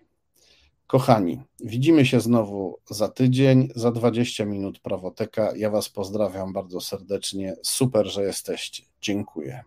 [0.87, 5.53] Kochani, widzimy się znowu za tydzień, za 20 minut prawoteka.
[5.57, 7.57] Ja Was pozdrawiam bardzo serdecznie.
[7.63, 8.83] Super, że jesteście.
[9.01, 9.65] Dziękuję.